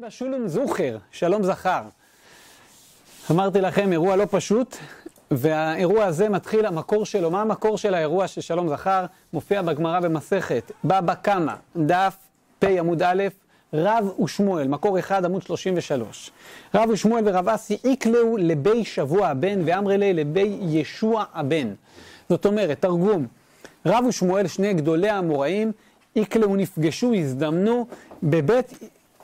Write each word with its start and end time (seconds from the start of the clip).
בשולם 0.00 0.48
זוכר, 0.48 0.96
שלום 1.10 1.42
זכר. 1.42 1.82
אמרתי 3.30 3.60
לכם, 3.60 3.92
אירוע 3.92 4.16
לא 4.16 4.26
פשוט, 4.30 4.76
והאירוע 5.30 6.04
הזה 6.04 6.28
מתחיל, 6.28 6.66
המקור 6.66 7.06
שלו, 7.06 7.30
מה 7.30 7.42
המקור 7.42 7.78
של 7.78 7.94
האירוע 7.94 8.28
של 8.28 8.40
שלום 8.40 8.68
זכר? 8.68 9.06
מופיע 9.32 9.62
בגמרא 9.62 10.00
במסכת, 10.00 10.72
בבא 10.84 11.14
קמא, 11.14 11.54
דף 11.76 12.16
פ 12.58 12.64
עמוד 12.64 13.02
א', 13.02 13.22
רב 13.74 14.20
ושמואל, 14.20 14.68
מקור 14.68 14.98
אחד 14.98 15.24
עמוד 15.24 15.42
33. 15.42 16.30
רב 16.74 16.90
ושמואל 16.90 17.22
ורב 17.26 17.48
אסי 17.48 17.78
איקלעו 17.84 18.36
לבי 18.36 18.84
שבוע 18.84 19.28
הבן 19.28 19.60
ואמרי 19.64 19.98
לי 19.98 20.14
לבי 20.14 20.58
ישוע 20.60 21.24
הבן. 21.34 21.74
זאת 22.28 22.46
אומרת, 22.46 22.80
תרגום, 22.80 23.26
רב 23.86 24.04
ושמואל, 24.08 24.46
שני 24.46 24.74
גדולי 24.74 25.08
האמוראים, 25.08 25.72
איקלעו 26.16 26.56
נפגשו, 26.56 27.14
הזדמנו 27.14 27.86
בבית 28.22 28.78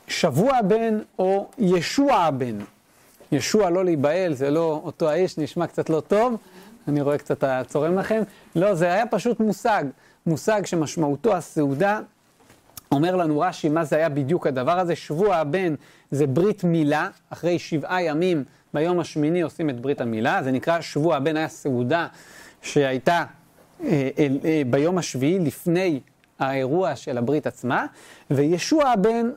שבוע 0.07 0.55
הבן 0.55 0.99
או 1.19 1.49
ישוע 1.57 2.13
הבן. 2.13 2.57
ישוע 3.31 3.69
לא 3.69 3.85
להיבהל, 3.85 4.33
זה 4.33 4.51
לא 4.51 4.81
אותו 4.83 5.09
האיש, 5.09 5.37
נשמע 5.37 5.67
קצת 5.67 5.89
לא 5.89 5.99
טוב, 5.99 6.37
אני 6.87 7.01
רואה 7.01 7.17
קצת 7.17 7.43
צורם 7.67 7.97
לכם. 7.97 8.23
לא, 8.55 8.73
זה 8.73 8.93
היה 8.93 9.05
פשוט 9.05 9.39
מושג, 9.39 9.83
מושג 10.25 10.65
שמשמעותו 10.65 11.35
הסעודה. 11.35 11.99
אומר 12.91 13.15
לנו 13.15 13.39
רש"י 13.39 13.69
מה 13.69 13.83
זה 13.83 13.95
היה 13.95 14.09
בדיוק 14.09 14.47
הדבר 14.47 14.79
הזה, 14.79 14.95
שבוע 14.95 15.35
הבן 15.35 15.75
זה 16.11 16.27
ברית 16.27 16.63
מילה, 16.63 17.09
אחרי 17.29 17.59
שבעה 17.59 18.03
ימים 18.03 18.43
ביום 18.73 18.99
השמיני 18.99 19.41
עושים 19.41 19.69
את 19.69 19.79
ברית 19.79 20.01
המילה, 20.01 20.43
זה 20.43 20.51
נקרא 20.51 20.81
שבוע 20.81 21.15
הבן. 21.15 21.37
היה 21.37 21.47
סעודה 21.47 22.07
שהייתה 22.61 23.23
אה, 23.83 24.09
אה, 24.19 24.27
אה, 24.45 24.61
ביום 24.69 24.97
השביעי 24.97 25.39
לפני 25.39 25.99
האירוע 26.39 26.95
של 26.95 27.17
הברית 27.17 27.47
עצמה, 27.47 27.85
וישוע 28.31 28.89
הבן 28.89 29.29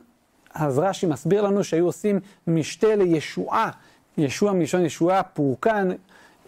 אז 0.55 0.79
רש"י 0.79 1.07
מסביר 1.07 1.43
לנו 1.43 1.65
שהיו 1.65 1.87
עושים 1.87 2.21
משתה 2.47 2.97
לישועה, 2.97 3.71
ישוע 4.19 4.53
מלשון 4.53 4.85
ישועה, 4.85 5.23
פורקן, 5.23 5.89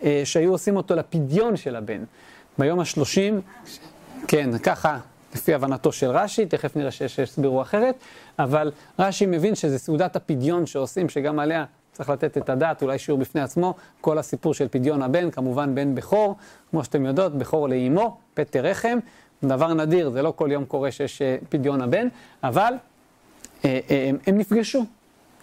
אה, 0.03 0.23
שהיו 0.25 0.53
עושים 0.53 0.77
אותו 0.77 0.95
לפדיון 0.95 1.57
של 1.57 1.77
הבן. 1.77 2.05
ביום 2.59 2.81
השלושים, 2.81 3.41
כן, 4.29 4.59
ככה 4.59 4.98
לפי 5.34 5.55
הבנתו 5.55 5.92
של 5.92 6.11
רש"י, 6.11 6.47
תכף 6.47 6.77
נראה 6.77 6.91
שיש 6.91 7.17
שהסבירו 7.17 7.62
אחרת, 7.62 7.95
אבל 8.39 8.73
רש"י 8.98 9.27
מבין 9.27 9.55
שזה 9.55 9.79
סעודת 9.79 10.17
הפדיון 10.17 10.67
שעושים, 10.67 11.09
שגם 11.09 11.39
עליה 11.39 11.64
צריך 11.92 12.11
לתת 12.11 12.39
את 12.39 12.48
הדעת, 12.51 12.83
אולי 12.83 12.98
שיעור 12.98 13.20
בפני 13.20 13.41
עצמו, 13.41 13.75
כל 14.01 14.19
הסיפור 14.19 14.55
של 14.55 14.69
פדיון 14.70 15.03
הבן, 15.03 15.31
כמובן 15.31 15.75
בן 15.75 15.95
בכור, 15.95 16.37
כמו 16.70 16.85
שאתם 16.85 17.07
יודעות, 17.07 17.39
בכור 17.39 17.69
לאימו, 17.69 18.19
פטר 18.35 18.61
רחם, 18.61 18.98
דבר 19.45 19.75
נדיר, 19.75 20.11
זה 20.11 20.23
לא 20.23 20.33
כל 20.37 20.48
יום 20.53 20.64
קורה 20.64 20.91
שיש 20.91 21.23
אה, 21.23 21.37
פדיון 21.48 21.81
הבן, 21.81 22.09
אבל 22.42 22.75
הם 23.64 24.39
נפגשו. 24.39 24.84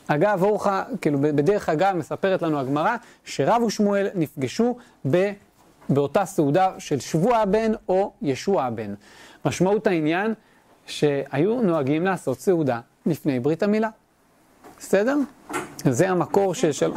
אגב, 0.07 0.43
אורחה, 0.43 0.83
כאילו 1.01 1.19
בדרך 1.21 1.69
אגב 1.69 1.95
מספרת 1.95 2.41
לנו 2.41 2.59
הגמרא 2.59 2.95
שרב 3.25 3.63
ושמואל 3.63 4.07
נפגשו 4.15 4.77
ב, 5.11 5.31
באותה 5.89 6.25
סעודה 6.25 6.73
של 6.79 6.99
שבוע 6.99 7.37
הבן 7.37 7.71
או 7.89 8.11
ישוע 8.21 8.63
הבן. 8.63 8.93
משמעות 9.45 9.87
העניין 9.87 10.33
שהיו 10.85 11.61
נוהגים 11.61 12.05
לעשות 12.05 12.39
סעודה 12.39 12.79
לפני 13.05 13.39
ברית 13.39 13.63
המילה. 13.63 13.89
בסדר? 14.79 15.17
זה 15.77 16.09
המקור 16.09 16.53
של... 16.53 16.71
של... 16.71 16.91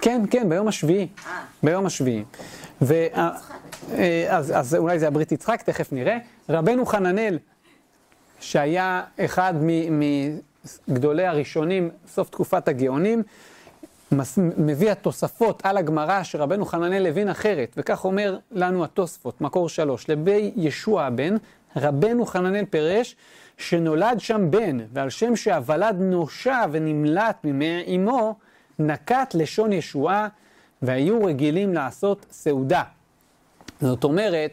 כן, 0.00 0.22
כן, 0.30 0.48
ביום 0.48 0.68
השביעי. 0.68 1.08
ביום 1.62 1.86
השביעי. 1.86 2.24
ו... 2.82 2.94
אה, 3.92 4.36
אז, 4.36 4.52
אז 4.56 4.74
אולי 4.74 4.98
זה 4.98 5.06
הברית 5.06 5.32
יצחק, 5.32 5.62
תכף 5.62 5.92
נראה. 5.92 6.18
רבנו 6.48 6.86
חננאל, 6.86 7.38
שהיה 8.40 9.02
אחד 9.18 9.54
מ... 9.60 10.00
מ 10.00 10.02
גדולי 10.90 11.26
הראשונים, 11.26 11.90
סוף 12.08 12.30
תקופת 12.30 12.68
הגאונים, 12.68 13.22
מביא 14.56 14.90
התוספות 14.90 15.62
על 15.64 15.76
הגמרא 15.76 16.22
שרבנו 16.22 16.64
חננאל 16.64 17.06
הבין 17.06 17.28
אחרת, 17.28 17.74
וכך 17.76 18.04
אומר 18.04 18.38
לנו 18.50 18.84
התוספות, 18.84 19.40
מקור 19.40 19.68
שלוש, 19.68 20.08
לבי 20.08 20.52
ישוע 20.56 21.04
הבן, 21.04 21.36
רבנו 21.76 22.26
חננאל 22.26 22.64
פירש 22.64 23.16
שנולד 23.58 24.20
שם 24.20 24.50
בן, 24.50 24.78
ועל 24.92 25.10
שם 25.10 25.36
שהוולד 25.36 25.96
נושע 26.00 26.64
ונמלט 26.70 27.36
ממי 27.44 27.96
אמו, 27.96 28.34
נקט 28.78 29.34
לשון 29.34 29.72
ישועה, 29.72 30.28
והיו 30.82 31.24
רגילים 31.24 31.74
לעשות 31.74 32.26
סעודה. 32.30 32.82
זאת 33.80 34.04
אומרת, 34.04 34.50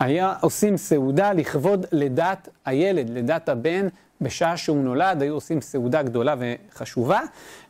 היה 0.00 0.34
עושים 0.40 0.76
סעודה 0.76 1.32
לכבוד 1.32 1.86
לידת 1.92 2.48
הילד, 2.64 3.10
לידת 3.10 3.48
הבן, 3.48 3.88
בשעה 4.20 4.56
שהוא 4.56 4.84
נולד, 4.84 5.22
היו 5.22 5.34
עושים 5.34 5.60
סעודה 5.60 6.02
גדולה 6.02 6.34
וחשובה, 6.38 7.20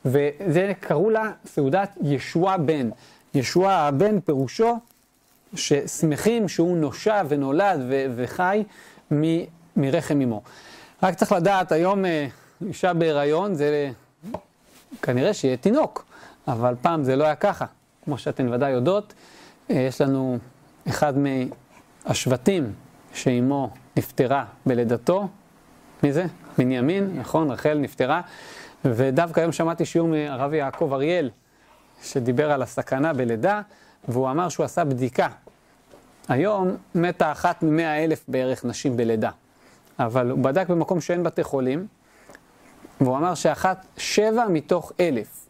וזה 0.05 0.73
קראו 0.81 1.11
לה 1.11 1.31
סעודת 1.47 1.99
ישוע 2.03 2.57
בן. 2.57 2.91
ישוע 3.35 3.73
הבן 3.73 4.21
פירושו 4.21 4.79
ששמחים 5.55 6.49
שהוא 6.49 6.77
נושע 6.77 7.23
ונולד 7.29 7.81
ו- 7.89 8.07
וחי 8.17 8.65
מ- 9.13 9.45
מרחם 9.77 10.21
אמו. 10.21 10.43
רק 11.03 11.15
צריך 11.15 11.33
לדעת, 11.33 11.73
היום 11.73 12.05
אה, 12.05 12.27
אישה 12.67 12.95
בהיריון 12.95 13.55
זה 13.55 13.91
כנראה 15.03 15.35
שיהיה 15.35 15.57
תינוק, 15.57 16.05
אבל 16.49 16.75
פעם 16.83 17.05
זה 17.05 17.17
לא 17.17 17.25
היה 17.25 17.35
ככה. 17.35 17.65
כמו 18.05 18.19
שאתן 18.19 18.53
ודאי 18.53 18.71
יודעות, 18.71 19.15
אה, 19.71 19.77
יש 19.77 20.01
לנו 20.01 20.39
אחד 20.89 21.15
מהשבטים 22.07 22.73
שאימו 23.15 23.71
נפטרה 23.97 24.45
בלידתו, 24.67 25.29
מי 26.03 26.13
זה? 26.13 26.27
בנימין, 26.59 27.19
נכון, 27.19 27.51
רחל 27.51 27.79
נפטרה. 27.79 28.21
ודווקא 28.85 29.41
היום 29.41 29.53
שמעתי 29.53 29.85
שיעור 29.85 30.09
מהרב 30.09 30.53
יעקב 30.53 30.91
אריאל, 30.93 31.31
שדיבר 32.03 32.53
על 32.53 32.63
הסכנה 32.63 33.13
בלידה, 33.13 33.61
והוא 34.09 34.31
אמר 34.31 34.49
שהוא 34.49 34.65
עשה 34.65 34.85
בדיקה. 34.85 35.29
היום 36.29 36.77
מתה 36.95 37.33
אחת 37.33 37.63
ממאה 37.63 38.05
אלף 38.05 38.25
בערך 38.29 38.65
נשים 38.65 38.97
בלידה. 38.97 39.31
אבל 39.99 40.31
הוא 40.31 40.39
בדק 40.39 40.69
במקום 40.69 41.01
שאין 41.01 41.23
בתי 41.23 41.43
חולים, 41.45 41.87
והוא 43.01 43.17
אמר 43.17 43.35
שאחת, 43.35 43.87
שבע 43.97 44.45
מתוך 44.49 44.93
אלף. 45.01 45.47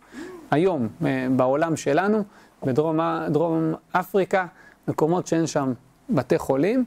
היום, 0.51 0.89
אה, 1.05 1.27
בעולם 1.37 1.77
שלנו, 1.77 2.23
בדרום 2.63 3.75
אפריקה, 3.93 4.47
מקומות 4.89 5.27
שאין 5.27 5.47
שם 5.47 5.73
בתי 6.11 6.39
חולים, 6.39 6.85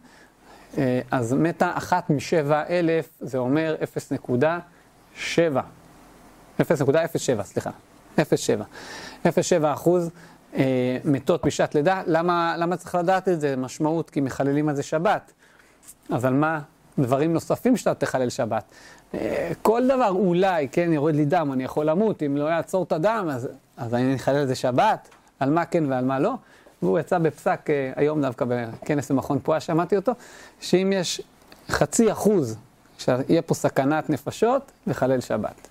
אז 1.12 1.34
מתה 1.34 1.72
אחת 1.76 2.10
משבע 2.10 2.64
אלף, 2.70 3.10
זה 3.20 3.38
אומר 3.38 3.76
0.7. 4.18 5.60
0.07, 6.60 7.44
סליחה. 7.44 7.70
0.7. 8.18 8.22
0.7 9.26 9.30
אחוז 9.64 10.10
אה, 10.56 10.98
מתות 11.06 11.46
בשעת 11.46 11.76
לידה. 11.76 12.02
למה, 12.08 12.56
למה 12.58 12.78
צריך 12.78 12.96
לדעת 12.96 13.28
את 13.28 13.42
זה? 13.42 13.56
משמעות, 13.56 14.10
כי 14.10 14.22
מחללים 14.22 14.70
על 14.70 14.76
זה 14.76 14.84
שבת. 14.84 15.34
אז 16.10 16.26
על 16.26 16.34
מה 16.34 16.60
דברים 17.00 17.34
נוספים 17.34 17.78
שאתה 17.78 17.94
תחלל 17.94 18.30
שבת? 18.30 18.64
אה, 19.14 19.52
כל 19.62 19.88
דבר 19.88 20.10
אולי, 20.10 20.68
כן, 20.72 20.94
יורד 20.94 21.16
לי 21.16 21.26
דם, 21.26 21.50
אני 21.54 21.64
יכול 21.64 21.86
למות, 21.86 22.24
אם 22.24 22.38
לא 22.38 22.46
יעצור 22.46 22.84
את 22.84 22.92
הדם, 22.92 23.28
אז, 23.32 23.50
אז 23.78 23.94
אני 23.94 24.16
אחלל 24.16 24.36
על 24.36 24.48
זה 24.48 24.56
שבת? 24.56 25.10
על 25.40 25.50
מה 25.50 25.66
כן 25.66 25.92
ועל 25.92 26.06
מה 26.06 26.20
לא? 26.20 26.34
והוא 26.82 27.00
יצא 27.00 27.18
בפסק 27.18 27.70
אה, 27.70 27.92
היום 27.96 28.22
דווקא 28.22 28.46
בכנס 28.46 29.12
במכון 29.12 29.40
פועה, 29.40 29.60
שמעתי 29.60 29.96
אותו, 29.96 30.12
שאם 30.60 30.94
יש 30.96 31.22
חצי 31.70 32.12
אחוז 32.12 32.58
שיהיה 32.98 33.42
פה 33.42 33.54
סכנת 33.54 34.10
נפשות, 34.10 34.72
לחלל 34.88 35.22
שבת. 35.22 35.68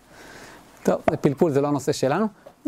טוב, 0.83 1.01
זה 1.11 1.17
פלפול, 1.17 1.53
זה 1.53 1.61
לא 1.61 1.69
הנושא 1.69 1.93
שלנו, 1.93 2.27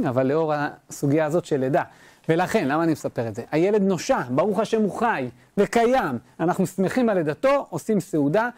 אבל 0.08 0.26
לאור 0.26 0.52
הסוגיה 0.56 1.26
הזאת 1.26 1.44
של 1.44 1.56
לידה. 1.56 1.82
ולכן, 2.28 2.68
למה 2.68 2.84
אני 2.84 2.92
מספר 2.92 3.28
את 3.28 3.34
זה? 3.34 3.42
הילד 3.50 3.82
נושע, 3.82 4.20
ברוך 4.30 4.58
השם 4.58 4.82
הוא 4.82 4.98
חי 4.98 5.28
וקיים. 5.56 6.18
אנחנו 6.40 6.66
שמחים 6.66 7.08
על 7.08 7.16
לידתו, 7.18 7.66
עושים 7.70 8.00
סעודה, 8.00 8.48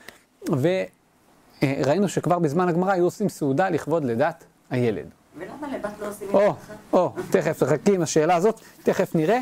וראינו 1.63 2.09
שכבר 2.09 2.39
בזמן 2.39 2.69
הגמרא 2.69 2.93
היו 2.93 3.05
עושים 3.05 3.29
סעודה 3.29 3.71
לכבוד 3.71 4.05
לידת 4.05 4.45
הילד. 4.71 5.07
ולמה 5.39 5.77
לבת 5.77 5.91
לא 6.01 6.09
עושים 6.09 6.29
את 6.29 6.33
זה? 6.33 6.39
או, 6.39 6.55
או, 6.93 7.13
תכף, 7.31 7.63
חכי 7.65 7.95
עם 7.95 8.03
השאלה 8.03 8.37
הזאת, 8.37 8.61
תכף 8.83 9.15
נראה. 9.15 9.39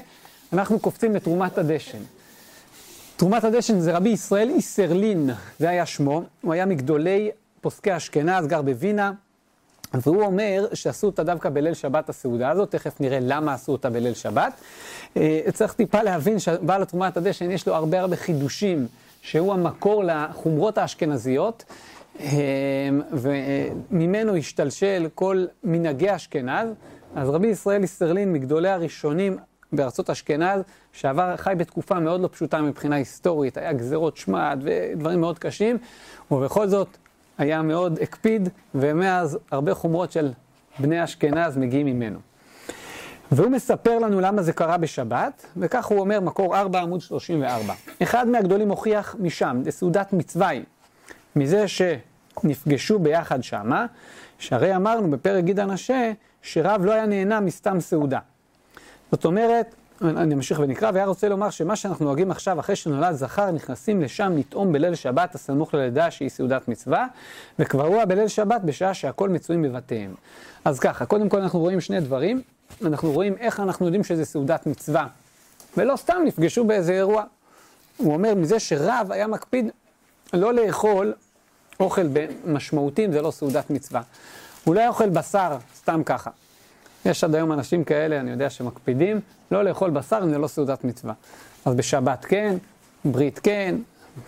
אנחנו 0.53 0.79
קופצים 0.79 1.15
לתרומת 1.17 1.59
הדשן. 1.59 1.99
תרומת 3.17 3.45
הדשן 3.45 3.81
זה 3.81 3.97
רבי 3.97 4.09
ישראל 4.09 4.49
איסרלין, 4.49 5.31
זה 5.59 5.69
היה 5.69 5.87
שמו, 5.87 6.23
הוא 6.41 6.53
היה 6.53 6.67
מגדולי 6.67 7.31
פוסקי 7.61 7.97
אשכנז, 7.97 8.47
גר 8.47 8.63
בווינה, 8.63 9.13
והוא 9.95 10.23
אומר 10.23 10.67
שעשו 10.75 11.07
אותה 11.07 11.23
דווקא 11.23 11.49
בליל 11.49 11.75
שבת 11.75 12.09
הסעודה 12.09 12.51
הזאת, 12.51 12.71
תכף 12.71 13.01
נראה 13.01 13.19
למה 13.21 13.55
עשו 13.55 13.73
אותה 13.73 13.91
בליל 13.91 14.15
שבת. 14.15 14.53
אה, 15.17 15.41
צריך 15.53 15.73
טיפה 15.73 16.03
להבין 16.03 16.39
שבעל 16.39 16.85
תרומת 16.85 17.17
הדשן 17.17 17.51
יש 17.51 17.67
לו 17.67 17.75
הרבה 17.75 18.01
הרבה 18.01 18.17
חידושים, 18.17 18.87
שהוא 19.23 19.53
המקור 19.53 20.05
לחומרות 20.05 20.79
האשכנזיות, 20.79 21.65
אה, 22.21 22.29
וממנו 23.13 24.37
השתלשל 24.37 25.09
כל 25.15 25.45
מנהגי 25.65 26.17
אשכנז. 26.17 26.69
אז 27.15 27.29
רבי 27.29 27.47
ישראל 27.47 27.83
איסרלין, 27.83 28.33
מגדולי 28.33 28.69
הראשונים, 28.69 29.37
בארצות 29.73 30.11
אשכנז, 30.11 30.63
שעבר, 30.93 31.37
חי 31.37 31.55
בתקופה 31.57 32.01
מאוד 32.01 32.21
לא 32.21 32.29
פשוטה 32.33 32.63
מבחינה 32.63 32.97
היסטורית, 32.97 33.57
היה 33.57 33.73
גזרות 33.73 34.17
שמד 34.17 34.63
ודברים 34.63 35.21
מאוד 35.21 35.39
קשים, 35.39 35.79
ובכל 36.31 36.69
זאת 36.69 36.89
היה 37.39 37.63
מאוד 37.63 37.99
הקפיד, 38.03 38.49
ומאז 38.75 39.39
הרבה 39.51 39.75
חומרות 39.75 40.13
של 40.13 40.33
בני 40.79 41.05
אשכנז 41.05 41.57
מגיעים 41.57 41.87
ממנו. 41.87 42.19
והוא 43.33 43.51
מספר 43.51 43.99
לנו 43.99 44.21
למה 44.21 44.43
זה 44.43 44.53
קרה 44.53 44.77
בשבת, 44.77 45.47
וכך 45.57 45.87
הוא 45.87 46.01
אומר, 46.01 46.21
מקור 46.21 46.59
4 46.59 46.81
עמוד 46.81 47.01
34. 47.01 47.75
אחד 48.03 48.29
מהגדולים 48.29 48.69
הוכיח 48.69 49.17
משם, 49.19 49.63
לסעודת 49.65 50.13
מצווה 50.13 50.49
היא, 50.49 50.63
מזה 51.37 51.65
שנפגשו 51.69 52.99
ביחד 52.99 53.43
שמה, 53.43 53.87
שהרי 54.39 54.77
אמרנו 54.77 55.11
בפרק 55.11 55.45
גיד 55.45 55.61
הנשה, 55.61 56.13
שרב 56.43 56.85
לא 56.85 56.93
היה 56.93 57.07
נהנה 57.07 57.41
מסתם 57.41 57.81
סעודה. 57.81 58.19
זאת 59.13 59.25
אומרת, 59.25 59.75
אני 60.03 60.35
אמשיך 60.35 60.61
ונקרא, 60.61 60.91
והיה 60.95 61.07
רוצה 61.07 61.29
לומר 61.29 61.51
שמה 61.51 61.77
שאנחנו 61.77 62.05
נוהגים 62.05 62.31
עכשיו, 62.31 62.61
אחרי 62.61 62.77
שנולד 62.77 63.13
זכר, 63.13 63.51
נכנסים 63.51 64.03
לשם 64.03 64.33
לטעום 64.37 64.73
בליל 64.73 64.95
שבת 64.95 65.35
הסמוך 65.35 65.75
ללידה 65.75 66.11
שהיא 66.11 66.29
סעודת 66.29 66.69
מצווה, 66.69 67.07
וקבעוה 67.59 68.05
בליל 68.07 68.29
שבת 68.29 68.61
בשעה 68.61 68.95
שהכל 68.95 69.29
מצויים 69.29 69.63
בבתיהם. 69.63 70.15
אז 70.65 70.79
ככה, 70.79 71.07
קודם 71.07 71.29
כל 71.29 71.41
אנחנו 71.41 71.59
רואים 71.59 71.81
שני 71.81 72.01
דברים, 72.01 72.43
אנחנו 72.85 73.13
רואים 73.13 73.37
איך 73.41 73.61
אנחנו 73.61 73.87
יודעים 73.87 74.05
שזה 74.05 74.25
סעודת 74.25 74.67
מצווה, 74.67 75.07
ולא 75.77 75.97
סתם 75.97 76.23
נפגשו 76.25 76.65
באיזה 76.65 76.93
אירוע. 76.93 77.25
הוא 77.97 78.15
אומר 78.15 78.35
מזה 78.35 78.59
שרב 78.61 79.07
היה 79.11 79.27
מקפיד 79.27 79.71
לא 80.33 80.55
לאכול 80.55 81.15
אוכל 81.81 82.07
משמעותי 82.47 83.07
זה 83.13 83.23
לא 83.23 83.31
סעודת 83.31 83.71
מצווה. 83.71 84.03
הוא 84.65 84.75
לא 84.75 84.81
היה 84.81 84.89
אוכל 84.89 85.09
בשר 85.09 85.57
סתם 85.77 86.03
ככה. 86.07 86.31
יש 87.05 87.25
עד 87.25 87.35
היום 87.35 87.53
אנשים 87.53 87.85
כאלה, 87.85 88.21
אני 88.21 88.31
יודע, 88.31 88.51
שמקפידים 88.51 89.21
לא 89.51 89.65
לאכול 89.65 89.91
בשר 89.91 90.21
אם 90.23 90.31
זה 90.31 90.39
לא 90.39 90.49
סעודת 90.49 90.85
מצווה. 90.85 91.15
אז 91.65 91.75
בשבת 91.75 92.25
כן, 92.25 92.57
ברית 93.05 93.39
כן, 93.39 93.75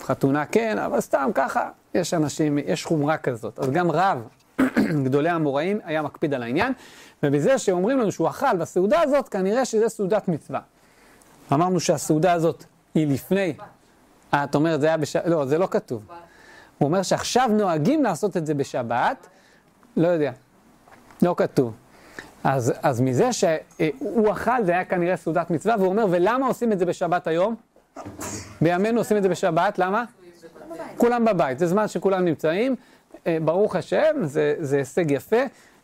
חתונה 0.01 0.45
כן, 0.45 0.77
אבל 0.77 1.01
סתם 1.01 1.29
ככה, 1.35 1.69
יש 1.93 2.13
אנשים, 2.13 2.57
יש 2.65 2.85
חומרה 2.85 3.17
כזאת. 3.17 3.59
אז 3.59 3.71
גם 3.71 3.91
רב, 3.91 4.27
גדולי 5.05 5.29
המוראים, 5.29 5.79
היה 5.83 6.01
מקפיד 6.01 6.33
על 6.33 6.43
העניין, 6.43 6.73
ובזה 7.23 7.57
שאומרים 7.57 7.99
לנו 7.99 8.11
שהוא 8.11 8.29
אכל 8.29 8.57
בסעודה 8.57 9.01
הזאת, 9.01 9.29
כנראה 9.29 9.65
שזה 9.65 9.89
סעודת 9.89 10.27
מצווה. 10.27 10.59
אמרנו 11.53 11.79
שהסעודה 11.79 12.33
הזאת 12.33 12.63
היא 12.95 13.07
לפני. 13.07 13.53
אה, 14.33 14.43
את 14.43 14.55
אומרת, 14.55 14.81
זה 14.81 14.87
היה 14.87 14.97
בשבת, 14.97 15.25
לא, 15.25 15.45
זה 15.45 15.57
לא 15.57 15.67
כתוב. 15.71 16.03
הוא 16.77 16.87
אומר 16.87 17.03
שעכשיו 17.03 17.49
נוהגים 17.51 18.03
לעשות 18.03 18.37
את 18.37 18.45
זה 18.45 18.53
בשבת, 18.53 19.27
לא 19.97 20.07
יודע, 20.07 20.31
לא 21.21 21.35
כתוב. 21.37 21.73
אז, 22.43 22.73
אז 22.81 23.01
מזה 23.01 23.33
שהוא 23.33 24.31
אכל, 24.31 24.63
זה 24.63 24.71
היה 24.71 24.85
כנראה 24.85 25.17
סעודת 25.17 25.49
מצווה, 25.49 25.75
והוא 25.77 25.87
אומר, 25.87 26.05
ולמה 26.09 26.47
עושים 26.47 26.71
את 26.71 26.79
זה 26.79 26.85
בשבת 26.85 27.27
היום? 27.27 27.55
בימינו 28.61 28.99
עושים 28.99 29.17
את 29.17 29.23
זה 29.23 29.29
בשבת, 29.29 29.79
למה? 29.79 30.03
כולם 30.97 31.25
בבית, 31.25 31.59
זה 31.59 31.67
זמן 31.67 31.87
שכולם 31.87 32.25
נמצאים, 32.25 32.75
אה, 33.27 33.37
ברוך 33.45 33.75
השם, 33.75 34.15
זה, 34.23 34.55
זה 34.59 34.77
הישג 34.77 35.11
יפה, 35.11 35.41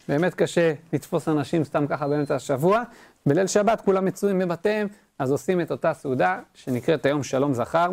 באמת 0.07 0.33
קשה 0.33 0.73
לתפוס 0.93 1.27
אנשים 1.27 1.63
סתם 1.63 1.87
ככה 1.87 2.07
באמצע 2.07 2.35
השבוע. 2.35 2.83
בליל 3.25 3.47
שבת 3.47 3.81
כולם 3.81 4.05
מצויים 4.05 4.39
בבתיהם, 4.39 4.87
אז 5.19 5.31
עושים 5.31 5.61
את 5.61 5.71
אותה 5.71 5.93
סעודה 5.93 6.39
שנקראת 6.53 7.05
היום 7.05 7.23
שלום 7.23 7.53
זכר, 7.53 7.89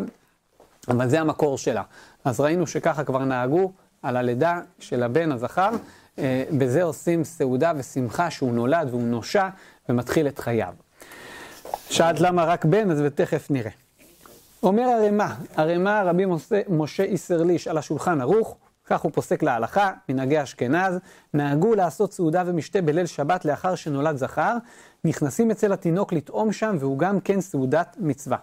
אבל 0.87 1.09
זה 1.09 1.21
המקור 1.21 1.57
שלה. 1.57 1.83
אז 2.25 2.39
ראינו 2.39 2.67
שככה 2.67 3.03
כבר 3.03 3.25
נהגו 3.25 3.71
על 4.01 4.17
הלידה 4.17 4.61
של 4.79 5.03
הבן 5.03 5.31
הזכר. 5.31 5.69
אה, 6.19 6.43
בזה 6.57 6.83
עושים 6.83 7.23
סעודה 7.23 7.71
ושמחה 7.77 8.31
שהוא 8.31 8.53
נולד 8.53 8.87
והוא 8.89 9.03
נושע 9.03 9.47
ומתחיל 9.89 10.27
את 10.27 10.39
חייו. 10.39 10.73
שאלת 11.89 12.19
למה 12.19 12.45
רק 12.45 12.65
בן, 12.65 12.91
אז 12.91 13.01
ותכף 13.01 13.47
נראה. 13.49 13.71
אומר 14.63 14.83
הרמ"א, 14.83 15.27
הרמ"א 15.55 16.03
רבי 16.05 16.23
משה 16.69 17.03
איסרליש 17.03 17.67
על 17.67 17.77
השולחן 17.77 18.21
ערוך, 18.21 18.57
כך 18.85 19.01
הוא 19.01 19.11
פוסק 19.11 19.43
להלכה, 19.43 19.91
מנהגי 20.09 20.43
אשכנז, 20.43 20.99
נהגו 21.33 21.75
לעשות 21.75 22.13
סעודה 22.13 22.43
ומשתה 22.45 22.81
בליל 22.81 23.05
שבת 23.05 23.45
לאחר 23.45 23.75
שנולד 23.75 24.15
זכר, 24.15 24.57
נכנסים 25.03 25.51
אצל 25.51 25.73
התינוק 25.73 26.13
לטעום 26.13 26.51
שם 26.51 26.75
והוא 26.79 26.99
גם 26.99 27.19
כן 27.19 27.41
סעודת 27.41 27.95
מצווה. 27.99 28.37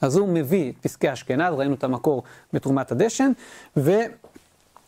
אז 0.00 0.16
הוא 0.16 0.28
מביא 0.28 0.72
את 0.72 0.76
פסקי 0.82 1.12
אשכנז, 1.12 1.54
ראינו 1.54 1.74
את 1.74 1.84
המקור 1.84 2.22
בתרומת 2.52 2.92
הדשן, 2.92 3.32
ו... 3.76 3.92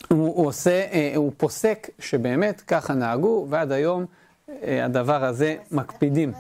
הוא, 0.09 0.37
הוא 0.37 0.47
עושה, 0.47 0.87
אה, 0.93 1.13
הוא 1.17 1.33
פוסק 1.37 1.89
שבאמת 1.99 2.61
ככה 2.61 2.95
נהגו, 2.95 3.47
ועד 3.49 3.73
היום 3.73 4.05
אה, 4.49 4.85
הדבר 4.85 5.25
הזה 5.25 5.57
מקפידים. 5.71 6.33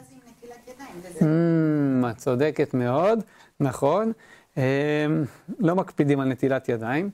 Mm, 1.18 1.22
את 2.10 2.16
צודקת 2.16 2.74
מאוד, 2.74 3.18
נכון. 3.60 4.12
אה, 4.58 5.06
לא 5.58 5.74
מקפידים 5.74 6.20
על 6.20 6.28
נטילת 6.28 6.68
ידיים, 6.68 7.10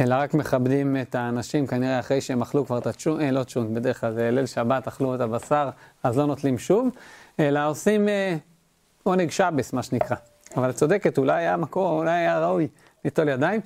אלא 0.00 0.14
רק 0.14 0.34
מכבדים 0.34 0.96
את 0.96 1.14
האנשים, 1.14 1.66
כנראה 1.66 2.00
אחרי 2.00 2.20
שהם 2.20 2.42
אכלו 2.42 2.66
כבר 2.66 2.78
את 2.78 2.86
הצ'ון, 2.86 3.20
לא 3.20 3.44
צ'ון, 3.44 3.74
בדרך 3.74 4.00
כלל 4.00 4.12
זה 4.12 4.30
ליל 4.30 4.46
שבת, 4.46 4.88
אכלו 4.88 5.14
את 5.14 5.20
הבשר, 5.20 5.70
אז 6.02 6.18
לא 6.18 6.26
נוטלים 6.26 6.58
שוב, 6.58 6.88
אלא 7.40 7.68
עושים 7.68 8.08
עונג 9.02 9.30
שבס, 9.30 9.72
מה 9.72 9.82
שנקרא. 9.82 10.16
אבל 10.56 10.70
את 10.70 10.74
צודקת, 10.74 11.18
אולי 11.18 11.42
היה 11.42 11.56
מקור, 11.56 11.98
אולי 11.98 12.10
היה 12.10 12.46
ראוי 12.46 12.68
ליטול 13.04 13.28
ידיים. 13.28 13.60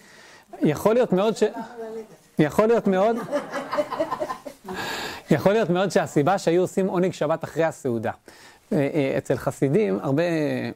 יכול 0.62 0.94
להיות 0.94 1.12
מאוד 1.12 1.36
ש... 1.36 1.42
יכול 2.38 2.66
להיות 2.66 2.86
מאוד... 2.86 3.16
יכול 5.30 5.52
להיות 5.52 5.70
מאוד 5.70 5.90
שהסיבה 5.90 6.38
שהיו 6.38 6.60
עושים 6.60 6.86
עונג 6.86 7.12
שבת 7.12 7.44
אחרי 7.44 7.64
הסעודה. 7.64 8.12
אה, 8.72 8.88
אה, 8.94 9.14
אצל 9.18 9.36
חסידים, 9.36 9.98
הרבה, 10.02 10.22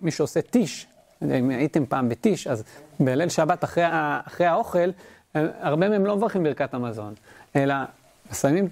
מי 0.03 0.11
שעושה 0.11 0.43
טיש, 0.43 0.87
אם 1.23 1.51
הייתם 1.51 1.87
פעם 1.87 2.09
בטיש, 2.09 2.47
אז 2.47 2.63
בליל 3.01 3.29
שבת 3.29 3.65
אחרי, 3.65 3.85
אחרי 4.27 4.47
האוכל, 4.47 4.91
הרבה 5.35 5.89
מהם 5.89 6.07
לא 6.07 6.17
מברכים 6.17 6.43
ברכת 6.43 6.75
המזון, 6.75 7.15
אלא 7.57 7.75
מסיימים 8.31 8.69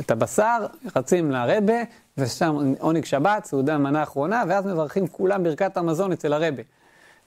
את 0.00 0.10
הבשר, 0.10 0.66
רצים 0.96 1.30
לרבה, 1.30 1.74
ושם 2.18 2.74
עונג 2.78 3.04
שבת, 3.04 3.44
סעודה 3.44 3.78
מנה 3.78 4.02
אחרונה, 4.02 4.44
ואז 4.48 4.66
מברכים 4.66 5.06
כולם 5.06 5.42
ברכת 5.42 5.76
המזון 5.76 6.12
אצל 6.12 6.32
הרבה. 6.32 6.62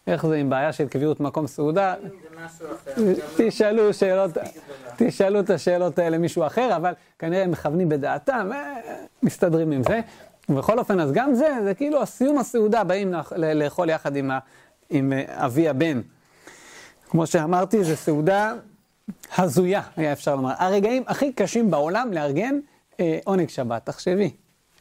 איך 0.07 0.27
זה 0.27 0.35
עם 0.35 0.49
בעיה 0.49 0.73
של 0.73 0.87
קביעות 0.87 1.19
מקום 1.19 1.47
סעודה? 1.47 1.95
תשאלו 3.37 3.93
שאלות, 3.93 4.31
תשאלו 4.97 5.39
את 5.39 5.49
השאלות 5.49 5.99
האלה 5.99 6.17
מישהו 6.17 6.45
אחר, 6.45 6.75
אבל 6.75 6.93
כנראה 7.19 7.43
הם 7.43 7.51
מכוונים 7.51 7.89
בדעתם, 7.89 8.49
אה, 8.53 8.75
מסתדרים 9.23 9.71
עם 9.71 9.83
זה. 9.83 9.99
ובכל 10.49 10.79
אופן, 10.79 10.99
אז 10.99 11.11
גם 11.11 11.33
זה, 11.33 11.49
זה 11.63 11.73
כאילו 11.73 12.05
סיום 12.05 12.37
הסעודה, 12.37 12.83
באים 12.83 13.13
לאכול 13.37 13.89
יחד 13.89 14.15
עם, 14.15 14.31
עם 14.89 15.13
אה, 15.13 15.45
אבי 15.45 15.69
הבן. 15.69 16.01
כמו 17.09 17.27
שאמרתי, 17.27 17.83
זו 17.83 17.95
סעודה 17.95 18.53
הזויה, 19.37 19.81
היה 19.97 20.11
אפשר 20.11 20.35
לומר. 20.35 20.53
הרגעים 20.57 21.03
הכי 21.07 21.33
קשים 21.33 21.71
בעולם 21.71 22.13
לארגן 22.13 22.59
אה, 22.99 23.19
עונג 23.25 23.49
שבת, 23.49 23.85
תחשבי. 23.85 24.31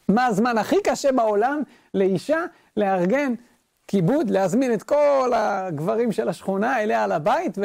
מה 0.09 0.25
הזמן 0.25 0.57
הכי 0.57 0.75
קשה 0.83 1.11
בעולם 1.11 1.61
לאישה 1.93 2.45
לארגן 2.77 3.33
כיבוד, 3.89 4.29
להזמין 4.29 4.73
את 4.73 4.83
כל 4.83 5.31
הגברים 5.35 6.11
של 6.11 6.29
השכונה 6.29 6.83
אליה 6.83 7.07
לבית, 7.07 7.57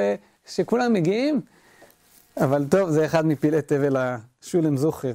ושכולם 0.46 0.92
מגיעים. 0.92 1.40
אבל 2.36 2.64
טוב, 2.70 2.90
זה 2.90 3.04
אחד 3.04 3.26
מפלאי 3.26 3.62
תבל 3.62 3.96
השולם 3.96 4.76
זוכר. 4.76 5.12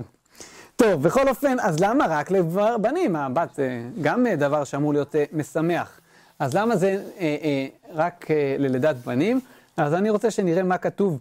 טוב, 0.76 1.04
בכל 1.04 1.30
אופן, 1.30 1.60
אז 1.60 1.80
למה 1.80 2.06
רק 2.10 2.32
לבנים? 2.32 3.16
הבת 3.16 3.50
זה 3.56 3.82
גם 4.02 4.26
דבר 4.38 4.64
שאמור 4.64 4.94
להיות 4.94 5.16
אה, 5.16 5.24
משמח. 5.34 6.00
אז 6.40 6.54
למה 6.54 6.76
זה 6.76 7.04
אה, 7.20 7.38
אה, 7.42 7.68
רק 7.94 8.32
אה, 8.32 8.56
ללידת 8.60 8.96
בנים? 8.96 9.40
אז 9.78 9.94
אני 9.94 10.10
רוצה 10.10 10.32
שנראה 10.32 10.64
מה 10.64 10.78
כתוב 10.78 11.20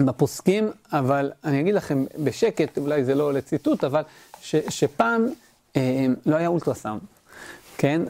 בפוסקים, 0.00 0.70
אבל 0.92 1.32
אני 1.44 1.60
אגיד 1.60 1.74
לכם 1.74 2.04
בשקט, 2.18 2.78
אולי 2.78 3.04
זה 3.04 3.14
לא 3.14 3.32
לציטוט, 3.32 3.84
אבל 3.84 4.02
ש, 4.40 4.56
שפעם 4.56 5.26
אה, 5.76 6.06
לא 6.26 6.36
היה 6.36 6.48
אולטרסאונד. 6.48 7.00
כן, 7.80 8.02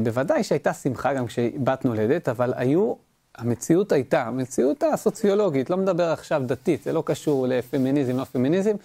ובוודאי 0.00 0.44
שהייתה 0.44 0.72
שמחה 0.72 1.14
גם 1.14 1.26
כשבת 1.26 1.84
נולדת, 1.84 2.28
אבל 2.28 2.52
היו, 2.56 2.94
המציאות 3.38 3.92
הייתה, 3.92 4.22
המציאות 4.22 4.82
הסוציולוגית, 4.92 5.70
לא 5.70 5.76
מדבר 5.76 6.10
עכשיו 6.10 6.42
דתית, 6.46 6.82
זה 6.82 6.92
לא 6.92 7.02
קשור 7.06 7.46
לפמיניזם, 7.48 8.16
לא 8.16 8.24
פמיניזם, 8.24 8.76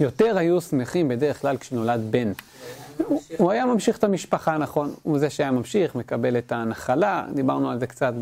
יותר 0.00 0.38
היו 0.38 0.60
שמחים 0.60 1.08
בדרך 1.08 1.40
כלל 1.40 1.56
כשנולד 1.56 2.00
בן. 2.10 2.32
הוא, 3.06 3.22
הוא 3.38 3.50
היה 3.50 3.66
ממשיך 3.66 3.98
את 3.98 4.04
המשפחה, 4.04 4.58
נכון, 4.58 4.94
הוא 5.02 5.18
זה 5.18 5.30
שהיה 5.30 5.50
ממשיך, 5.50 5.94
מקבל 5.94 6.38
את 6.38 6.52
הנחלה, 6.52 7.26
דיברנו 7.34 7.70
על 7.70 7.78
זה 7.78 7.86
קצת 7.86 8.12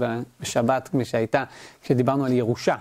בשבת, 0.40 0.88
כפי 0.88 1.04
שהייתה, 1.04 1.44
כשדיברנו 1.82 2.24
על 2.24 2.32
ירושה, 2.32 2.76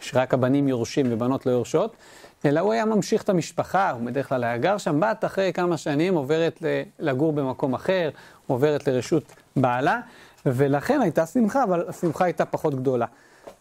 שרק 0.00 0.34
הבנים 0.34 0.68
יורשים 0.68 1.06
ובנות 1.10 1.46
לא 1.46 1.50
יורשות. 1.50 1.96
אלא 2.44 2.60
הוא 2.60 2.72
היה 2.72 2.84
ממשיך 2.84 3.22
את 3.22 3.28
המשפחה, 3.28 3.90
הוא 3.90 4.06
בדרך 4.06 4.28
כלל 4.28 4.44
היה 4.44 4.58
גר 4.58 4.78
שם, 4.78 5.00
בת 5.00 5.24
אחרי 5.24 5.52
כמה 5.52 5.76
שנים 5.76 6.14
עוברת 6.14 6.62
לגור 6.98 7.32
במקום 7.32 7.74
אחר, 7.74 8.10
עוברת 8.46 8.88
לרשות 8.88 9.34
בעלה, 9.56 10.00
ולכן 10.46 11.00
הייתה 11.00 11.26
שמחה, 11.26 11.64
אבל 11.64 11.84
השמחה 11.88 12.24
הייתה 12.24 12.44
פחות 12.44 12.74
גדולה. 12.74 13.06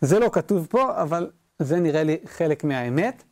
זה 0.02 0.20
לא 0.20 0.30
כתוב 0.34 0.68
פה, 0.70 1.02
אבל 1.02 1.30
זה 1.60 1.80
נראה 1.80 2.04
לי 2.04 2.18
חלק 2.26 2.64
מהאמת. 2.64 3.24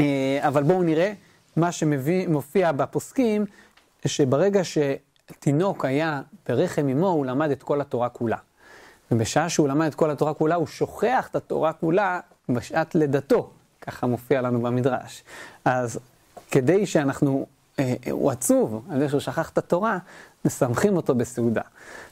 אה, 0.00 0.38
אבל 0.48 0.62
בואו 0.62 0.82
נראה 0.82 1.12
מה 1.56 1.72
שמופיע 1.72 2.72
בפוסקים, 2.72 3.44
שברגע 4.06 4.60
שתינוק 4.64 5.84
היה 5.84 6.22
ברחם 6.48 6.88
אמו, 6.88 7.08
הוא 7.08 7.26
למד 7.26 7.50
את 7.50 7.62
כל 7.62 7.80
התורה 7.80 8.08
כולה. 8.08 8.36
ובשעה 9.10 9.48
שהוא 9.48 9.68
למד 9.68 9.86
את 9.86 9.94
כל 9.94 10.10
התורה 10.10 10.34
כולה, 10.34 10.54
הוא 10.54 10.66
שוכח 10.66 11.28
את 11.30 11.36
התורה 11.36 11.72
כולה 11.72 12.20
בשעת 12.48 12.94
לידתו, 12.94 13.50
ככה 13.80 14.06
מופיע 14.06 14.40
לנו 14.40 14.60
במדרש. 14.62 15.24
אז 15.64 15.98
כדי 16.50 16.86
שאנחנו, 16.86 17.46
אה, 17.78 17.94
הוא 18.10 18.30
עצוב 18.30 18.86
על 18.90 18.98
זה 18.98 19.08
שהוא 19.08 19.20
שכח 19.20 19.50
את 19.50 19.58
התורה, 19.58 19.98
מסמכים 20.44 20.96
אותו 20.96 21.14
בסעודה. 21.14 21.62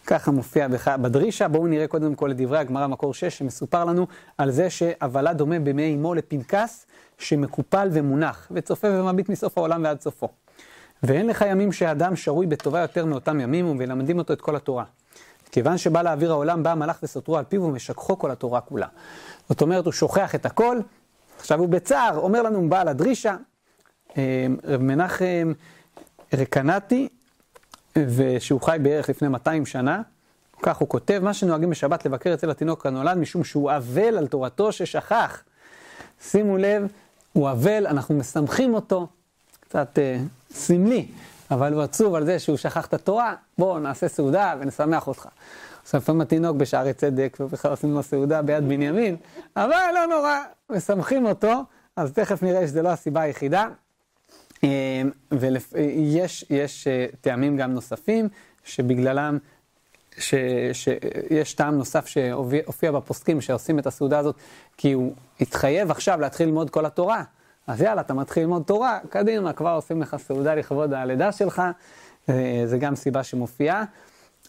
ככה 0.06 0.30
מופיע 0.30 0.68
בח... 0.68 0.88
בדרישה, 0.88 1.48
בואו 1.48 1.66
נראה 1.66 1.86
קודם 1.86 2.14
כל 2.14 2.30
את 2.30 2.36
דברי 2.36 2.58
הגמרא 2.58 2.86
מקור 2.86 3.14
6, 3.14 3.38
שמסופר 3.38 3.84
לנו 3.84 4.06
על 4.38 4.50
זה 4.50 4.70
שהבלה 4.70 5.32
דומה 5.32 5.58
בימי 5.58 5.94
אמו 5.94 6.14
לפנקס 6.14 6.86
שמקופל 7.18 7.88
ומונח, 7.92 8.48
וצופה 8.50 8.88
ומביט 8.90 9.28
מסוף 9.28 9.58
העולם 9.58 9.84
ועד 9.84 10.00
סופו. 10.00 10.28
ואין 11.02 11.26
לך 11.26 11.44
ימים 11.48 11.72
שאדם 11.72 12.16
שרוי 12.16 12.46
בטובה 12.46 12.80
יותר 12.80 13.04
מאותם 13.04 13.40
ימים, 13.40 13.76
ולמדים 13.78 14.18
אותו 14.18 14.32
את 14.32 14.40
כל 14.40 14.56
התורה. 14.56 14.84
כיוון 15.52 15.78
שבא 15.78 16.02
לאוויר 16.02 16.30
העולם, 16.30 16.62
בא 16.62 16.72
המלאך 16.72 16.98
וסותרו 17.02 17.36
על 17.36 17.44
פיו 17.44 17.62
ומשכחו 17.62 18.18
כל 18.18 18.30
התורה 18.30 18.60
כולה. 18.60 18.86
זאת 19.48 19.60
אומרת, 19.60 19.84
הוא 19.84 19.92
שוכח 19.92 20.34
את 20.34 20.46
הכל, 20.46 20.78
עכשיו 21.38 21.60
הוא 21.60 21.68
בצער, 21.68 22.18
אומר 22.18 22.42
לנו 22.42 22.68
בעל 22.68 22.88
הדרישה, 22.88 23.36
אה, 24.18 24.46
רב 24.64 24.82
מנחם 24.82 25.52
רקנטי, 26.34 27.08
ושהוא 27.96 28.60
חי 28.60 28.76
בערך 28.82 29.08
לפני 29.08 29.28
200 29.28 29.66
שנה, 29.66 30.02
כך 30.62 30.76
הוא 30.76 30.88
כותב, 30.88 31.20
מה 31.22 31.34
שנוהגים 31.34 31.70
בשבת 31.70 32.06
לבקר 32.06 32.34
אצל 32.34 32.50
התינוק 32.50 32.86
הנולד, 32.86 33.18
משום 33.18 33.44
שהוא 33.44 33.70
אבל 33.76 34.18
על 34.18 34.26
תורתו 34.26 34.72
ששכח. 34.72 35.42
שימו 36.22 36.56
לב, 36.56 36.86
הוא 37.32 37.50
אבל, 37.50 37.86
אנחנו 37.86 38.14
מסמכים 38.14 38.74
אותו, 38.74 39.06
קצת 39.60 39.98
אה, 39.98 40.18
סמלי, 40.50 41.08
אבל 41.50 41.72
הוא 41.72 41.82
עצוב 41.82 42.14
על 42.14 42.26
זה 42.26 42.38
שהוא 42.38 42.56
שכח 42.56 42.86
את 42.86 42.94
התורה, 42.94 43.34
בואו 43.58 43.78
נעשה 43.78 44.08
סעודה 44.08 44.54
ונשמח 44.60 45.06
אותך. 45.08 45.28
לפעמים 45.94 46.20
התינוק 46.20 46.56
בשערי 46.56 46.92
צדק, 46.92 47.36
ובכלל 47.40 47.70
עושים 47.70 47.94
לו 47.94 48.02
סעודה 48.02 48.42
ביד 48.42 48.68
בנימין, 48.68 49.16
אבל 49.56 49.76
לא 49.94 50.06
נורא, 50.06 50.38
משמחים 50.70 51.26
אותו, 51.26 51.62
אז 51.96 52.12
תכף 52.12 52.42
נראה 52.42 52.66
שזו 52.66 52.82
לא 52.82 52.88
הסיבה 52.88 53.20
היחידה. 53.20 53.66
ויש 55.32 56.44
יש 56.50 56.86
אה, 56.86 57.06
טעמים 57.20 57.56
גם 57.56 57.72
נוספים, 57.72 58.28
שבגללם, 58.64 59.38
ש, 60.18 60.34
שיש 60.72 61.54
טעם 61.54 61.74
נוסף 61.78 62.06
שהופיע 62.06 62.92
בפוסקים 62.92 63.40
שעושים 63.40 63.78
את 63.78 63.86
הסעודה 63.86 64.18
הזאת, 64.18 64.36
כי 64.76 64.92
הוא 64.92 65.12
התחייב 65.40 65.90
עכשיו 65.90 66.20
להתחיל 66.20 66.46
ללמוד 66.46 66.70
כל 66.70 66.86
התורה. 66.86 67.22
אז 67.66 67.82
יאללה, 67.82 68.00
אתה 68.00 68.14
מתחיל 68.14 68.42
ללמוד 68.42 68.62
תורה, 68.66 68.98
קדימה, 69.08 69.52
כבר 69.52 69.70
עושים 69.70 70.02
לך 70.02 70.16
סעודה 70.18 70.54
לכבוד 70.54 70.92
הלידה 70.92 71.32
שלך, 71.32 71.62
אה, 72.28 72.62
זה 72.64 72.78
גם 72.78 72.96
סיבה 72.96 73.22
שמופיעה. 73.22 73.84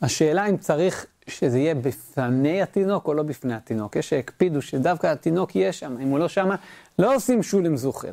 השאלה 0.01 0.45
אם 0.45 0.57
צריך 0.57 1.05
שזה 1.27 1.59
יהיה 1.59 1.75
בפני 1.75 2.61
התינוק 2.61 3.07
או 3.07 3.13
לא 3.13 3.23
בפני 3.23 3.53
התינוק. 3.53 3.95
יש 3.95 4.09
שהקפידו 4.09 4.61
שדווקא 4.61 5.07
התינוק 5.07 5.55
יהיה 5.55 5.73
שם, 5.73 5.97
אם 6.01 6.07
הוא 6.07 6.19
לא 6.19 6.27
שמה, 6.27 6.55
לא 6.99 7.15
עושים 7.15 7.43
שולם 7.43 7.77
זוכר. 7.77 8.11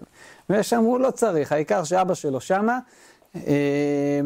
ויש 0.51 0.71
שאמרו, 0.71 0.99
לא 0.99 1.11
צריך, 1.11 1.53
העיקר 1.53 1.85
שאבא 1.85 2.15
שלו 2.15 2.41
שמה. 2.41 2.79
אה, 3.37 4.21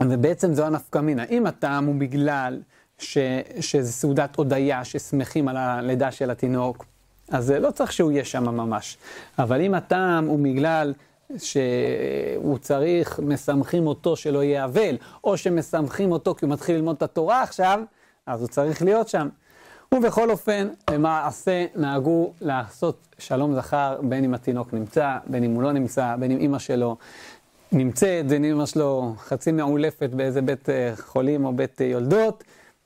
ובעצם 0.00 0.54
זו 0.54 0.66
הנפקא 0.66 0.98
מינה. 0.98 1.24
אם 1.24 1.46
הטעם 1.46 1.84
הוא 1.84 1.94
בגלל 1.94 2.60
ש, 2.98 3.18
שזה 3.60 3.92
סעודת 3.92 4.36
הודיה, 4.36 4.84
ששמחים 4.84 5.48
על 5.48 5.56
הלידה 5.56 6.12
של 6.12 6.30
התינוק, 6.30 6.84
אז 7.30 7.50
לא 7.50 7.70
צריך 7.70 7.92
שהוא 7.92 8.12
יהיה 8.12 8.24
שם 8.24 8.44
ממש. 8.44 8.98
אבל 9.38 9.60
אם 9.60 9.74
הטעם 9.74 10.26
הוא 10.26 10.38
בגלל 10.42 10.94
שהוא 11.38 12.58
צריך, 12.58 13.20
מסמכים 13.22 13.86
אותו 13.86 14.16
שלא 14.16 14.44
יהיה 14.44 14.64
אבל, 14.64 14.96
או 15.24 15.36
שמסמכים 15.36 16.12
אותו 16.12 16.34
כי 16.34 16.44
הוא 16.44 16.52
מתחיל 16.52 16.76
ללמוד 16.76 16.96
את 16.96 17.02
התורה 17.02 17.42
עכשיו, 17.42 17.80
אז 18.26 18.40
הוא 18.40 18.48
צריך 18.48 18.82
להיות 18.82 19.08
שם. 19.08 19.28
ובכל 19.94 20.30
אופן, 20.30 20.68
למעשה 20.90 21.66
נהגו 21.76 22.32
לעשות 22.40 23.08
שלום 23.18 23.54
זכר 23.54 24.00
בין 24.02 24.24
אם 24.24 24.34
התינוק 24.34 24.74
נמצא, 24.74 25.16
בין 25.26 25.44
אם 25.44 25.54
הוא 25.54 25.62
לא 25.62 25.72
נמצא, 25.72 26.16
בין 26.18 26.30
אם 26.30 26.38
אימא 26.38 26.58
שלו 26.58 26.96
נמצאת, 27.72 28.26
בין 28.26 28.44
אם 28.44 28.50
אימא 28.50 28.66
שלו 28.66 29.14
חצי 29.18 29.52
מעולפת 29.52 30.10
באיזה 30.10 30.42
בית 30.42 30.68
אה, 30.68 30.92
חולים 30.96 31.44
או 31.44 31.52
בית 31.52 31.80
אה, 31.80 31.86
יולדות, 31.86 32.44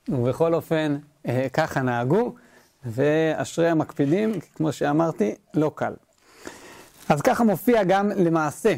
ובכל 0.09 0.55
אופן, 0.55 0.97
אה, 1.29 1.47
ככה 1.53 1.83
נהגו, 1.83 2.35
ואשרי 2.85 3.69
המקפידים, 3.69 4.33
כמו 4.55 4.73
שאמרתי, 4.73 5.35
לא 5.55 5.71
קל. 5.75 5.93
אז 7.09 7.23
ככה 7.23 7.45
מופיע 7.45 7.85
גם 7.85 8.11
למעשה 8.17 8.75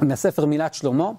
בספר 0.00 0.46
מילת 0.46 0.74
שלמה, 0.74 1.10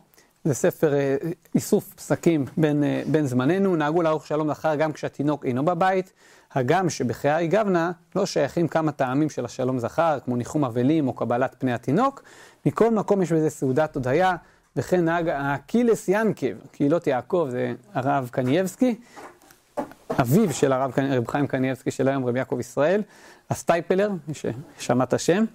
זה 0.43 0.53
ספר 0.53 0.93
אה, 0.93 1.15
איסוף 1.55 1.93
פסקים 1.93 2.45
בין, 2.57 2.83
אה, 2.83 3.01
בין 3.11 3.27
זמננו, 3.27 3.75
נהגו 3.75 4.01
לערוך 4.01 4.27
שלום 4.27 4.53
זכר 4.53 4.75
גם 4.75 4.91
כשהתינוק 4.91 5.45
אינו 5.45 5.65
בבית, 5.65 6.13
הגם 6.53 6.89
שבכהאי 6.89 7.47
גוונא 7.47 7.91
לא 8.15 8.25
שייכים 8.25 8.67
כמה 8.67 8.91
טעמים 8.91 9.29
של 9.29 9.45
השלום 9.45 9.79
זכר, 9.79 10.17
כמו 10.25 10.35
ניחום 10.35 10.65
אבלים 10.65 11.07
או 11.07 11.13
קבלת 11.13 11.55
פני 11.59 11.73
התינוק, 11.73 12.23
מכל 12.65 12.91
מקום 12.91 13.21
יש 13.21 13.31
בזה 13.31 13.49
סעודת 13.49 13.95
הודיה, 13.95 14.35
וכן 14.75 15.05
נהג 15.05 15.29
הקהילס 15.33 16.07
יענקב, 16.07 16.53
קהילות 16.71 17.07
יעקב, 17.07 17.47
זה 17.51 17.73
הרב 17.93 18.29
קנייבסקי, 18.31 18.95
אביו 20.21 20.53
של 20.53 20.73
הרב 20.73 20.91
רב 20.97 21.27
חיים 21.27 21.47
קנייבסקי 21.47 21.91
של 21.91 22.07
היום, 22.07 22.25
רב 22.25 22.35
יעקב 22.35 22.59
ישראל, 22.59 23.01
הסטייפלר, 23.49 24.11
מי 24.27 24.33
ששמע 24.33 25.03
את 25.03 25.13
השם. 25.13 25.45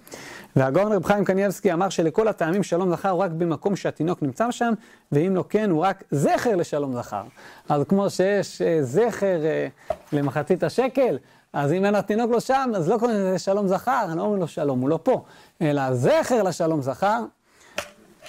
והגאון 0.55 0.91
רב 0.91 1.05
חיים 1.05 1.25
קנייבסקי 1.25 1.73
אמר 1.73 1.89
שלכל 1.89 2.27
הטעמים 2.27 2.63
שלום 2.63 2.91
זכר 2.91 3.09
הוא 3.09 3.23
רק 3.23 3.31
במקום 3.31 3.75
שהתינוק 3.75 4.21
נמצא 4.21 4.51
שם, 4.51 4.73
ואם 5.11 5.35
לא 5.35 5.43
כן 5.49 5.69
הוא 5.69 5.85
רק 5.85 6.03
זכר 6.11 6.55
לשלום 6.55 6.93
זכר. 6.93 7.23
אז 7.69 7.81
כמו 7.87 8.09
שיש 8.09 8.61
אה, 8.61 8.83
זכר 8.83 9.45
אה, 9.45 9.67
למחצית 10.13 10.63
השקל, 10.63 11.17
אז 11.53 11.71
אם 11.71 11.85
אין 11.85 11.95
התינוק 11.95 12.31
לא 12.31 12.39
שם, 12.39 12.71
אז 12.75 12.89
לא 12.89 12.97
קוראים 12.97 13.17
לזה 13.17 13.39
שלום 13.39 13.67
זכר, 13.67 14.05
לא 14.15 14.21
אומרים 14.21 14.41
לו 14.41 14.47
שלום, 14.47 14.79
הוא 14.79 14.89
לא 14.89 14.99
פה, 15.03 15.23
אלא 15.61 15.93
זכר 15.93 16.43
לשלום 16.43 16.81
זכר. 16.81 17.23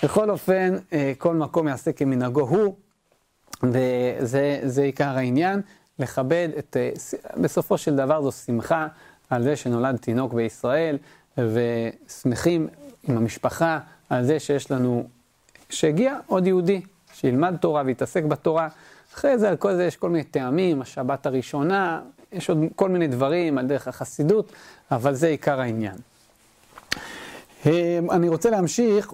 בכל 0.02 0.30
אופן, 0.30 0.76
אה, 0.92 1.12
כל 1.18 1.34
מקום 1.34 1.68
יעשה 1.68 1.92
כמנהגו 1.92 2.40
הוא, 2.40 2.74
וזה 3.62 4.82
עיקר 4.82 5.16
העניין, 5.16 5.60
לכבד 5.98 6.48
את, 6.58 6.76
בסופו 7.36 7.78
של 7.78 7.96
דבר 7.96 8.22
זו 8.22 8.32
שמחה 8.32 8.86
על 9.30 9.42
זה 9.42 9.56
שנולד 9.56 9.96
תינוק 9.96 10.32
בישראל. 10.32 10.98
ושמחים 11.38 12.68
עם 13.08 13.16
המשפחה 13.16 13.78
על 14.10 14.24
זה 14.24 14.40
שיש 14.40 14.70
לנו, 14.70 15.08
שהגיע 15.70 16.18
עוד 16.26 16.46
יהודי, 16.46 16.80
שילמד 17.14 17.56
תורה 17.56 17.82
ויתעסק 17.86 18.24
בתורה. 18.24 18.68
אחרי 19.14 19.38
זה 19.38 19.48
על 19.48 19.56
כל 19.56 19.74
זה 19.74 19.84
יש 19.84 19.96
כל 19.96 20.10
מיני 20.10 20.24
טעמים, 20.24 20.82
השבת 20.82 21.26
הראשונה, 21.26 22.00
יש 22.32 22.50
עוד 22.50 22.58
כל 22.76 22.88
מיני 22.88 23.06
דברים 23.06 23.58
על 23.58 23.66
דרך 23.66 23.88
החסידות, 23.88 24.52
אבל 24.90 25.14
זה 25.14 25.26
עיקר 25.26 25.60
העניין. 25.60 25.96
אה, 27.66 27.98
אני 28.10 28.28
רוצה 28.28 28.50
להמשיך, 28.50 29.12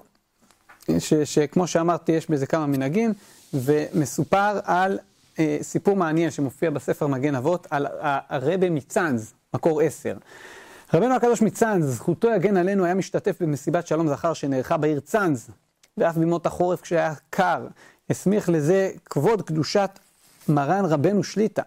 ש, 0.99 1.13
שכמו 1.13 1.67
שאמרתי, 1.67 2.11
יש 2.11 2.29
בזה 2.29 2.45
כמה 2.45 2.65
מנהגים, 2.65 3.13
ומסופר 3.53 4.59
על 4.63 4.99
אה, 5.39 5.57
סיפור 5.61 5.95
מעניין 5.95 6.31
שמופיע 6.31 6.69
בספר 6.69 7.07
מגן 7.07 7.35
אבות, 7.35 7.67
על 7.69 7.87
הרבי 8.01 8.69
מצאנז, 8.69 9.33
מקור 9.53 9.81
עשר. 9.81 10.15
רבנו 10.93 11.15
הקדוש 11.15 11.41
מצאנז, 11.41 11.95
זכותו 11.95 12.27
יגן 12.29 12.57
עלינו, 12.57 12.85
היה 12.85 12.93
משתתף 12.93 13.41
במסיבת 13.41 13.87
שלום 13.87 14.07
זכר 14.07 14.33
שנערכה 14.33 14.77
בעיר 14.77 14.99
צאנז, 14.99 15.49
ואף 15.97 16.17
בימות 16.17 16.45
החורף 16.45 16.81
כשהיה 16.81 17.13
קר. 17.29 17.67
הסמיך 18.09 18.49
לזה 18.49 18.91
כבוד 19.05 19.41
קדושת 19.41 19.89
מרן 20.47 20.85
רבנו 20.85 21.23
שליטא, 21.23 21.61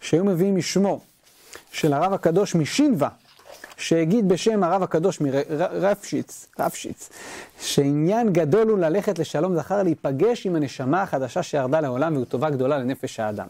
שהיו 0.00 0.24
מביאים 0.24 0.56
משמו 0.56 1.00
של 1.72 1.92
הרב 1.92 2.12
הקדוש 2.12 2.54
משינווה, 2.54 3.08
שהגיד 3.76 4.28
בשם 4.28 4.64
הרב 4.64 4.82
הקדוש 4.82 5.20
מרפשיץ, 5.20 6.46
רפשיץ, 6.58 7.10
שעניין 7.60 8.32
גדול 8.32 8.68
הוא 8.68 8.78
ללכת 8.78 9.18
לשלום 9.18 9.56
זכר, 9.56 9.82
להיפגש 9.82 10.46
עם 10.46 10.56
הנשמה 10.56 11.02
החדשה 11.02 11.42
שירדה 11.42 11.80
לעולם, 11.80 12.14
והוא 12.14 12.24
טובה 12.24 12.50
גדולה 12.50 12.78
לנפש 12.78 13.20
האדם. 13.20 13.48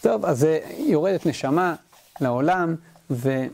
טוב, 0.00 0.24
אז 0.24 0.46
יורדת 0.78 1.26
נשמה 1.26 1.74
לעולם, 2.20 2.74
ו... 3.10 3.46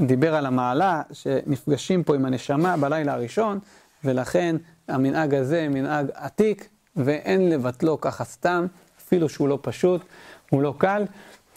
דיבר 0.00 0.34
על 0.34 0.46
המעלה 0.46 1.02
שנפגשים 1.12 2.02
פה 2.04 2.14
עם 2.14 2.24
הנשמה 2.24 2.76
בלילה 2.76 3.12
הראשון, 3.12 3.58
ולכן 4.04 4.56
המנהג 4.88 5.34
הזה 5.34 5.68
מנהג 5.70 6.06
עתיק, 6.14 6.68
ואין 6.96 7.48
לבטלו 7.48 8.00
ככה 8.00 8.24
סתם, 8.24 8.66
אפילו 8.98 9.28
שהוא 9.28 9.48
לא 9.48 9.58
פשוט, 9.62 10.00
הוא 10.50 10.62
לא 10.62 10.74
קל. 10.78 11.04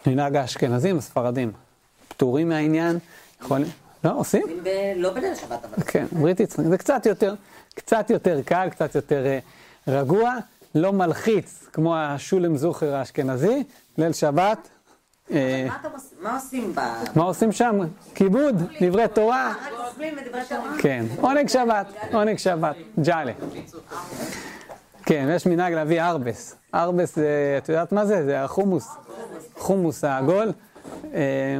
מנהג 0.07 0.35
האשכנזים, 0.35 0.97
הספרדים, 0.97 1.51
פטורים 2.07 2.49
מהעניין, 2.49 2.99
יכולים, 3.41 3.67
לא, 4.03 4.11
עושים? 4.15 4.43
לא 4.95 5.13
בליל 5.13 5.35
שבת, 5.35 5.65
אבל... 5.65 5.83
כן, 5.83 6.05
ברית 6.11 6.39
יצחק, 6.39 6.63
זה 6.65 6.77
קצת 6.77 7.05
יותר, 7.05 7.35
קצת 7.75 8.09
יותר 8.09 8.41
קל, 8.45 8.67
קצת 8.71 8.95
יותר 8.95 9.25
אה, 9.25 9.39
רגוע, 9.87 10.33
לא 10.75 10.93
מלחיץ, 10.93 11.67
כמו 11.73 11.97
השולם 11.97 12.57
זוכר 12.57 12.95
האשכנזי, 12.95 13.63
ליל 13.97 14.13
שבת, 14.13 14.69
מה 15.29 16.33
עושים 16.33 16.73
ב... 16.75 16.79
מה 17.15 17.23
עושים 17.23 17.51
שם? 17.51 17.79
כיבוד, 18.15 18.55
דברי 18.81 19.07
תורה. 19.07 19.53
כן, 20.79 21.05
עונג 21.21 21.47
שבת, 21.47 21.85
עונג 22.13 22.37
שבת, 22.37 22.75
ג'אלה. 22.99 23.31
כן, 25.05 25.27
יש 25.35 25.45
מנהג 25.45 25.73
להביא 25.73 26.01
ארבס. 26.01 26.55
ארבס, 26.75 27.17
את 27.57 27.69
יודעת 27.69 27.91
מה 27.91 28.05
זה? 28.05 28.25
זה 28.25 28.43
החומוס. 28.43 28.87
חומוס 29.57 30.03
העגול, 30.03 30.51
אה, 31.13 31.57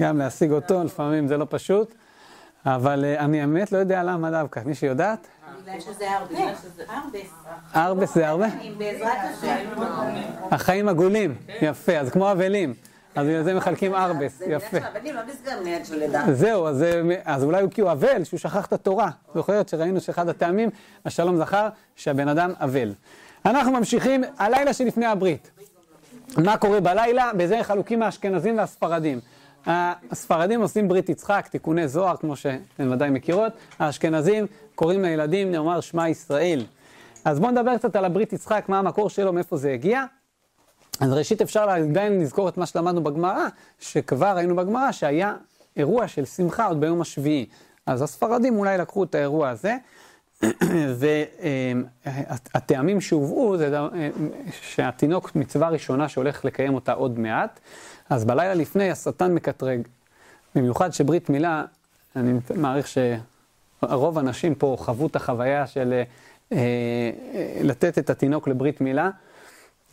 גם 0.00 0.18
להשיג 0.18 0.52
אותו, 0.52 0.84
לפעמים 0.84 1.28
זה 1.28 1.36
לא 1.36 1.46
פשוט, 1.50 1.94
אבל 2.66 3.04
אה, 3.04 3.20
אני 3.24 3.40
האמת 3.40 3.72
לא 3.72 3.78
יודע 3.78 4.02
למה 4.02 4.30
דווקא, 4.30 4.60
מי 4.66 4.74
שיודעת? 4.74 5.26
בגלל 5.62 5.80
שזה 5.80 6.10
הרבה. 6.10 7.18
ארבס 7.76 8.14
זה 8.14 8.28
הרבה? 8.28 8.46
בעזרת 8.78 9.08
השם. 9.24 9.82
החיים 10.50 10.88
עגולים, 10.88 11.34
יפה, 11.62 11.92
אז 11.98 12.10
כמו 12.10 12.32
אבלים, 12.32 12.74
אז 13.14 13.26
בגלל 13.26 13.42
זה 13.42 13.54
מחלקים 13.54 13.94
ארבס, 13.94 14.42
יפה. 14.46 14.76
לא. 16.26 16.34
זהו, 16.34 16.66
אז, 16.66 16.82
אה, 16.82 17.00
אז 17.24 17.44
אולי 17.44 17.62
הוא 17.62 17.70
כי 17.70 17.80
הוא 17.80 17.92
אבל, 17.92 18.24
שהוא 18.24 18.38
שכח 18.38 18.66
את 18.66 18.72
התורה. 18.72 19.10
זוכר 19.34 19.52
להיות 19.52 19.68
שראינו 19.68 20.00
שאחד 20.00 20.28
הטעמים, 20.28 20.70
השלום 21.04 21.36
זכר, 21.36 21.68
שהבן 21.96 22.28
אדם 22.28 22.52
אבל. 22.60 22.92
אנחנו 23.46 23.72
ממשיכים, 23.72 24.24
הלילה 24.38 24.72
שלפני 24.72 25.06
הברית. 25.06 25.50
מה 26.38 26.56
קורה 26.56 26.80
בלילה? 26.80 27.30
בזה 27.36 27.62
חלוקים 27.62 28.02
האשכנזים 28.02 28.58
והספרדים. 28.58 29.20
הספרדים 29.66 30.60
עושים 30.60 30.88
ברית 30.88 31.08
יצחק, 31.08 31.48
תיקוני 31.50 31.88
זוהר, 31.88 32.16
כמו 32.16 32.36
שאתן 32.36 32.92
ודאי 32.92 33.10
מכירות. 33.10 33.52
האשכנזים 33.78 34.46
קוראים 34.74 35.02
לילדים, 35.02 35.52
נאמר 35.52 35.80
שמע 35.80 36.08
ישראל. 36.08 36.64
אז 37.24 37.40
בואו 37.40 37.50
נדבר 37.50 37.78
קצת 37.78 37.96
על 37.96 38.04
הברית 38.04 38.32
יצחק, 38.32 38.64
מה 38.68 38.78
המקור 38.78 39.10
שלו, 39.10 39.32
מאיפה 39.32 39.56
זה 39.56 39.72
הגיע. 39.72 40.04
אז 41.02 41.12
ראשית 41.12 41.42
אפשר 41.42 41.70
עדיין 41.70 42.20
לזכור 42.20 42.48
את 42.48 42.56
מה 42.56 42.66
שלמדנו 42.66 43.02
בגמרא, 43.02 43.46
שכבר 43.80 44.36
ראינו 44.36 44.56
בגמרא 44.56 44.92
שהיה 44.92 45.34
אירוע 45.76 46.08
של 46.08 46.24
שמחה 46.24 46.66
עוד 46.66 46.80
ביום 46.80 47.00
השביעי. 47.00 47.46
אז 47.86 48.02
הספרדים 48.02 48.58
אולי 48.58 48.78
לקחו 48.78 49.04
את 49.04 49.14
האירוע 49.14 49.48
הזה, 49.48 49.76
והטעמים 52.54 53.00
שהובאו 53.00 53.56
זה 53.56 53.70
דבר- 53.70 53.88
שהתינוק 54.60 55.36
מצווה 55.36 55.68
ראשונה 55.68 56.08
שהולך 56.08 56.44
לקיים 56.44 56.74
אותה 56.74 56.92
עוד 56.92 57.18
מעט, 57.18 57.60
אז 58.10 58.24
בלילה 58.24 58.54
לפני 58.54 58.90
השטן 58.90 59.34
מקטרג. 59.34 59.80
במיוחד 60.54 60.92
שברית 60.92 61.30
מילה, 61.30 61.64
אני 62.16 62.32
מעריך 62.54 62.86
שרוב 62.88 64.18
האנשים 64.18 64.54
פה 64.54 64.76
חוו 64.78 65.06
את 65.06 65.16
החוויה 65.16 65.66
של 65.66 65.92
אה, 65.92 66.58
אה, 66.58 67.10
לתת 67.62 67.98
את 67.98 68.10
התינוק 68.10 68.48
לברית 68.48 68.80
מילה. 68.80 69.10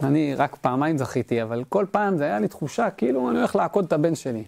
אני 0.03 0.35
רק 0.35 0.55
פעמיים 0.55 0.97
זכיתי, 0.97 1.43
אבל 1.43 1.63
כל 1.69 1.85
פעם 1.91 2.17
זה 2.17 2.23
היה 2.23 2.39
לי 2.39 2.47
תחושה 2.47 2.89
כאילו 2.89 3.29
אני 3.29 3.37
הולך 3.37 3.55
לעקוד 3.55 3.85
את 3.85 3.93
הבן 3.93 4.15
שלי. 4.15 4.43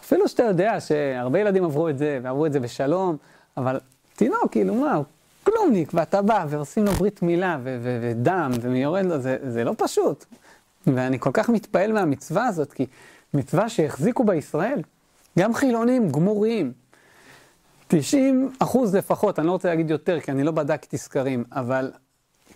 אפילו 0.00 0.28
שאתה 0.28 0.42
יודע 0.42 0.80
שהרבה 0.80 1.38
ילדים 1.38 1.64
עברו 1.64 1.88
את 1.88 1.98
זה, 1.98 2.20
ועברו 2.22 2.46
את 2.46 2.52
זה 2.52 2.60
בשלום, 2.60 3.16
אבל 3.56 3.80
תינוק, 4.16 4.50
כאילו 4.50 4.74
מה, 4.74 4.94
הוא 4.94 5.04
כלומניק, 5.44 5.90
ואתה 5.94 6.22
בא 6.22 6.44
ועושים 6.48 6.84
לו 6.84 6.92
ברית 6.92 7.22
מילה, 7.22 7.58
ו- 7.62 7.78
ו- 7.82 7.98
ודם, 8.02 8.50
ויורד 8.60 9.04
לו, 9.04 9.18
זה, 9.18 9.36
זה 9.42 9.64
לא 9.64 9.74
פשוט. 9.78 10.24
ואני 10.86 11.18
כל 11.18 11.30
כך 11.32 11.48
מתפעל 11.48 11.92
מהמצווה 11.92 12.46
הזאת, 12.46 12.72
כי 12.72 12.86
מצווה 13.34 13.68
שהחזיקו 13.68 14.24
בישראל, 14.24 14.80
גם 15.38 15.54
חילונים 15.54 16.08
גמורים. 16.08 16.72
90 17.88 18.50
אחוז 18.58 18.96
לפחות, 18.96 19.38
אני 19.38 19.46
לא 19.46 19.52
רוצה 19.52 19.68
להגיד 19.68 19.90
יותר, 19.90 20.20
כי 20.20 20.30
אני 20.30 20.42
לא 20.42 20.50
בדקתי 20.50 20.98
סקרים, 20.98 21.44
אבל 21.52 21.90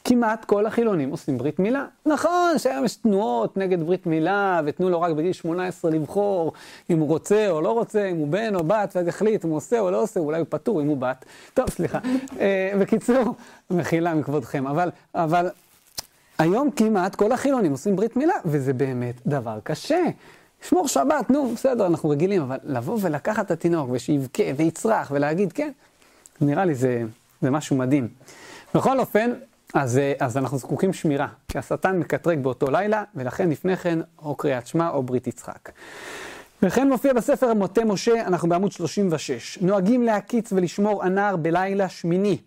כמעט 0.05 0.45
כל 0.45 0.67
החילונים 0.67 1.11
עושים 1.11 1.39
ברית 1.39 1.59
מילה. 1.59 1.85
נכון 2.07 2.59
שהיום 2.59 2.85
יש 2.85 2.97
תנועות 2.97 3.57
נגד 3.57 3.83
ברית 3.83 4.07
מילה, 4.07 4.61
ותנו 4.67 4.91
לו 4.91 5.01
רק 5.01 5.13
בגיל 5.13 5.33
18 5.33 5.91
לבחור 5.91 6.53
אם 6.91 6.99
הוא 6.99 7.09
רוצה 7.09 7.51
או 7.51 7.61
לא 7.61 7.73
רוצה, 7.73 8.07
אם 8.07 8.17
הוא 8.17 8.29
בן 8.29 8.55
או 8.55 8.65
בת, 8.65 8.93
ואז 8.97 9.07
יחליט 9.07 9.45
אם 9.45 9.51
הוא 9.51 9.57
עושה 9.57 9.81
או 9.81 9.91
לא 9.91 10.03
עושה, 10.03 10.21
אולי 10.21 10.39
הוא 10.39 10.47
פטור 10.49 10.83
אם 10.83 10.87
הוא 10.87 10.97
בת. 10.97 11.25
טוב, 11.55 11.71
סליחה. 11.71 11.99
אה, 12.41 12.73
בקיצור, 12.81 13.35
מחילה 13.71 14.15
מכבודכם, 14.15 14.67
אבל, 14.67 14.91
אבל 15.15 15.49
היום 16.39 16.71
כמעט 16.71 17.15
כל 17.15 17.33
החילונים 17.33 17.73
עושים 17.73 17.97
ברית 17.97 18.17
מילה, 18.17 18.35
וזה 18.45 18.73
באמת 18.73 19.15
דבר 19.27 19.59
קשה. 19.63 20.03
שמור 20.69 20.89
שבת, 20.89 21.31
נו, 21.31 21.53
בסדר, 21.55 21.87
אנחנו 21.87 22.09
רגילים, 22.09 22.43
אבל 22.43 22.57
לבוא 22.65 22.99
ולקחת 23.01 23.47
את 23.47 23.51
התינוק 23.51 23.89
ושיבכה 23.93 24.43
ויצרח 24.57 25.11
ולהגיד 25.15 25.53
כן, 25.53 25.71
נראה 26.41 26.65
לי 26.65 26.75
זה, 26.75 27.03
זה 27.43 27.51
משהו 27.51 27.77
מדהים. 27.77 28.09
בכל 28.75 29.01
אופן, 29.01 29.31
אז, 29.75 29.99
אה, 29.99 30.13
אז 30.21 30.37
אנחנו 30.37 30.59
זקוקים 30.59 30.93
שמירה, 30.93 31.29
כי 31.49 31.59
השטן 31.59 31.99
מקטרג 31.99 32.39
באותו 32.39 32.71
לילה, 32.71 33.05
ולכן 33.15 33.51
לפני 33.51 33.77
כן 33.77 33.99
או 34.19 34.35
קריאת 34.35 34.67
שמע 34.67 34.91
או 34.91 35.03
ברית 35.03 35.27
יצחק. 35.27 35.71
וכן 36.63 36.89
מופיע 36.89 37.13
בספר 37.13 37.55
מוטה 37.55 37.85
משה, 37.85 38.27
אנחנו 38.27 38.49
בעמוד 38.49 38.73
36. 38.73 39.59
נוהגים 39.61 40.03
להקיץ 40.03 40.53
ולשמור 40.53 41.05
הנער 41.05 41.37
בלילה 41.37 41.89
שמיני. 41.89 42.39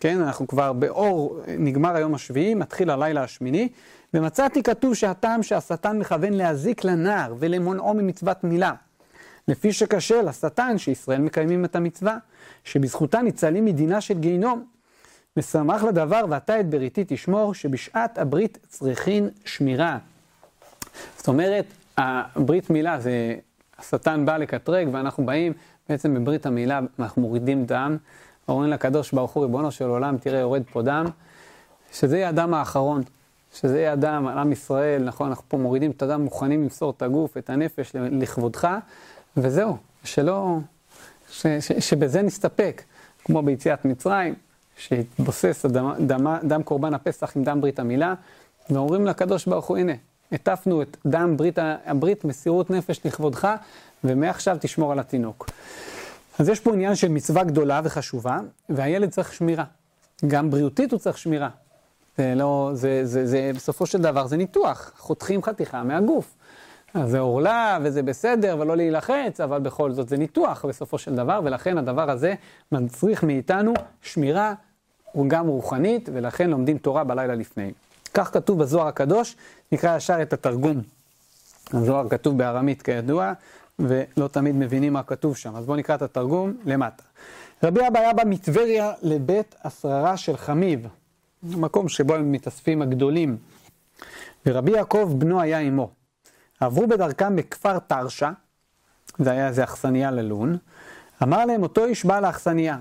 כן, 0.00 0.20
אנחנו 0.20 0.46
כבר 0.46 0.72
באור, 0.72 1.40
נגמר 1.58 1.96
היום 1.96 2.14
השביעי, 2.14 2.54
מתחיל 2.54 2.90
הלילה 2.90 3.22
השמיני, 3.22 3.68
ומצאתי 4.14 4.62
כתוב 4.62 4.94
שהטעם 4.94 5.42
שהשטן 5.42 5.98
מכוון 5.98 6.32
להזיק 6.32 6.84
לנער 6.84 7.34
ולמונעו 7.38 7.94
ממצוות 7.94 8.44
מילה. 8.44 8.72
לפי 9.48 9.72
שקשה 9.72 10.22
לשטן 10.22 10.78
שישראל 10.78 11.20
מקיימים 11.20 11.64
את 11.64 11.76
המצווה, 11.76 12.16
שבזכותה 12.64 13.22
ניצלים 13.22 13.64
מדינה 13.64 14.00
של 14.00 14.18
גיהינום. 14.18 14.64
ושמח 15.36 15.84
לדבר 15.84 16.24
ואתה 16.28 16.60
את 16.60 16.70
בריתי 16.70 17.04
תשמור, 17.06 17.54
שבשעת 17.54 18.18
הברית 18.18 18.58
צריכין 18.68 19.28
שמירה. 19.44 19.98
זאת 21.16 21.28
אומרת, 21.28 21.64
הברית 21.96 22.70
מילה 22.70 23.00
זה, 23.00 23.34
השטן 23.78 24.26
בא 24.26 24.36
לקטרג 24.36 24.88
ואנחנו 24.92 25.26
באים 25.26 25.52
בעצם 25.88 26.14
בברית 26.14 26.46
המילה, 26.46 26.80
אנחנו 26.98 27.22
מורידים 27.22 27.64
דם, 27.64 27.96
אומרים 28.48 28.70
לקדוש 28.70 29.12
ברוך 29.12 29.32
הוא, 29.32 29.42
ריבונו 29.42 29.70
של 29.70 29.84
עולם, 29.84 30.18
תראה, 30.18 30.40
יורד 30.40 30.62
פה 30.72 30.82
דם, 30.82 31.04
שזה 31.92 32.16
יהיה 32.16 32.28
הדם 32.28 32.54
האחרון, 32.54 33.02
שזה 33.54 33.78
יהיה 33.78 33.92
הדם 33.92 34.26
על 34.30 34.38
עם 34.38 34.52
ישראל, 34.52 35.04
נכון, 35.04 35.28
אנחנו 35.28 35.44
פה 35.48 35.56
מורידים 35.56 35.90
את 35.90 36.02
הדם, 36.02 36.20
מוכנים 36.20 36.62
למסור 36.62 36.90
את 36.96 37.02
הגוף, 37.02 37.36
את 37.36 37.50
הנפש 37.50 37.90
לכבודך, 37.94 38.68
וזהו, 39.36 39.76
שלא, 40.04 40.58
ש, 41.30 41.46
ש, 41.46 41.72
שבזה 41.72 42.22
נסתפק, 42.22 42.82
כמו 43.24 43.42
ביציאת 43.42 43.84
מצרים, 43.84 44.34
שהתבוסס 44.76 45.64
הדם, 45.64 45.92
דם, 46.06 46.36
דם 46.42 46.62
קורבן 46.62 46.94
הפסח 46.94 47.36
עם 47.36 47.44
דם 47.44 47.60
ברית 47.60 47.78
המילה, 47.78 48.14
ואומרים 48.70 49.06
לקדוש 49.06 49.46
ברוך 49.46 49.66
הוא, 49.66 49.76
הנה, 49.76 49.92
הטפנו 50.32 50.82
את 50.82 50.96
דם 51.06 51.36
ברית 51.36 51.58
הברית, 51.84 52.24
מסירות 52.24 52.70
נפש 52.70 53.00
לכבודך, 53.06 53.48
ומעכשיו 54.04 54.56
תשמור 54.60 54.92
על 54.92 54.98
התינוק. 54.98 55.50
אז 56.38 56.48
יש 56.48 56.60
פה 56.60 56.72
עניין 56.72 56.94
של 56.94 57.08
מצווה 57.08 57.44
גדולה 57.44 57.80
וחשובה, 57.84 58.38
והילד 58.68 59.10
צריך 59.10 59.32
שמירה. 59.32 59.64
גם 60.26 60.50
בריאותית 60.50 60.92
הוא 60.92 61.00
צריך 61.00 61.18
שמירה. 61.18 61.48
זה 62.18 62.34
לא, 62.36 62.70
זה, 62.74 63.00
זה, 63.04 63.26
זה, 63.26 63.50
בסופו 63.54 63.86
של 63.86 64.02
דבר 64.02 64.26
זה 64.26 64.36
ניתוח, 64.36 64.92
חותכים 64.98 65.42
חתיכה 65.42 65.82
מהגוף. 65.82 66.34
אז 66.94 67.10
זה 67.10 67.18
עורלה 67.18 67.78
וזה 67.82 68.02
בסדר 68.02 68.56
ולא 68.60 68.76
להילחץ, 68.76 69.40
אבל 69.40 69.60
בכל 69.60 69.92
זאת 69.92 70.08
זה 70.08 70.16
ניתוח 70.16 70.64
בסופו 70.64 70.98
של 70.98 71.14
דבר, 71.14 71.40
ולכן 71.44 71.78
הדבר 71.78 72.10
הזה 72.10 72.34
מצריך 72.72 73.24
מאיתנו 73.24 73.74
שמירה 74.02 74.54
גם 75.26 75.46
רוחנית, 75.46 76.08
ולכן 76.12 76.50
לומדים 76.50 76.78
תורה 76.78 77.04
בלילה 77.04 77.34
לפני. 77.34 77.72
כך 78.14 78.32
כתוב 78.34 78.58
בזוהר 78.58 78.86
הקדוש, 78.86 79.36
נקרא 79.72 79.96
ישר 79.96 80.22
את 80.22 80.32
התרגום. 80.32 80.80
הזוהר 81.72 82.08
כתוב 82.08 82.38
בארמית 82.38 82.82
כידוע, 82.82 83.32
ולא 83.78 84.28
תמיד 84.28 84.54
מבינים 84.54 84.92
מה 84.92 85.02
כתוב 85.02 85.36
שם. 85.36 85.56
אז 85.56 85.66
בואו 85.66 85.76
נקרא 85.76 85.94
את 85.94 86.02
התרגום 86.02 86.52
למטה. 86.64 87.02
רבי 87.62 87.80
אבא 87.88 87.98
היה 87.98 88.12
בא 88.12 88.22
מטבריה 88.26 88.92
לבית 89.02 89.54
השררה 89.64 90.16
של 90.16 90.36
חמיב, 90.36 90.86
מקום 91.42 91.88
שבו 91.88 92.14
הם 92.14 92.32
מתאספים 92.32 92.82
הגדולים. 92.82 93.36
ורבי 94.46 94.70
יעקב 94.70 95.14
בנו 95.18 95.40
היה 95.40 95.58
עמו. 95.58 95.90
עברו 96.62 96.86
בדרכם 96.86 97.36
בכפר 97.36 97.78
תרשה, 97.78 98.30
זה 99.18 99.30
היה 99.30 99.48
איזה 99.48 99.64
אכסניה 99.64 100.10
ללון, 100.10 100.56
אמר 101.22 101.44
להם 101.44 101.62
אותו 101.62 101.84
איש 101.84 102.04
בעל 102.04 102.24
האכסניה, 102.24 102.78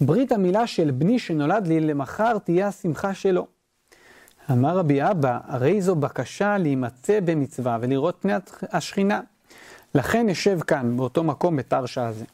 ברית 0.00 0.32
המילה 0.32 0.66
של 0.66 0.90
בני 0.90 1.18
שנולד 1.18 1.66
לי 1.66 1.80
למחר 1.80 2.38
תהיה 2.38 2.68
השמחה 2.68 3.14
שלו. 3.14 3.46
אמר 4.50 4.78
רבי 4.78 5.10
אבא, 5.10 5.38
הרי 5.46 5.82
זו 5.82 5.94
בקשה 5.94 6.58
להימצא 6.58 7.20
במצווה 7.24 7.78
ולראות 7.80 8.16
פני 8.20 8.32
השכינה. 8.62 9.20
לכן 9.94 10.28
אשב 10.28 10.60
כאן, 10.60 10.96
באותו 10.96 11.24
מקום 11.24 11.56
בתרשה 11.56 12.06
הזה. 12.06 12.24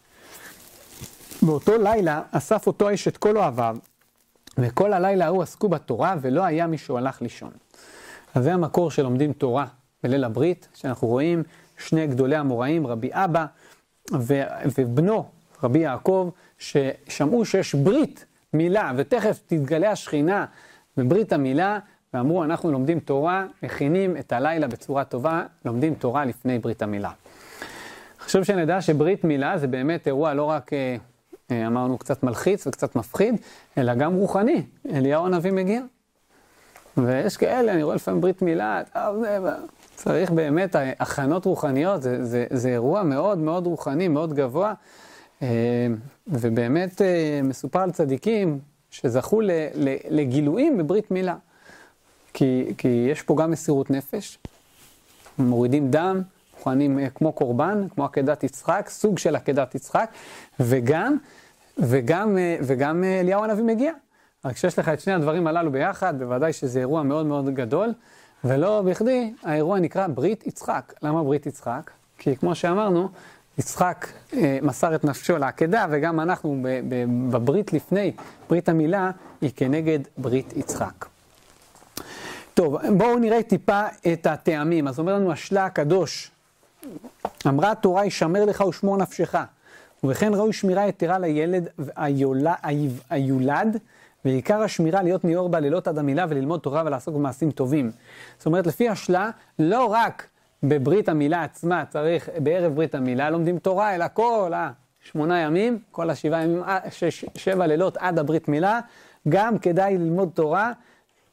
באותו 1.43 1.79
לילה 1.79 2.23
אסף 2.31 2.67
אותו 2.67 2.89
האיש 2.89 3.09
את 3.09 3.17
כל 3.17 3.37
אוהביו, 3.37 3.77
וכל 4.59 4.93
הלילה 4.93 5.27
ההוא 5.27 5.43
עסקו 5.43 5.69
בתורה, 5.69 6.15
ולא 6.21 6.45
היה 6.45 6.67
מי 6.67 6.79
שהלך 6.79 7.23
לישון. 7.23 7.53
אז 8.35 8.45
זה 8.45 8.55
המקור 8.55 8.91
שלומדים 8.91 9.33
תורה 9.33 9.67
בליל 10.03 10.25
הברית, 10.25 10.69
שאנחנו 10.75 11.09
רואים 11.09 11.43
שני 11.79 12.07
גדולי 12.07 12.37
המוראים, 12.37 12.87
רבי 12.87 13.11
אבא 13.13 13.47
ו- 14.15 14.43
ובנו, 14.79 15.25
רבי 15.63 15.79
יעקב, 15.79 16.31
ששמעו 16.59 17.45
שיש 17.45 17.75
ברית 17.75 18.25
מילה, 18.53 18.93
ותכף 18.97 19.41
תתגלה 19.47 19.91
השכינה 19.91 20.47
בברית 20.97 21.33
המילה, 21.33 21.79
ואמרו, 22.15 22.45
אנחנו 22.45 22.73
לומדים 22.73 23.01
תורה, 23.01 23.47
מכינים 23.63 24.17
את 24.17 24.33
הלילה 24.33 24.69
בצורה 24.69 25.05
טובה, 25.05 25.45
לומדים 25.65 25.95
תורה 25.95 26.25
לפני 26.25 26.59
ברית 26.59 26.83
המילה. 26.83 27.11
חשוב 28.21 28.43
שנדע 28.45 28.81
שברית 28.81 29.25
מילה 29.25 29.59
זה 29.59 29.67
באמת 29.67 30.07
אירוע 30.07 30.35
לא 30.35 30.45
רק, 30.45 30.71
אמרנו, 31.53 31.99
קצת 31.99 32.23
מלחיץ 32.23 32.67
וקצת 32.67 32.97
מפחיד, 32.97 33.35
אלא 33.79 33.95
גם 33.95 34.15
רוחני. 34.15 34.63
אליהו 34.93 35.27
הנביא 35.27 35.53
מגיע. 35.53 35.83
ויש 36.97 37.37
כאלה, 37.37 37.73
אני 37.73 37.83
רואה 37.83 37.95
לפעמים 37.95 38.21
ברית 38.21 38.43
מילה, 38.43 38.83
צריך 39.97 40.31
באמת 40.31 40.77
הכנות 40.99 41.45
רוחניות, 41.45 42.03
זה, 42.03 42.25
זה, 42.25 42.47
זה 42.51 42.69
אירוע 42.69 43.03
מאוד 43.03 43.39
מאוד 43.39 43.67
רוחני, 43.67 44.09
מאוד 44.09 44.35
גבוה, 44.35 44.75
אה, 45.43 45.87
ובאמת 46.27 47.03
אה, 47.03 47.41
מסופר 47.45 47.81
על 47.81 47.91
צדיקים 47.91 48.59
שזכו 48.91 49.41
ל, 49.41 49.51
ל, 49.75 49.97
לגילויים 50.09 50.79
בברית 50.79 51.11
מילה. 51.11 51.37
כי, 52.35 52.75
כי 52.79 53.09
יש 53.11 53.23
פה 53.23 53.37
גם 53.37 53.51
מסירות 53.51 53.91
נפש, 53.91 54.39
מורידים 55.39 55.91
דם, 55.91 56.23
מוכנים 56.57 56.99
אה, 56.99 57.11
כמו 57.11 57.33
קורבן, 57.33 57.89
כמו 57.95 58.05
עקדת 58.05 58.45
יצחק, 58.45 58.87
סוג 58.89 59.19
של 59.19 59.37
עקדת 59.37 59.75
יצחק, 59.75 60.11
וגם, 60.61 61.17
וגם, 61.79 62.39
וגם 62.61 63.05
אליהו 63.05 63.45
הנביא 63.45 63.65
מגיע. 63.65 63.93
רק 64.45 64.55
כשיש 64.55 64.79
לך 64.79 64.89
את 64.89 65.01
שני 65.01 65.13
הדברים 65.13 65.47
הללו 65.47 65.73
ביחד, 65.73 66.19
בוודאי 66.19 66.53
שזה 66.53 66.81
אירוע 66.81 67.03
מאוד 67.03 67.27
מאוד 67.27 67.49
גדול, 67.55 67.93
ולא 68.45 68.83
בכדי 68.83 69.33
האירוע 69.43 69.79
נקרא 69.79 70.07
ברית 70.07 70.47
יצחק. 70.47 70.93
למה 71.03 71.23
ברית 71.23 71.47
יצחק? 71.47 71.91
כי 72.19 72.37
כמו 72.37 72.55
שאמרנו, 72.55 73.09
יצחק 73.59 74.07
אה, 74.33 74.59
מסר 74.63 74.95
את 74.95 75.05
נפשו 75.05 75.39
לעקדה, 75.39 75.87
וגם 75.91 76.21
אנחנו 76.21 76.63
ב, 76.63 76.69
ב, 76.89 77.05
בברית 77.31 77.73
לפני, 77.73 78.13
ברית 78.49 78.69
המילה, 78.69 79.11
היא 79.41 79.51
כנגד 79.57 79.99
ברית 80.19 80.53
יצחק. 80.57 81.07
טוב, 82.55 82.77
בואו 82.97 83.19
נראה 83.19 83.43
טיפה 83.43 83.83
את 84.13 84.27
הטעמים. 84.27 84.89
אז 84.89 84.99
אומר 84.99 85.15
לנו 85.15 85.33
השלה 85.33 85.65
הקדוש, 85.65 86.31
אמרה 87.47 87.71
התורה, 87.71 88.07
ישמר 88.07 88.45
לך 88.45 88.61
ושמור 88.61 88.97
נפשך, 88.97 89.35
ובכן 90.05 90.35
ראוי 90.35 90.53
שמירה 90.53 90.89
יתרה 90.89 91.19
לילד 91.19 91.69
היולד, 93.11 93.79
ועיקר 94.25 94.63
השמירה 94.63 95.03
להיות 95.03 95.25
מאור 95.25 95.49
בלילות 95.49 95.89
עד 95.89 95.99
המילה 95.99 96.27
וללמוד 96.29 96.61
תורה 96.61 96.83
ולעסוק 96.87 97.15
במעשים 97.15 97.51
טובים. 97.51 97.91
זאת 98.39 98.47
אומרת, 98.47 98.67
לפי 98.67 98.89
השלה, 98.89 99.31
לא 99.59 99.87
רק 99.87 100.29
בברית 100.63 101.09
המילה 101.09 101.43
עצמה 101.43 101.85
צריך, 101.91 102.29
בערב 102.43 102.75
ברית 102.75 102.95
המילה 102.95 103.31
לומדים 103.31 103.59
תורה, 103.59 103.95
אלא 103.95 104.05
כל 104.13 104.53
השמונה 105.05 105.41
ימים, 105.41 105.79
כל 105.91 106.11
השבעה 106.11 106.45
ימים, 106.45 106.63
אה, 106.63 106.79
שש, 106.91 107.25
שבע 107.35 107.67
לילות 107.67 107.97
עד 107.97 108.19
הברית 108.19 108.49
מילה, 108.49 108.81
גם 109.29 109.59
כדאי 109.59 109.99
ללמוד 109.99 110.31
תורה, 110.35 110.73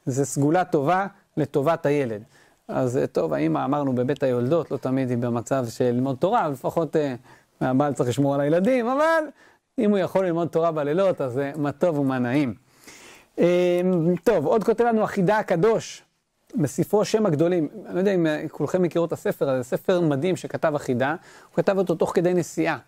זה 0.06 0.24
סגולה 0.24 0.64
טובה 0.64 1.06
לטובת 1.36 1.86
הילד. 1.86 2.22
אז 2.68 2.96
אה, 2.96 3.06
טוב, 3.06 3.32
האמא 3.32 3.64
אמרנו 3.64 3.92
בבית 3.92 4.22
היולדות, 4.22 4.70
לא 4.70 4.76
תמיד 4.76 5.10
היא 5.10 5.18
במצב 5.18 5.66
של 5.68 5.84
ללמוד 5.84 6.16
תורה, 6.16 6.48
לפחות 6.48 6.96
אה, 6.96 7.14
הבעל 7.60 7.92
צריך 7.92 8.08
לשמור 8.08 8.34
על 8.34 8.40
הילדים, 8.40 8.86
אבל 8.88 9.24
אם 9.78 9.90
הוא 9.90 9.98
יכול 9.98 10.26
ללמוד 10.26 10.48
תורה 10.48 10.72
בלילות, 10.72 11.20
אז 11.20 11.40
מה 11.56 11.72
טוב 11.72 11.98
ומה 11.98 12.18
נעים. 12.18 12.69
אמ, 13.38 14.16
טוב, 14.24 14.46
עוד 14.46 14.64
כותב 14.64 14.84
לנו 14.84 15.02
החידה 15.02 15.38
הקדוש 15.38 16.02
בספרו 16.54 17.04
שם 17.04 17.26
הגדולים. 17.26 17.68
אני 17.86 17.94
לא 17.94 17.98
יודע 17.98 18.14
אם 18.14 18.26
אה, 18.26 18.44
כולכם 18.50 18.82
מכירו 18.82 19.04
את 19.04 19.12
הספר 19.12 19.50
הזה, 19.50 19.62
ספר 19.62 20.00
מדהים 20.00 20.36
שכתב 20.36 20.74
החידה, 20.74 21.10
הוא 21.10 21.56
כתב 21.56 21.78
אותו 21.78 21.94
תוך 21.94 22.12
כדי 22.14 22.34
נסיעה, 22.34 22.78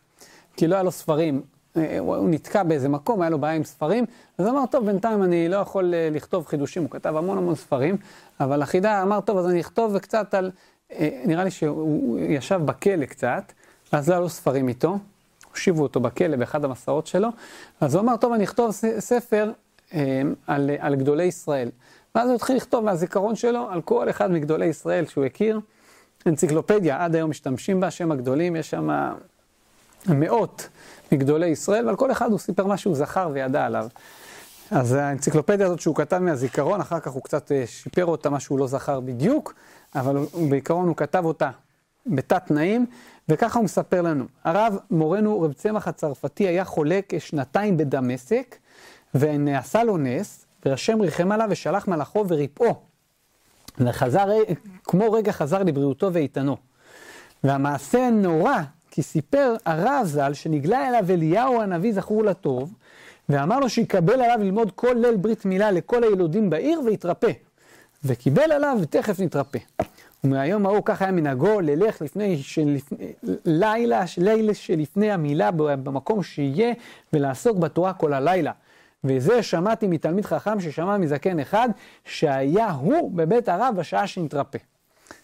כי 0.57 0.67
לא 0.67 0.75
היה 0.75 0.83
לו 0.83 0.91
ספרים. 0.91 1.43
אה, 1.77 1.99
הוא 1.99 2.29
נתקע 2.29 2.63
באיזה 2.63 2.89
מקום, 2.89 3.21
היה 3.23 3.31
לו 3.31 3.39
בעיה 3.39 3.55
עם 3.55 3.65
ספרים, 3.65 4.05
אז 4.39 4.47
אמר, 4.47 4.67
טוב, 4.71 4.87
בינתיים 4.87 5.23
אני 5.23 5.49
לא 5.49 5.57
יכול 5.57 5.95
אה, 5.95 6.09
לכתוב 6.13 6.47
חידושים, 6.47 6.83
הוא 6.83 6.91
כתב 6.91 7.17
המון 7.17 7.39
המון 7.39 7.55
ספרים, 7.55 7.97
אבל 8.41 8.63
החידה 8.63 9.03
אמר, 9.03 9.21
טוב, 9.21 9.39
אז 9.39 9.47
אני 9.47 9.61
אכתוב 9.61 9.99
קצת 9.99 10.35
על, 10.35 10.51
נראה 11.25 11.45
לי 11.45 11.51
שהוא 11.51 12.19
ישב 12.19 12.61
בכלא 12.65 13.05
קצת, 13.05 13.53
אז 13.93 14.09
לא 14.09 14.15
היה 14.15 14.21
לו 14.21 14.29
ספרים 14.29 14.69
איתו, 14.69 14.99
הושיבו 15.51 15.83
אותו 15.83 16.01
בכלא 16.01 16.37
באחד 16.37 16.65
המסעות 16.65 17.07
שלו, 17.07 17.29
אז 17.81 17.95
הוא 17.95 18.03
אמר, 18.03 18.17
טוב, 18.17 18.33
אני 18.33 18.45
אכתוב 18.45 18.71
ספר 18.99 19.53
על, 20.47 20.71
על 20.79 20.95
גדולי 20.95 21.25
ישראל. 21.25 21.69
ואז 22.15 22.29
הוא 22.29 22.37
התחיל 22.37 22.57
לכתוב 22.57 22.85
מהזיכרון 22.85 23.37
שלו 23.37 23.71
על 23.71 23.83
כל 23.83 24.11
אחד 24.11 24.31
מגדולי 24.31 24.67
ישראל 24.67 25.07
שהוא 25.07 25.25
הכיר. 25.25 25.61
אנציקלופדיה, 26.27 27.05
עד 27.05 27.15
היום 27.15 27.31
משתמשים 27.31 27.81
בה, 27.81 27.91
שם 27.91 28.13
הגדולים, 28.13 28.57
יש 28.57 28.71
שם 28.71 29.15
מאות 30.09 30.69
מגדולי 31.13 31.47
ישראל, 31.47 31.87
ועל 31.87 31.97
כל 31.97 32.13
אחד 32.13 32.31
הוא 32.31 32.39
סיפר 32.39 32.67
מה 32.67 32.77
שהוא 32.77 32.97
זכר 32.97 33.31
וידע 33.33 33.67
עליו. 33.67 33.87
אז 34.71 34.93
האנציקלופדיה 34.93 35.67
הזאת 35.67 35.81
שהוא 35.81 35.95
כתב 35.95 36.19
מהזיכרון, 36.19 36.81
אחר 36.81 37.01
כך 37.01 37.11
הוא 37.11 37.23
קצת 37.23 37.53
אה, 37.53 37.67
שיפר 37.67 38.07
אותה, 38.07 38.31
מה 38.31 38.41
שהוא 38.41 38.59
לא 38.59 38.67
זכר 38.67 39.01
בדיוק, 39.01 39.55
אבל 39.95 40.17
הוא, 40.17 40.51
בעיקרון 40.51 40.89
הוא 40.89 40.97
כתב 40.97 41.25
אותה 41.25 41.51
בתת 42.07 42.43
תנאים, 42.47 42.87
וככה 43.29 43.59
הוא 43.59 43.65
מספר 43.65 44.03
לנו. 44.03 44.25
הרב 44.45 44.77
מורנו 44.91 45.41
רב 45.41 45.53
צמח 45.53 45.89
הצרפתי 45.89 46.49
היה 46.49 46.65
חולה 46.65 47.01
כשנתיים 47.09 47.77
בדמשק, 47.77 48.57
ונעשה 49.15 49.85
לו 49.85 49.99
נס, 49.99 50.47
והשם 50.67 51.01
ריחם 51.01 51.33
עליו 51.33 51.49
ושלח 51.51 51.89
מלאכו 51.89 52.25
וריפאו. 52.29 52.75
וחזר, 53.79 54.29
כמו 54.85 55.13
רגע 55.13 55.33
חזר 55.33 55.63
לבריאותו 55.63 56.13
ואיתנו. 56.13 56.57
והמעשה 57.45 58.11
נורא, 58.11 58.59
כי 58.91 59.03
סיפר 59.03 59.57
הרב 59.67 60.07
ז"ל 60.07 60.35
שנגלה 60.35 60.89
אליו 60.89 61.11
אליהו 61.11 61.61
הנביא 61.63 61.93
זכור 61.93 62.25
לטוב, 62.25 62.75
ואמר 63.29 63.61
לו 63.61 63.69
שיקבל 63.69 64.21
עליו 64.21 64.39
ללמוד 64.41 64.73
כל 64.75 64.97
ליל 64.97 65.17
ברית 65.17 65.45
מילה 65.45 65.71
לכל 65.71 66.05
הילודים 66.05 66.51
בעיר 66.51 66.81
ויתרפא. 66.81 67.31
וקיבל 68.05 68.53
עליו 68.53 68.79
ותכף 68.81 69.21
נתרפא. 69.21 69.59
ומהיום 70.25 70.67
ההוא 70.67 70.83
כך 70.85 71.03
היה 71.03 71.13
מנהגו 71.13 71.61
ללך 71.61 72.03
לפני, 72.03 72.39
שלפני, 72.43 73.13
לילה, 73.45 74.05
לילה 74.19 74.55
שלפני 74.55 75.13
המילה 75.13 75.51
במקום 75.57 76.23
שיהיה 76.23 76.75
ולעסוק 77.13 77.59
בתורה 77.59 77.93
כל 77.93 78.13
הלילה. 78.13 78.53
וזה 79.05 79.43
שמעתי 79.43 79.87
מתלמיד 79.87 80.27
חכם 80.27 80.61
ששמע 80.61 80.97
מזקן 80.97 81.41
אחד, 81.41 81.69
שהיה 82.05 82.71
הוא 82.71 83.11
בבית 83.15 83.49
הרב 83.49 83.75
בשעה 83.77 84.07
שנתרפא. 84.07 84.59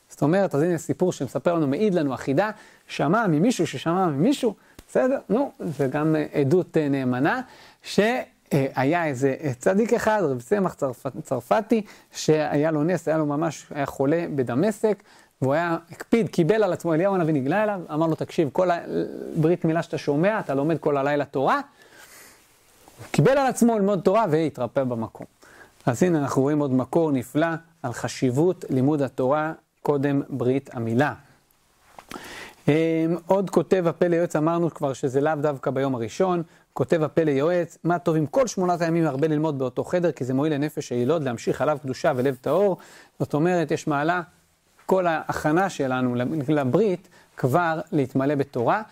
זאת 0.08 0.22
אומרת, 0.22 0.54
אז 0.54 0.62
הנה 0.62 0.78
סיפור 0.78 1.12
שמספר 1.12 1.54
לנו, 1.54 1.66
מעיד 1.66 1.94
לנו 1.94 2.14
אחידה, 2.14 2.50
שמע 2.86 3.26
ממישהו 3.26 3.66
ששמע 3.66 4.06
ממישהו, 4.06 4.54
בסדר, 4.88 5.18
נו, 5.28 5.52
זה 5.60 5.86
גם 5.86 6.16
אה, 6.16 6.26
עדות 6.40 6.76
אה, 6.76 6.88
נאמנה, 6.88 7.40
שהיה 7.82 9.04
איזה 9.04 9.34
אה, 9.42 9.52
צדיק 9.58 9.92
אחד, 9.92 10.22
רב 10.24 10.40
צמח 10.40 10.74
צרפ, 10.74 11.06
צרפתי, 11.22 11.82
שהיה 12.12 12.70
לו 12.70 12.84
נס, 12.84 13.08
היה 13.08 13.18
לו 13.18 13.26
ממש, 13.26 13.66
היה 13.70 13.86
חולה 13.86 14.24
בדמשק, 14.34 15.02
והוא 15.42 15.54
היה, 15.54 15.76
הקפיד, 15.90 16.28
קיבל 16.28 16.64
על 16.64 16.72
עצמו, 16.72 16.94
אליהו 16.94 17.14
הנביא 17.14 17.34
נגלה 17.34 17.62
אליו, 17.62 17.80
אמר 17.94 18.06
לו, 18.06 18.14
תקשיב, 18.14 18.48
כל 18.52 18.68
ברית 19.36 19.64
מילה 19.64 19.82
שאתה 19.82 19.98
שומע, 19.98 20.40
אתה 20.40 20.54
לומד 20.54 20.78
כל 20.78 20.96
הלילה 20.96 21.24
תורה, 21.24 21.60
קיבל 23.10 23.38
על 23.38 23.46
עצמו 23.46 23.78
ללמוד 23.78 24.00
תורה 24.00 24.24
והתרפא 24.30 24.84
במקום. 24.84 25.26
אז 25.86 26.02
הנה 26.02 26.18
אנחנו 26.18 26.42
רואים 26.42 26.58
עוד 26.58 26.72
מקור 26.72 27.12
נפלא 27.12 27.46
על 27.82 27.92
חשיבות 27.92 28.64
לימוד 28.70 29.02
התורה 29.02 29.52
קודם 29.82 30.22
ברית 30.28 30.70
המילה. 30.72 31.14
אמ, 32.68 32.72
עוד 33.26 33.50
כותב 33.50 33.84
הפה 33.86 34.06
ליועץ, 34.06 34.36
אמרנו 34.36 34.74
כבר 34.74 34.92
שזה 34.92 35.20
לאו 35.20 35.34
דווקא 35.40 35.70
ביום 35.70 35.94
הראשון, 35.94 36.42
כותב 36.72 37.02
הפה 37.02 37.22
ליועץ, 37.24 37.78
מה 37.84 37.98
טוב 37.98 38.16
אם 38.16 38.26
כל 38.26 38.46
שמונת 38.46 38.80
הימים 38.80 39.06
הרבה 39.06 39.28
ללמוד 39.28 39.58
באותו 39.58 39.84
חדר, 39.84 40.12
כי 40.12 40.24
זה 40.24 40.34
מועיל 40.34 40.54
לנפש 40.54 40.90
היילוד 40.90 41.22
להמשיך 41.22 41.60
עליו 41.60 41.78
קדושה 41.82 42.12
ולב 42.16 42.36
טהור. 42.40 42.76
זאת 43.18 43.34
אומרת, 43.34 43.70
יש 43.70 43.86
מעלה, 43.86 44.22
כל 44.86 45.06
ההכנה 45.06 45.70
שלנו 45.70 46.14
לברית 46.48 47.08
כבר 47.36 47.80
להתמלא 47.92 48.34
בתורה. 48.34 48.82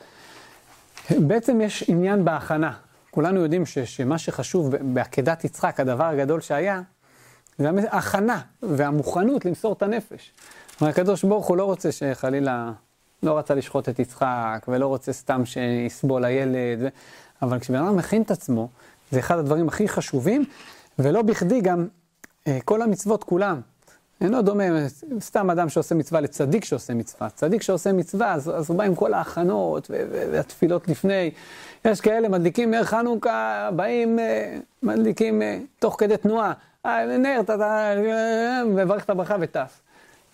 בעצם 1.10 1.60
יש 1.60 1.84
עניין 1.88 2.24
בהכנה. 2.24 2.72
כולנו 3.16 3.40
יודעים 3.40 3.66
ש, 3.66 3.78
שמה 3.78 4.18
שחשוב 4.18 4.76
בעקדת 4.76 5.44
יצחק, 5.44 5.80
הדבר 5.80 6.04
הגדול 6.04 6.40
שהיה, 6.40 6.82
זה 7.58 7.70
ההכנה 7.90 8.40
והמוכנות 8.62 9.44
למסור 9.44 9.72
את 9.72 9.82
הנפש. 9.82 10.32
אבל 10.80 10.90
הקדוש 10.90 11.24
ברוך 11.24 11.46
הוא 11.46 11.56
לא 11.56 11.64
רוצה 11.64 11.92
שחלילה, 11.92 12.72
לא 13.22 13.38
רצה 13.38 13.54
לשחוט 13.54 13.88
את 13.88 13.98
יצחק, 13.98 14.66
ולא 14.68 14.86
רוצה 14.86 15.12
סתם 15.12 15.44
שיסבול 15.44 16.24
הילד, 16.24 16.78
ו... 16.80 16.88
אבל 17.42 17.58
כשבן 17.58 17.76
אדם 17.76 17.96
מכין 17.96 18.22
את 18.22 18.30
עצמו, 18.30 18.68
זה 19.10 19.18
אחד 19.18 19.38
הדברים 19.38 19.68
הכי 19.68 19.88
חשובים, 19.88 20.44
ולא 20.98 21.22
בכדי 21.22 21.60
גם 21.60 21.86
אה, 22.46 22.58
כל 22.64 22.82
המצוות 22.82 23.24
כולם, 23.24 23.60
אינו 24.20 24.42
דומה, 24.42 24.64
סתם 25.20 25.50
אדם 25.50 25.68
שעושה 25.68 25.94
מצווה 25.94 26.20
לצדיק 26.20 26.64
שעושה 26.64 26.94
מצווה. 26.94 27.30
צדיק 27.30 27.62
שעושה 27.62 27.92
מצווה, 27.92 28.32
אז, 28.32 28.50
אז 28.54 28.70
הוא 28.70 28.78
בא 28.78 28.84
עם 28.84 28.94
כל 28.94 29.14
ההכנות 29.14 29.90
והתפילות 29.90 30.88
לפני. 30.88 31.30
יש 31.84 32.00
כאלה 32.00 32.28
מדליקים 32.28 32.70
נר 32.70 32.84
חנוכה, 32.84 33.68
באים, 33.76 34.18
אה, 34.18 34.58
מדליקים 34.82 35.42
אה, 35.42 35.58
תוך 35.78 35.96
כדי 35.98 36.16
תנועה. 36.16 36.52
אה, 36.86 37.16
נר, 37.18 37.40
אתה 37.40 37.92
מברך 38.66 39.04
את 39.04 39.10
הברכה 39.10 39.36
וטס. 39.40 39.80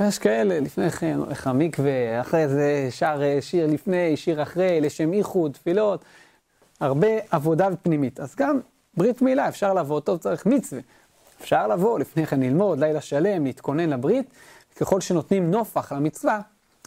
יש 0.00 0.18
כאלה, 0.18 0.60
לפני 0.60 0.90
כן, 0.90 1.16
הולך 1.18 1.46
המקווה, 1.46 2.20
אחרי 2.20 2.48
זה 2.48 2.88
שר 2.90 3.20
שיר 3.40 3.66
לפני, 3.66 4.16
שיר 4.16 4.42
אחרי, 4.42 4.80
לשם 4.80 5.12
איחוד, 5.12 5.52
תפילות. 5.52 6.04
הרבה 6.80 7.08
עבודה 7.30 7.68
פנימית. 7.82 8.20
אז 8.20 8.34
גם 8.36 8.60
ברית 8.96 9.22
מילה, 9.22 9.48
אפשר 9.48 9.74
לבוא, 9.74 10.00
טוב, 10.00 10.18
צריך 10.18 10.46
מצווה. 10.46 10.82
אפשר 11.42 11.66
לבוא 11.66 11.98
לפני 11.98 12.26
כן 12.26 12.40
ללמוד, 12.40 12.78
לילה 12.78 13.00
שלם, 13.00 13.44
להתכונן 13.44 13.90
לברית, 13.90 14.34
ככל 14.76 15.00
שנותנים 15.00 15.50
נופח 15.50 15.92
למצווה, 15.92 16.40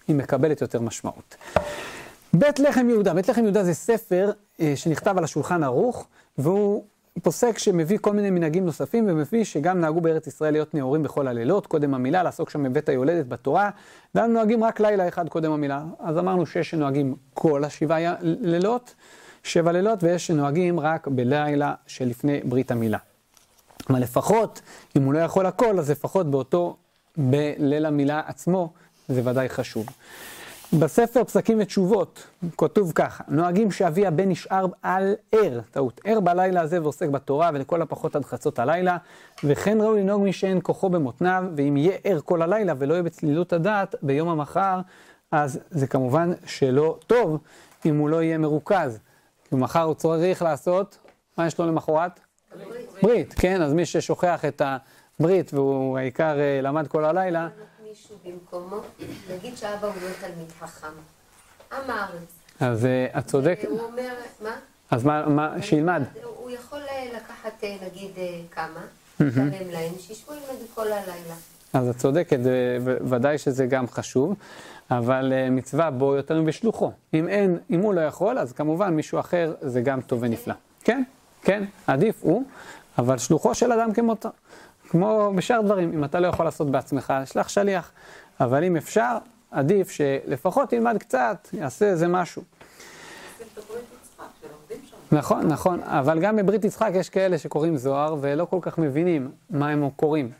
היא 0.07 0.15
מקבלת 0.15 0.61
יותר 0.61 0.81
משמעות. 0.81 1.35
בית 2.33 2.59
לחם 2.59 2.89
יהודה, 2.89 3.13
בית 3.13 3.29
לחם 3.29 3.43
יהודה 3.43 3.63
זה 3.63 3.73
ספר 3.73 4.31
אה, 4.59 4.73
שנכתב 4.75 5.17
על 5.17 5.23
השולחן 5.23 5.63
ערוך, 5.63 6.07
והוא 6.37 6.83
פוסק 7.23 7.57
שמביא 7.57 7.97
כל 8.01 8.13
מיני 8.13 8.29
מנהגים 8.29 8.65
נוספים, 8.65 9.05
ומביא 9.07 9.43
שגם 9.43 9.81
נהגו 9.81 10.01
בארץ 10.01 10.27
ישראל 10.27 10.53
להיות 10.53 10.73
נאורים 10.73 11.03
בכל 11.03 11.27
הלילות, 11.27 11.67
קודם 11.67 11.93
המילה, 11.93 12.23
לעסוק 12.23 12.49
שם 12.49 12.63
בבית 12.63 12.89
היולדת 12.89 13.27
בתורה, 13.27 13.69
והם 14.15 14.33
נוהגים 14.33 14.63
רק 14.63 14.79
לילה 14.79 15.07
אחד 15.07 15.29
קודם 15.29 15.51
המילה. 15.51 15.83
אז 15.99 16.17
אמרנו 16.17 16.45
שיש 16.45 16.69
שנוהגים 16.69 17.15
כל 17.33 17.63
השבעה 17.63 18.15
לילות, 18.21 18.95
שבע 19.43 19.71
לילות, 19.71 20.03
ויש 20.03 20.27
שנוהגים 20.27 20.79
רק 20.79 21.07
בלילה 21.07 21.73
שלפני 21.87 22.41
ברית 22.43 22.71
המילה. 22.71 22.97
אבל 23.89 23.99
לפחות, 23.99 24.61
אם 24.97 25.03
הוא 25.03 25.13
לא 25.13 25.19
יכול 25.19 25.45
הכל, 25.45 25.79
אז 25.79 25.91
לפחות 25.91 26.31
באותו, 26.31 26.77
בליל 27.17 27.85
המילה 27.85 28.21
עצמו, 28.25 28.73
זה 29.07 29.21
ודאי 29.25 29.49
חשוב. 29.49 29.85
בספר 30.79 31.23
פסקים 31.23 31.57
ותשובות 31.61 32.27
כתוב 32.57 32.91
ככה, 32.95 33.23
נוהגים 33.27 33.71
שאבי 33.71 34.05
הבן 34.05 34.29
נשאר 34.29 34.65
על 34.81 35.15
ער, 35.31 35.59
טעות, 35.71 36.01
ער 36.03 36.19
בלילה 36.19 36.61
הזה 36.61 36.81
ועוסק 36.81 37.09
בתורה 37.09 37.49
ולכל 37.53 37.81
הפחות 37.81 38.15
עד 38.15 38.25
חצות 38.25 38.59
הלילה, 38.59 38.97
וכן 39.43 39.81
ראוי 39.81 40.01
לנהוג 40.01 40.23
מי 40.23 40.33
שאין 40.33 40.59
כוחו 40.63 40.89
במותניו, 40.89 41.43
ואם 41.55 41.77
יהיה 41.77 41.97
ער 42.03 42.19
כל 42.25 42.41
הלילה 42.41 42.73
ולא 42.77 42.93
יהיה 42.93 43.03
בצלילות 43.03 43.53
הדעת 43.53 43.95
ביום 44.01 44.29
המחר, 44.29 44.79
אז 45.31 45.59
זה 45.71 45.87
כמובן 45.87 46.31
שלא 46.45 46.97
טוב 47.07 47.37
אם 47.85 47.97
הוא 47.97 48.09
לא 48.09 48.23
יהיה 48.23 48.37
מרוכז. 48.37 48.99
כי 49.49 49.55
מחר 49.55 49.81
הוא 49.81 49.93
צריך 49.93 50.41
לעשות, 50.41 50.97
מה 51.37 51.47
יש 51.47 51.59
לו 51.59 51.67
למחרת? 51.67 52.19
ברית. 53.03 53.33
כן, 53.37 53.61
אז 53.61 53.73
מי 53.73 53.85
ששוכח 53.85 54.45
את 54.45 54.61
הברית 55.19 55.53
והוא 55.53 55.97
העיקר 55.97 56.39
אה, 56.39 56.59
למד 56.61 56.87
כל 56.87 57.05
הלילה, 57.05 57.47
מישהו 57.89 58.15
במקומו, 58.25 58.81
נגיד 59.35 59.57
שאבא 59.57 59.87
הוא 59.87 59.95
לא 60.01 60.27
תלמיד 60.27 60.51
חכם, 60.59 60.87
עם 61.71 61.89
הארץ. 61.89 62.39
אז 62.59 62.85
uh, 62.85 63.17
את 63.17 63.25
צודקת. 63.25 63.67
הוא 63.67 63.79
אומר, 63.79 64.13
מה? 64.41 64.55
אז 64.91 65.03
מה, 65.03 65.27
מה 65.27 65.61
שילמד. 65.61 66.03
הוא 66.35 66.51
יכול 66.51 66.79
אה, 66.89 67.05
לקחת 67.15 67.63
נגיד 67.63 68.11
כמה, 68.51 68.81
לשלם 69.19 69.71
להם, 69.71 69.93
שישבו 69.99 70.33
ילמדו 70.33 70.65
כל 70.75 70.87
הלילה. 70.87 71.35
אז 71.73 71.89
את 71.89 71.97
צודקת, 71.97 72.39
ודאי 72.83 73.37
שזה 73.37 73.65
גם 73.65 73.87
חשוב, 73.87 74.35
אבל 74.91 75.33
מצווה 75.51 75.91
בו 75.91 76.15
יותר 76.15 76.41
מבשלוחו. 76.41 76.91
אם 77.13 77.27
אין, 77.27 77.57
אם 77.69 77.79
הוא 77.79 77.93
לא 77.93 78.01
יכול, 78.01 78.39
אז 78.39 78.53
כמובן 78.53 78.93
מישהו 78.93 79.19
אחר 79.19 79.53
זה 79.61 79.81
גם 79.81 80.01
טוב 80.01 80.19
ונפלא. 80.21 80.53
כן, 80.83 81.03
כן, 81.45 81.63
עדיף 81.88 82.15
הוא, 82.21 82.43
אבל 82.97 83.17
שלוחו 83.17 83.55
של 83.55 83.71
אדם 83.71 83.93
כמותו. 83.93 84.29
כמו 84.89 85.31
בשאר 85.36 85.62
דברים, 85.62 85.93
אם 85.93 86.03
אתה 86.03 86.19
לא 86.19 86.27
יכול 86.27 86.45
לעשות 86.45 86.71
בעצמך, 86.71 87.13
שלח 87.25 87.49
שליח. 87.49 87.91
אבל 88.39 88.63
אם 88.63 88.77
אפשר, 88.77 89.17
עדיף 89.51 89.91
שלפחות 89.91 90.73
ילמד 90.73 90.97
קצת, 90.97 91.47
יעשה 91.53 91.86
איזה 91.86 92.08
משהו. 92.08 92.43
נכון, 95.12 95.47
נכון, 95.47 95.84
אבל 95.84 96.19
גם 96.19 96.36
בברית 96.36 96.65
יצחק 96.65 96.91
יש 96.93 97.10
כאלה 97.10 97.38
שקוראים 97.38 97.77
זוהר 97.77 98.15
ולא 98.21 98.45
כל 98.45 98.60
כך 98.62 98.77
מבינים 98.77 99.31
מה 99.49 99.69
הם 99.69 99.89
קוראים. 99.89 100.31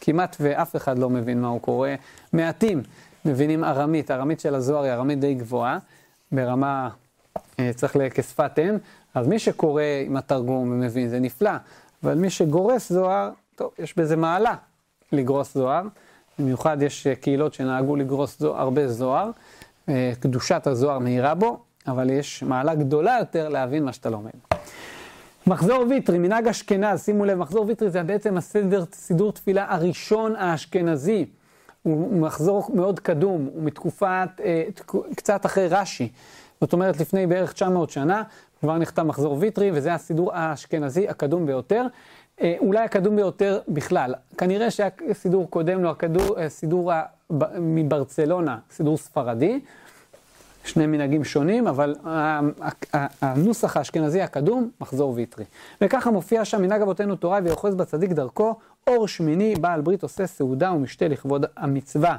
כמעט 0.00 0.36
ואף 0.40 0.76
אחד 0.76 0.98
לא 0.98 1.10
מבין 1.10 1.40
מה 1.40 1.48
הוא 1.48 1.60
קורא. 1.60 1.88
מעטים 2.32 2.82
מבינים 3.24 3.64
ארמית, 3.64 4.10
ארמית 4.10 4.40
של 4.40 4.54
הזוהר 4.54 4.82
היא 4.82 4.92
ארמית 4.92 5.20
די 5.20 5.34
גבוהה, 5.34 5.78
ברמה, 6.32 6.88
אה, 7.60 7.70
צריך 7.74 7.96
כשפת 8.14 8.58
אם, 8.58 8.78
אז 9.14 9.26
מי 9.26 9.38
שקורא 9.38 9.82
עם 10.06 10.16
התרגום 10.16 10.72
ומבין 10.72 11.08
זה 11.08 11.20
נפלא, 11.20 11.50
אבל 12.04 12.14
מי 12.14 12.30
שגורס 12.30 12.92
זוהר, 12.92 13.30
טוב, 13.56 13.70
יש 13.78 13.98
בזה 13.98 14.16
מעלה 14.16 14.54
לגרוס 15.12 15.54
זוהר, 15.54 15.82
במיוחד 16.38 16.82
יש 16.82 17.06
אה, 17.06 17.14
קהילות 17.14 17.54
שנהגו 17.54 17.96
לגרוס 17.96 18.38
זוהר, 18.40 18.60
הרבה 18.60 18.88
זוהר, 18.88 19.30
אה, 19.88 20.12
קדושת 20.20 20.66
הזוהר 20.66 20.98
מהירה 20.98 21.34
בו, 21.34 21.58
אבל 21.86 22.10
יש 22.10 22.42
מעלה 22.42 22.74
גדולה 22.74 23.16
יותר 23.20 23.48
להבין 23.48 23.84
מה 23.84 23.92
שאתה 23.92 24.10
לומד. 24.10 24.30
מחזור 25.46 25.84
ויטרי, 25.88 26.18
מנהג 26.18 26.48
אשכנז, 26.48 27.04
שימו 27.04 27.24
לב, 27.24 27.38
מחזור 27.38 27.66
ויטרי 27.66 27.90
זה 27.90 28.02
בעצם 28.02 28.36
הסדר, 28.36 28.84
סידור 28.92 29.32
תפילה 29.32 29.66
הראשון 29.68 30.36
האשכנזי. 30.36 31.26
הוא 31.82 32.18
מחזור 32.20 32.70
מאוד 32.74 33.00
קדום, 33.00 33.48
הוא 33.54 33.62
מתקופת, 33.62 34.28
אה, 34.44 34.64
קצת 35.16 35.46
אחרי 35.46 35.68
רש"י. 35.68 36.08
זאת 36.60 36.72
אומרת, 36.72 37.00
לפני 37.00 37.26
בערך 37.26 37.52
900 37.52 37.90
שנה, 37.90 38.22
כבר 38.64 38.78
נכתב 38.78 39.02
מחזור 39.02 39.36
ויטרי, 39.40 39.70
וזה 39.74 39.94
הסידור 39.94 40.34
האשכנזי 40.34 41.08
הקדום 41.08 41.46
ביותר. 41.46 41.86
אה, 42.40 42.54
אולי 42.58 42.84
הקדום 42.84 43.16
ביותר 43.16 43.60
בכלל. 43.68 44.14
כנראה 44.38 44.70
שהיה 44.70 44.90
סידור 45.12 45.50
קודם 45.50 45.82
לו, 45.82 45.90
הכדור, 45.90 46.40
אה, 46.40 46.48
סידור 46.48 46.92
מברצלונה, 47.60 48.58
סידור 48.70 48.96
ספרדי, 48.96 49.60
שני 50.64 50.86
מנהגים 50.86 51.24
שונים, 51.24 51.66
אבל 51.66 51.94
הנוסח 53.22 53.76
האשכנזי 53.76 54.22
הקדום, 54.22 54.70
מחזור 54.80 55.12
ויטרי. 55.14 55.44
וככה 55.80 56.10
מופיע 56.10 56.44
שם 56.44 56.62
מנהג 56.62 56.82
אבותינו 56.82 57.16
תורה 57.16 57.38
ויוחז 57.44 57.74
בצדיק 57.74 58.10
דרכו, 58.10 58.54
אור 58.86 59.08
שמיני, 59.08 59.54
בעל 59.60 59.80
ברית 59.80 60.02
עושה 60.02 60.26
סעודה 60.26 60.72
ומשתה 60.72 61.08
לכבוד 61.08 61.46
המצווה. 61.56 62.16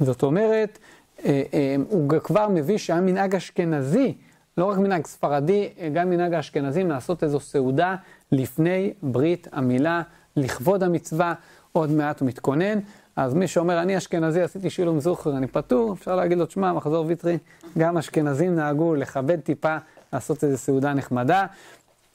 זאת 0.00 0.22
אומרת, 0.22 0.78
אה, 1.24 1.76
הוא 1.88 2.10
כבר 2.24 2.48
מביא 2.48 2.78
שהיה 2.78 3.00
מנהג 3.00 3.34
אשכנזי, 3.34 4.14
לא 4.58 4.64
רק 4.64 4.78
מנהג 4.78 5.06
ספרדי, 5.06 5.68
גם 5.92 6.10
מנהג 6.10 6.34
האשכנזים 6.34 6.90
לעשות 6.90 7.24
איזו 7.24 7.40
סעודה 7.40 7.96
לפני 8.32 8.92
ברית 9.02 9.48
המילה, 9.52 10.02
לכבוד 10.36 10.82
המצווה, 10.82 11.34
עוד 11.72 11.90
מעט 11.90 12.20
הוא 12.20 12.28
מתכונן. 12.28 12.78
אז 13.16 13.34
מי 13.34 13.48
שאומר, 13.48 13.82
אני 13.82 13.98
אשכנזי, 13.98 14.42
עשיתי 14.42 14.70
שילום 14.70 15.00
זוכר, 15.00 15.36
אני 15.36 15.46
פטור, 15.46 15.92
אפשר 15.92 16.16
להגיד 16.16 16.38
לו, 16.38 16.46
תשמע, 16.46 16.72
מחזור 16.72 17.06
ויטרי, 17.06 17.38
גם 17.78 17.98
אשכנזים 17.98 18.54
נהגו 18.54 18.94
לכבד 18.94 19.40
טיפה, 19.40 19.76
לעשות 20.12 20.44
איזו 20.44 20.58
סעודה 20.58 20.94
נחמדה, 20.94 21.46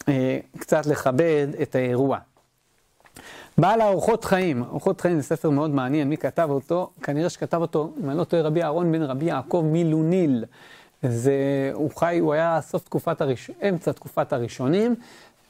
אה, 0.09 0.39
קצת 0.57 0.85
לכבד 0.85 1.47
את 1.61 1.75
האירוע. 1.75 2.17
בעל 3.57 3.81
האורחות 3.81 4.25
חיים, 4.25 4.61
אורחות 4.61 5.01
חיים 5.01 5.17
זה 5.17 5.23
ספר 5.23 5.49
מאוד 5.49 5.71
מעניין, 5.71 6.09
מי 6.09 6.17
כתב 6.17 6.47
אותו? 6.51 6.89
כנראה 7.03 7.29
שכתב 7.29 7.61
אותו, 7.61 7.93
אם 8.03 8.09
אני 8.09 8.17
לא 8.17 8.23
טועה, 8.23 8.43
רבי 8.43 8.63
אהרון 8.63 8.91
בן 8.91 9.01
רבי 9.01 9.25
יעקב 9.25 9.65
מילוניל. 9.65 10.45
זה, 11.03 11.71
הוא 11.73 11.91
חי, 11.95 12.19
הוא 12.19 12.33
היה 12.33 12.59
סוף 12.61 12.83
תקופת 12.83 13.21
הראשונים, 13.21 13.61
אמצע 13.69 13.91
תקופת 13.91 14.33
הראשונים, 14.33 14.95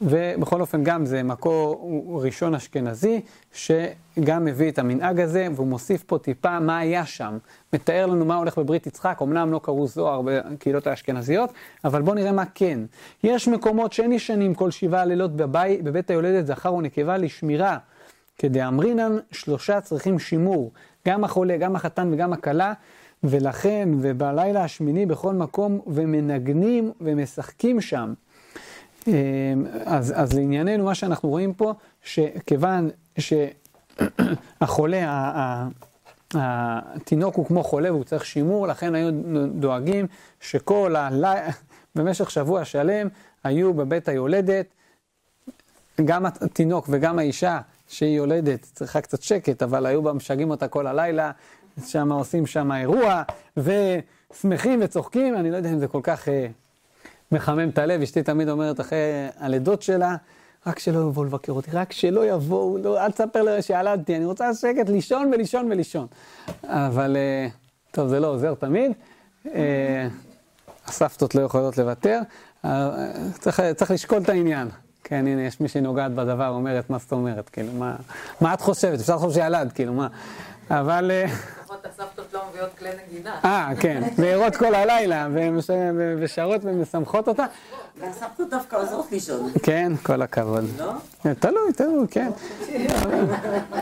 ובכל 0.02 0.62
אופן 0.62 0.84
גם 0.84 1.06
זה 1.06 1.24
מקור 1.24 2.22
ראשון 2.24 2.56
אשכנזי, 2.56 3.22
שגם 3.54 4.46
מביא 4.46 4.72
את 4.72 4.80
המנהג 4.80 5.20
הזה, 5.20 5.48
והוא 5.56 5.68
מוסיף 5.68 6.04
פה 6.04 6.18
טיפה 6.18 6.60
מה 6.60 6.78
היה 6.78 7.06
שם. 7.06 7.38
מתאר 7.74 8.06
לנו 8.06 8.26
מה 8.26 8.36
הולך 8.36 8.58
בברית 8.58 8.88
יצחק, 8.88 9.20
אמנם 9.22 9.52
לא 9.52 9.60
קראו 9.64 9.88
זוהר 9.88 10.22
בקהילות 10.26 10.88
האשכנזיות, 10.88 11.54
אבל 11.84 12.02
בואו 12.02 12.16
נראה 12.16 12.32
מה 12.32 12.44
כן. 12.56 12.80
יש 13.24 13.48
מקומות 13.48 13.94
שאין 13.94 14.12
ישנים 14.12 14.54
כל 14.54 14.72
שבעה 14.72 15.06
לילות 15.06 15.36
בבית, 15.36 15.84
בבית 15.84 16.10
היולדת 16.10 16.46
זכר 16.46 16.74
ונקבה 16.74 17.18
לשמירה. 17.18 17.78
כדאמרינן, 18.38 19.18
שלושה 19.32 19.82
צריכים 19.82 20.20
שימור, 20.20 20.72
גם 21.08 21.24
החולה, 21.24 21.58
גם 21.58 21.76
החתן 21.76 22.14
וגם 22.14 22.34
הכלה, 22.34 22.74
ולכן, 23.24 23.90
ובלילה 24.02 24.64
השמיני 24.64 25.06
בכל 25.06 25.34
מקום, 25.34 25.80
ומנגנים 25.88 26.92
ומשחקים 27.02 27.82
שם. 27.82 28.14
אמ, 29.08 29.14
אז, 29.86 30.14
אז 30.16 30.34
לענייננו, 30.34 30.86
מה 30.86 30.96
שאנחנו 30.96 31.30
רואים 31.30 31.54
פה, 31.54 31.74
שכיוון 32.04 32.90
שהחולה, 34.60 35.08
התינוק 36.34 37.36
הוא 37.36 37.46
כמו 37.46 37.64
חולה 37.64 37.92
והוא 37.92 38.04
צריך 38.04 38.26
שימור, 38.26 38.68
לכן 38.68 38.96
היו 38.96 39.12
דואגים 39.56 40.08
שכל 40.40 40.96
הלילה, 40.96 41.52
במשך 41.96 42.32
שבוע 42.32 42.66
שלם, 42.66 43.08
היו 43.44 43.74
בבית 43.74 44.08
היולדת, 44.08 44.66
גם 46.06 46.26
התינוק 46.26 46.86
וגם 46.90 47.20
האישה 47.20 47.60
שהיא 47.88 48.18
יולדת, 48.18 48.62
צריכה 48.62 49.02
קצת 49.02 49.22
שקט, 49.22 49.64
אבל 49.64 49.86
היו 49.86 50.02
בה 50.02 50.14
משגעים 50.14 50.50
אותה 50.50 50.68
כל 50.68 50.88
הלילה, 50.88 51.32
שם 51.86 52.12
עושים 52.12 52.46
שם 52.46 52.72
אירוע, 52.72 53.24
ושמחים 53.58 54.80
וצוחקים, 54.84 55.36
אני 55.36 55.52
לא 55.52 55.58
יודע 55.58 55.70
אם 55.70 55.80
זה 55.80 55.88
כל 55.88 56.02
כך... 56.04 56.30
אה, 56.30 56.48
מחמם 57.32 57.70
את 57.70 57.78
הלב, 57.78 58.02
אשתי 58.02 58.24
תמיד 58.24 58.50
אומרת 58.50 58.80
אחרי 58.80 59.28
הלידות 59.40 59.82
שלה, 59.82 60.16
רק 60.68 60.80
שלא 60.80 61.00
יבואו 61.00 61.26
לבקר 61.26 61.52
אותי, 61.52 61.72
רק 61.72 61.92
שלא 61.92 62.26
יבואו, 62.26 62.78
לא, 62.78 63.06
אל 63.06 63.12
תספר 63.12 63.42
לי 63.42 63.62
שילדתי, 63.62 64.16
אני 64.16 64.26
רוצה 64.26 64.54
שקט, 64.54 64.90
לישון 64.90 65.32
ולישון 65.34 65.72
ולישון. 65.72 66.08
אבל, 66.64 67.18
אה, 67.18 67.48
טוב, 67.92 68.08
זה 68.08 68.20
לא 68.20 68.28
עוזר 68.28 68.54
תמיד. 68.54 68.92
אה, 69.54 70.08
הסבתות 70.88 71.36
לא 71.36 71.42
יכולות 71.42 71.78
לוותר, 71.78 72.20
אה, 72.66 72.90
צריך, 73.40 73.62
צריך 73.76 73.92
לשקול 73.92 74.22
את 74.22 74.30
העניין. 74.30 74.68
כן, 75.04 75.28
הנה, 75.28 75.42
יש 75.42 75.62
מי 75.62 75.68
שנוגעת 75.68 76.14
בדבר, 76.14 76.48
אומרת, 76.48 76.90
מה 76.90 76.98
זאת 76.98 77.12
אומרת, 77.12 77.50
כאילו, 77.50 77.74
מה, 77.74 77.96
מה 78.42 78.54
את 78.54 78.62
חושבת? 78.62 79.00
אפשר 79.00 79.16
לחשוב 79.16 79.34
שילד, 79.34 79.72
כאילו, 79.72 79.94
מה... 79.94 80.08
אבל... 80.70 81.12
כלי 82.80 82.90
נגינה. 83.08 83.40
אה, 83.46 83.72
כן, 83.80 84.04
וערות 84.18 84.56
כל 84.56 84.76
הלילה, 84.76 85.28
ושרות 86.20 86.62
ומשמחות 86.64 87.28
אותה. 87.28 87.46
והסבתות 88.00 88.50
דווקא 88.50 88.76
עוזרות 88.76 89.12
לישון. 89.12 89.52
כן, 89.64 89.92
כל 90.04 90.22
הכבוד. 90.22 90.66
לא? 90.80 91.34
תלוי, 91.34 91.74
תלוי, 91.76 92.08
כן. 92.12 92.30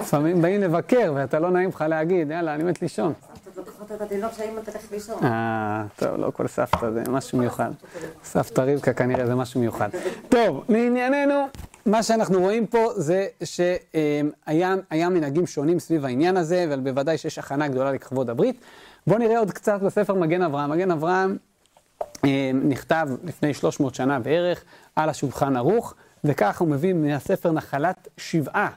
לפעמים 0.01 0.41
באים 0.41 0.61
לבקר, 0.61 1.13
ואתה 1.15 1.39
לא 1.39 1.51
נעים 1.51 1.69
לך 1.69 1.85
להגיד, 1.89 2.31
יאללה, 2.31 2.55
אני 2.55 2.63
מת 2.63 2.81
לישון. 2.81 3.13
אה, 5.23 5.83
טוב, 5.95 6.15
לא 6.17 6.31
כל 6.31 6.47
סבתא, 6.47 6.91
זה 6.91 7.03
משהו 7.09 7.37
מיוחד. 7.37 7.71
סבתא 8.23 8.61
רבקה 8.61 8.93
כנראה 8.93 9.25
זה 9.25 9.35
משהו 9.35 9.59
מיוחד. 9.59 9.89
טוב, 10.29 10.63
לענייננו, 10.69 11.47
מה 11.85 12.03
שאנחנו 12.03 12.39
רואים 12.39 12.67
פה 12.67 12.87
זה 12.95 13.27
שהיה 13.43 15.09
מנהגים 15.09 15.47
שונים 15.47 15.79
סביב 15.79 16.05
העניין 16.05 16.37
הזה, 16.37 16.65
אבל 16.67 16.79
בוודאי 16.79 17.17
שיש 17.17 17.37
הכנה 17.37 17.67
גדולה 17.67 17.91
לכבוד 17.91 18.29
הברית. 18.29 18.61
בואו 19.07 19.19
נראה 19.19 19.39
עוד 19.39 19.51
קצת 19.51 19.81
בספר 19.81 20.13
מגן 20.13 20.41
אברהם. 20.41 20.69
מגן 20.71 20.91
אברהם 20.91 21.37
אה, 22.25 22.51
נכתב 22.53 23.07
לפני 23.23 23.53
300 23.53 23.95
שנה 23.95 24.19
בערך 24.19 24.63
על 24.95 25.09
השולחן 25.09 25.55
ערוך, 25.55 25.93
וכך 26.23 26.61
הוא 26.61 26.67
מביא 26.67 26.93
מהספר 26.93 27.51
נחלת 27.51 28.07
שבעה. 28.17 28.69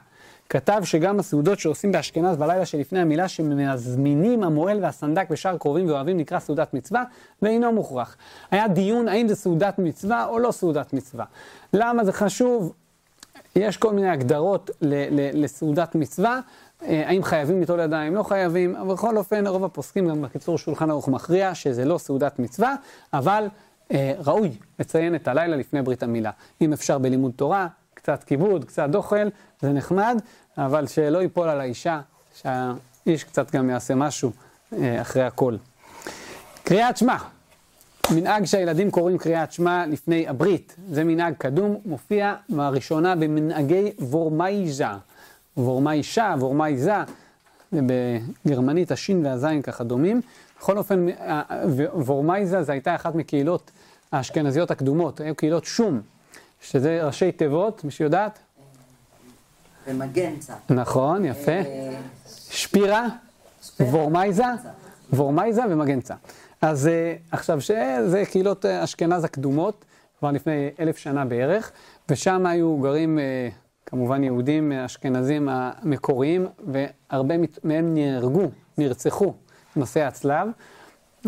כתב 0.49 0.81
שגם 0.83 1.19
הסעודות 1.19 1.59
שעושים 1.59 1.91
באשכנז 1.91 2.37
בלילה 2.37 2.65
שלפני 2.65 2.99
המילה 2.99 3.27
שמזמינים 3.27 4.43
המועל 4.43 4.83
והסנדק 4.83 5.27
ושאר 5.31 5.57
קרובים 5.57 5.87
ואוהבים 5.87 6.17
נקרא 6.17 6.39
סעודת 6.39 6.73
מצווה 6.73 7.03
ואינו 7.41 7.71
מוכרח. 7.71 8.15
היה 8.51 8.67
דיון 8.67 9.07
האם 9.07 9.27
זה 9.27 9.35
סעודת 9.35 9.79
מצווה 9.79 10.25
או 10.25 10.39
לא 10.39 10.51
סעודת 10.51 10.93
מצווה. 10.93 11.25
למה 11.73 12.03
זה 12.03 12.13
חשוב? 12.13 12.73
יש 13.55 13.77
כל 13.77 13.93
מיני 13.93 14.09
הגדרות 14.09 14.71
לסעודת 15.33 15.95
מצווה, 15.95 16.39
אה, 16.83 17.03
האם 17.07 17.23
חייבים 17.23 17.59
ליטול 17.59 17.79
ידיים, 17.79 18.15
לא 18.15 18.23
חייבים, 18.23 18.75
אבל 18.75 18.93
בכל 18.93 19.17
אופן 19.17 19.47
רוב 19.47 19.63
הפוסקים 19.63 20.07
גם 20.07 20.21
בקיצור 20.21 20.57
שולחן 20.57 20.89
ערוך 20.89 21.07
מכריע 21.07 21.55
שזה 21.55 21.85
לא 21.85 21.97
סעודת 21.97 22.39
מצווה, 22.39 22.75
אבל 23.13 23.47
אה, 23.91 24.13
ראוי 24.25 24.51
לציין 24.79 25.15
את 25.15 25.27
הלילה 25.27 25.55
לפני 25.55 25.81
ברית 25.81 26.03
המילה. 26.03 26.31
אם 26.61 26.73
אפשר 26.73 26.97
בלימוד 26.97 27.31
תורה, 27.35 27.67
קצת 27.93 28.23
כיבוד, 28.23 28.65
קצת 28.65 28.89
דוחל, 28.89 29.29
זה 29.61 29.71
נחמד, 29.71 30.21
אבל 30.57 30.87
שלא 30.87 31.21
ייפול 31.21 31.49
על 31.49 31.59
האישה, 31.59 32.01
שהאיש 32.35 33.23
קצת 33.23 33.55
גם 33.55 33.69
יעשה 33.69 33.95
משהו 33.95 34.31
אה, 34.73 35.01
אחרי 35.01 35.23
הכל. 35.23 35.55
קריאת 36.63 36.97
שמע, 36.97 37.17
מנהג 38.11 38.45
שהילדים 38.45 38.91
קוראים 38.91 39.17
קריאת 39.17 39.51
שמע 39.51 39.85
לפני 39.85 40.27
הברית, 40.27 40.75
זה 40.89 41.03
מנהג 41.03 41.33
קדום, 41.37 41.77
מופיע 41.85 42.35
בראשונה 42.49 43.15
במנהגי 43.15 43.91
וורמייזה. 43.99 44.85
וורמיישה, 45.57 46.35
וורמייזה, 46.39 46.93
בגרמנית 48.45 48.91
השין 48.91 49.25
והזין 49.25 49.61
ככה 49.61 49.83
דומים. 49.83 50.21
בכל 50.59 50.77
אופן, 50.77 51.05
וורמייזה 51.93 52.63
זה 52.63 52.71
הייתה 52.71 52.95
אחת 52.95 53.15
מקהילות 53.15 53.71
האשכנזיות 54.11 54.71
הקדומות, 54.71 55.19
היו 55.21 55.35
קהילות 55.35 55.65
שום, 55.65 56.01
שזה 56.61 57.03
ראשי 57.03 57.31
תיבות, 57.31 57.83
מי 57.83 57.91
שיודעת? 57.91 58.39
ומגנצה. 59.87 60.53
נכון, 60.69 61.25
יפה. 61.25 61.51
אה, 61.51 61.95
שפירה, 62.49 63.07
וורמייזה, 63.79 64.45
וורמייזה 65.13 65.61
ומגנצה. 65.69 66.15
אז 66.63 66.87
אה, 66.87 67.15
עכשיו, 67.31 67.61
שזה 67.61 68.23
קהילות 68.31 68.65
אה, 68.65 68.83
אשכנז 68.83 69.23
הקדומות, 69.23 69.85
כבר 70.19 70.31
לפני 70.31 70.69
אלף 70.79 70.97
שנה 70.97 71.25
בערך, 71.25 71.71
ושם 72.09 72.45
היו 72.45 72.77
גרים 72.77 73.19
כמובן 73.85 74.23
יהודים 74.23 74.71
אשכנזים 74.71 75.49
המקוריים, 75.51 76.47
והרבה 76.67 77.35
מהם 77.63 77.93
נהרגו, 77.93 78.49
נרצחו 78.77 79.33
במסעי 79.75 80.03
הצלב. 80.03 80.47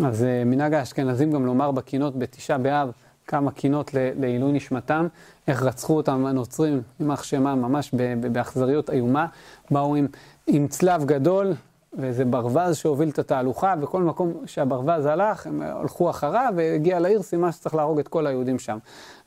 אז 0.06 0.26
מנהג 0.46 0.74
האשכנזים 0.74 1.32
גם 1.32 1.46
לומר 1.46 1.72
בקינות 1.72 2.20
בתשעה 2.20 2.58
באב 2.58 2.92
כמה 3.28 3.52
קינות 3.52 3.92
לעילוי 3.94 4.52
נשמתם, 4.52 5.08
איך 5.48 5.64
רצחו 5.64 5.98
אותם 5.98 6.26
הנוצרים, 6.26 6.82
יימח 7.00 7.24
שמם, 7.24 7.62
ממש 7.62 7.92
באכזריות 8.32 8.90
איומה. 8.90 9.28
באו 9.72 9.96
עם, 9.96 10.08
עם 10.48 10.68
צלב 10.68 11.06
גדול 11.06 11.54
ואיזה 11.98 12.26
ברווז 12.26 12.78
שהוביל 12.78 13.10
את 13.10 13.20
התהלוכה, 13.20 13.74
וכל 13.82 14.04
מקום 14.04 14.34
שהברווז 14.46 15.06
הלך, 15.06 15.48
הם 15.48 15.62
הלכו 15.62 16.10
אחריו, 16.10 16.54
והגיע 16.56 17.00
לעיר, 17.00 17.22
סימן 17.22 17.52
שצריך 17.52 17.76
להרוג 17.76 18.00
את 18.00 18.08
כל 18.08 18.28
היהודים 18.28 18.60
שם. 18.60 18.78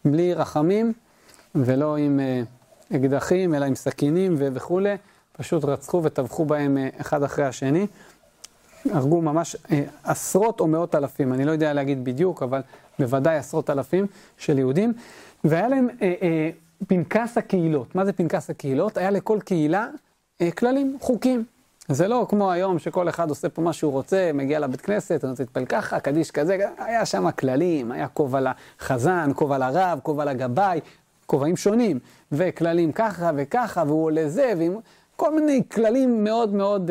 בלי 0.05 0.35
רחמים, 0.35 0.93
ולא 1.55 1.97
עם 1.97 2.21
uh, 2.21 2.97
אקדחים, 2.97 3.55
אלא 3.55 3.65
עם 3.65 3.75
סכינים 3.75 4.35
וכולי, 4.39 4.97
פשוט 5.33 5.65
רצחו 5.65 6.01
וטבחו 6.05 6.45
בהם 6.45 6.77
uh, 6.77 7.01
אחד 7.01 7.23
אחרי 7.23 7.45
השני. 7.45 7.87
הרגו 8.91 9.23
ממש 9.23 9.57
uh, 9.57 9.73
עשרות 10.05 10.61
או 10.61 10.67
מאות 10.67 10.95
אלפים, 10.95 11.33
אני 11.33 11.45
לא 11.45 11.51
יודע 11.53 11.73
להגיד 11.73 12.05
בדיוק, 12.05 12.43
אבל 12.43 12.61
בוודאי 12.99 13.37
עשרות 13.37 13.71
אלפים 13.71 14.07
של 14.39 14.59
יהודים. 14.59 14.93
והיה 15.45 15.69
להם 15.69 15.89
אה, 16.03 16.15
אה, 16.23 16.51
פנקס 16.87 17.39
הקהילות. 17.39 17.95
מה 17.95 18.05
זה 18.05 18.13
פנקס 18.13 18.51
הקהילות? 18.51 18.97
היה 18.97 19.11
לכל 19.11 19.39
קהילה 19.45 19.89
אה, 20.41 20.51
כללים, 20.51 20.97
חוקים. 21.01 21.45
זה 21.89 22.09
לא 22.09 22.27
כמו 22.29 22.53
היום 22.53 22.79
שכל 22.79 23.09
אחד 23.09 23.29
עושה 23.31 23.49
פה 23.49 23.63
מה 23.63 23.73
שהוא 23.73 23.93
רוצה, 23.93 24.31
מגיע 24.35 24.59
לבית 24.59 24.81
כנסת, 24.81 25.25
אני 25.25 25.31
רוצה 25.31 25.43
להתפלל 25.43 25.65
ככה, 25.65 26.01
קדיש 26.01 26.31
כזה, 26.31 26.57
היה 26.79 27.07
שם 27.07 27.31
כללים, 27.31 27.93
היה 27.93 28.09
כובע 28.09 28.41
לחזן, 28.41 29.31
כובע 29.35 29.59
לרב, 29.59 30.01
כובע 30.03 30.25
לגבאי, 30.25 30.81
כובעים 31.27 31.57
שונים, 31.57 31.99
וכללים 32.33 32.93
ככה 32.93 33.31
וככה, 33.37 33.83
והוא 33.87 34.05
עולה 34.05 34.29
זה, 34.29 34.53
ועם 34.59 34.77
כל 35.17 35.35
מיני 35.35 35.63
כללים 35.73 36.25
מאוד 36.25 36.55
מאוד, 36.55 36.91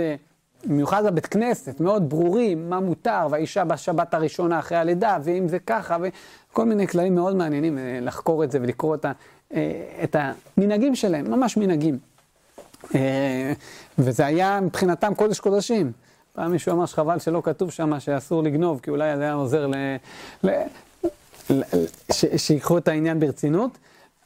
במיוחד 0.65 1.05
בבית 1.05 1.25
כנסת, 1.25 1.79
מאוד 1.79 2.09
ברורים, 2.09 2.69
מה 2.69 2.79
מותר, 2.79 3.27
והאישה 3.29 3.65
בשבת 3.65 4.13
הראשונה 4.13 4.59
אחרי 4.59 4.77
הלידה, 4.77 5.17
ואם 5.23 5.47
זה 5.47 5.59
ככה, 5.59 5.97
כל 6.53 6.65
מיני 6.65 6.87
כללים 6.87 7.15
מאוד 7.15 7.35
מעניינים 7.35 7.77
אה, 7.77 7.99
לחקור 8.01 8.43
את 8.43 8.51
זה 8.51 8.59
ולקרוא 8.61 8.95
את, 8.95 9.05
ה, 9.05 9.11
אה, 9.53 9.71
את 10.03 10.15
המנהגים 10.19 10.95
שלהם, 10.95 11.31
ממש 11.31 11.57
מנהגים. 11.57 11.97
אה, 12.95 13.53
וזה 13.99 14.25
היה 14.25 14.59
מבחינתם 14.61 15.13
קודש 15.15 15.39
קודשים. 15.39 15.91
פעם 16.33 16.51
מישהו 16.51 16.71
אמר 16.71 16.85
שחבל 16.85 17.19
שלא 17.19 17.41
כתוב 17.45 17.71
שם 17.71 17.99
שאסור 17.99 18.43
לגנוב, 18.43 18.79
כי 18.83 18.89
אולי 18.89 19.17
זה 19.17 19.23
היה 19.23 19.33
עוזר 19.33 19.67
ל... 19.67 19.75
ל... 20.43 20.49
ל... 21.49 21.61
ש... 22.11 22.25
שיקחו 22.37 22.77
את 22.77 22.87
העניין 22.87 23.19
ברצינות. 23.19 23.77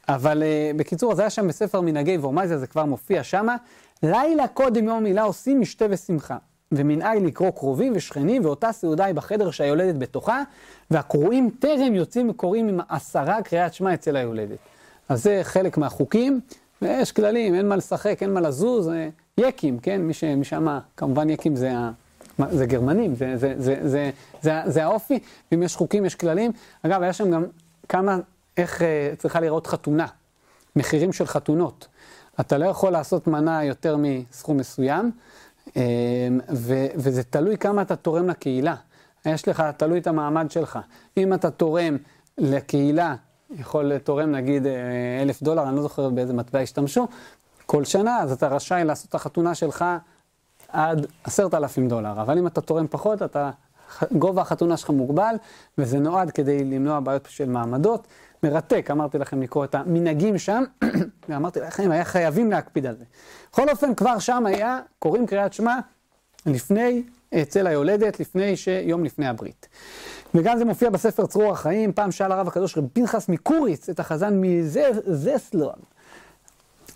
אבל 0.08 0.42
uh, 0.42 0.76
בקיצור, 0.76 1.14
זה 1.14 1.22
היה 1.22 1.30
שם 1.30 1.48
בספר 1.48 1.80
מנהגי 1.80 2.16
וורמייזר, 2.16 2.58
זה 2.58 2.66
כבר 2.66 2.84
מופיע 2.84 3.22
שמה. 3.22 3.56
לילה 4.02 4.48
קודם 4.48 4.84
יום 4.84 5.02
מילה 5.02 5.22
עושים 5.22 5.60
משתה 5.60 5.84
ושמחה. 5.90 6.36
ומנהג 6.72 7.18
לקרוא 7.22 7.50
קרובים 7.50 7.92
ושכנים, 7.96 8.44
ואותה 8.44 8.72
סעודה 8.72 9.04
היא 9.04 9.14
בחדר 9.14 9.50
שהיולדת 9.50 9.94
בתוכה, 9.98 10.42
והקרואים 10.90 11.50
טרם 11.58 11.94
יוצאים 11.94 12.30
וקוראים 12.30 12.68
עם 12.68 12.80
עשרה 12.88 13.42
קריאת 13.42 13.74
שמע 13.74 13.94
אצל 13.94 14.16
היולדת. 14.16 14.58
אז 15.08 15.22
זה 15.22 15.40
חלק 15.42 15.78
מהחוקים, 15.78 16.40
ויש 16.82 17.12
כללים, 17.12 17.54
אין 17.54 17.68
מה 17.68 17.76
לשחק, 17.76 18.18
אין 18.20 18.34
מה 18.34 18.40
לזוז, 18.40 18.90
יקים, 19.38 19.78
כן? 19.78 20.02
מי 20.02 20.14
שמשם, 20.14 20.78
כמובן 20.96 21.30
יקים 21.30 21.56
זה, 21.56 21.72
זה 22.50 22.66
גרמנים, 22.66 23.14
זה, 23.14 23.36
זה, 23.36 23.54
זה, 23.58 23.76
זה, 23.82 24.10
זה, 24.42 24.60
זה 24.66 24.84
האופי, 24.84 25.18
ואם 25.52 25.62
יש 25.62 25.76
חוקים, 25.76 26.04
יש 26.04 26.14
כללים. 26.14 26.52
אגב, 26.82 27.02
היה 27.02 27.12
שם 27.12 27.30
גם 27.30 27.44
כמה, 27.88 28.18
איך 28.56 28.80
uh, 28.80 28.84
צריכה 29.18 29.40
להיראות 29.40 29.66
חתונה, 29.66 30.06
מחירים 30.76 31.12
של 31.12 31.26
חתונות. 31.26 31.86
אתה 32.40 32.58
לא 32.58 32.66
יכול 32.66 32.90
לעשות 32.92 33.26
מנה 33.26 33.64
יותר 33.64 33.96
מסכום 33.98 34.56
מסוים. 34.56 35.10
אמ, 35.76 35.82
ו, 36.52 36.74
וזה 36.96 37.22
תלוי 37.22 37.58
כמה 37.58 37.82
אתה 37.82 37.96
תורם 37.96 38.28
לקהילה. 38.28 38.74
יש 39.26 39.48
לך, 39.48 39.62
תלוי 39.76 39.98
את 39.98 40.06
המעמד 40.06 40.50
שלך. 40.50 40.78
אם 41.16 41.34
אתה 41.34 41.50
תורם 41.50 41.96
לקהילה, 42.38 43.14
יכול 43.58 43.84
לתורם 43.84 44.30
נגיד 44.32 44.66
אה, 44.66 44.72
אלף 45.22 45.42
דולר, 45.42 45.62
אני 45.62 45.76
לא 45.76 45.82
זוכר 45.82 46.08
באיזה 46.08 46.32
מטבע 46.32 46.60
השתמשו, 46.60 47.08
כל 47.66 47.84
שנה, 47.84 48.20
אז 48.20 48.32
אתה 48.32 48.48
רשאי 48.48 48.84
לעשות 48.84 49.08
את 49.08 49.14
החתונה 49.14 49.54
שלך 49.54 49.84
עד 50.68 51.06
עשרת 51.24 51.54
אלפים 51.54 51.88
דולר. 51.88 52.22
אבל 52.22 52.38
אם 52.38 52.46
אתה 52.46 52.60
תורם 52.60 52.86
פחות, 52.90 53.22
אתה, 53.22 53.50
גובה 54.12 54.42
החתונה 54.42 54.76
שלך 54.76 54.90
מוגבל, 54.90 55.34
וזה 55.78 55.98
נועד 55.98 56.30
כדי 56.30 56.64
למנוע 56.64 57.00
בעיות 57.00 57.28
של 57.30 57.48
מעמדות. 57.48 58.06
מרתק, 58.42 58.88
אמרתי 58.90 59.18
לכם 59.18 59.42
לקרוא 59.42 59.64
את 59.64 59.74
המנהגים 59.74 60.38
שם, 60.38 60.62
ואמרתי 61.28 61.60
לכם, 61.60 61.90
היה 61.90 62.04
חייבים 62.04 62.50
להקפיד 62.50 62.86
על 62.86 62.96
זה. 62.96 63.04
בכל 63.52 63.68
אופן, 63.68 63.94
כבר 63.94 64.18
שם 64.18 64.46
היה, 64.46 64.80
קוראים 64.98 65.26
קריאת 65.26 65.52
שמע 65.52 65.78
לפני, 66.46 67.02
אצל 67.34 67.66
היולדת, 67.66 68.20
לפני 68.20 68.56
שיום 68.56 69.04
לפני 69.04 69.26
הברית. 69.26 69.68
וגם 70.34 70.58
זה 70.58 70.64
מופיע 70.64 70.90
בספר 70.90 71.26
צרור 71.26 71.52
החיים, 71.52 71.92
פעם 71.92 72.10
שאל 72.10 72.32
הרב 72.32 72.48
הקדוש 72.48 72.78
רבי 72.78 72.88
פנחס 72.92 73.28
מקוריץ 73.28 73.88
את 73.88 74.00
החזן 74.00 74.40
מזסלון. 74.40 75.74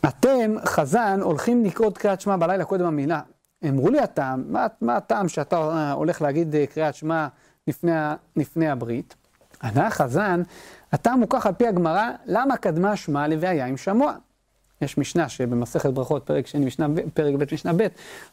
אתם, 0.09 0.55
חזן, 0.65 1.21
הולכים 1.23 1.65
לקרוא 1.65 1.89
את 1.89 1.99
קריאת 1.99 2.21
שמע 2.21 2.37
בלילה 2.37 2.65
קודם 2.65 2.87
המילה. 2.87 3.21
אמרו 3.69 3.91
לי 3.91 4.01
הטעם, 4.01 4.45
מה, 4.49 4.67
מה 4.81 4.97
הטעם 4.97 5.29
שאתה 5.29 5.93
הולך 5.93 6.23
להגיד 6.23 6.55
אה, 6.55 6.67
קריאת 6.67 6.95
שמע 6.95 7.27
לפני, 7.67 7.93
לפני 8.37 8.69
הברית? 8.69 9.15
ענה 9.63 9.87
החזן, 9.87 10.43
הטעם 10.93 11.21
הוא 11.21 11.27
כך 11.31 11.47
על 11.47 11.53
פי 11.53 11.67
הגמרא, 11.67 12.11
למה 12.27 12.57
קדמה 12.57 12.97
שמע 12.97 13.29
לוויה 13.29 13.67
עם 13.67 13.77
שמוע? 13.77 14.15
יש 14.81 14.99
משנה 14.99 15.29
שבמסכת 15.29 15.91
ברכות, 15.91 16.27
פרק 16.27 16.47
שני, 16.47 16.67
משנה, 16.67 16.87
פרק 17.15 17.35
ב', 17.35 17.55
משנה 17.55 17.73
ב', 17.73 17.87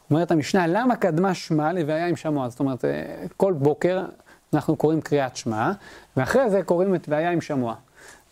אומרת 0.09 0.32
המשנה, 0.32 0.67
למה 0.67 0.95
קדמה 0.95 1.34
שמע 1.34 1.73
לוויה 1.73 2.07
עם 2.07 2.15
שמוע? 2.15 2.49
זאת 2.49 2.59
אומרת, 2.59 2.86
אה, 2.86 3.25
כל 3.38 3.53
בוקר 3.53 4.05
אנחנו 4.56 4.76
קוראים 4.76 5.01
קריאת 5.01 5.36
שמע, 5.36 5.72
ואחרי 6.18 6.49
זה 6.49 6.64
קוראים 6.64 6.95
את 6.95 7.10
והיה 7.10 7.32
עם 7.32 7.41
שמוע. 7.41 7.76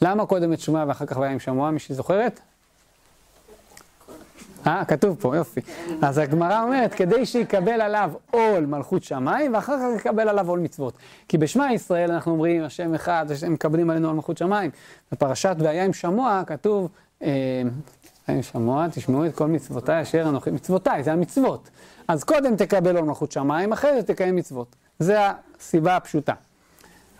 למה 0.02 0.26
קודם 0.26 0.54
את 0.54 0.60
שמוע 0.60 0.86
ואחר 0.88 1.06
כך 1.06 1.18
והיה 1.18 1.32
עם 1.32 1.40
שמוע? 1.40 1.72
מישהי 1.72 1.96
זוכרת? 1.96 2.40
אה, 4.68 4.86
כתוב 4.86 5.18
פה, 5.20 5.36
יופי. 5.36 5.62
אז 6.02 6.18
הגמרא 6.18 6.64
אומרת, 6.64 6.94
כדי 6.94 7.26
שיקבל 7.26 7.82
עליו 7.82 8.12
עול 8.32 8.66
מלכות 8.66 9.04
שמיים, 9.04 9.54
ואחר 9.54 9.78
כך 9.78 10.00
יקבל 10.00 10.30
עליו 10.30 10.50
עול 10.50 10.60
מצוות. 10.60 10.94
כי 11.28 11.38
בשמע 11.38 11.74
ישראל 11.74 12.12
אנחנו 12.12 12.32
אומרים, 12.32 12.64
השם 12.64 12.94
אחד, 12.94 13.26
הם 13.46 13.54
מקבלים 13.54 13.90
עלינו 13.90 14.08
עול 14.08 14.16
מלכות 14.16 14.38
שמיים. 14.38 14.72
בפרשת 15.12 15.56
והיה 15.60 15.86
עם 15.86 15.94
שמוע 15.94 16.42
כתוב, 16.48 16.90
אין 18.28 18.42
שמוע, 18.42 18.88
תשמעו 18.92 19.26
את 19.26 19.36
כל 19.36 19.48
מצוותיי 19.48 20.02
אשר 20.02 20.30
אנוכי, 20.30 20.52
מצוותיי, 20.52 21.04
זה 21.04 21.14
המצוות. 21.14 21.70
אז 22.08 22.24
קודם 22.24 22.56
תקבל 22.56 22.96
עול 22.96 23.06
מלכות 23.06 23.32
שמיים, 23.32 23.72
אחרי 23.72 23.96
זה 23.96 24.04
תקיים 24.04 24.36
מצוות. 24.36 24.76
זה 25.00 25.18
הסיבה 25.62 25.96
הפשוטה. 25.96 26.34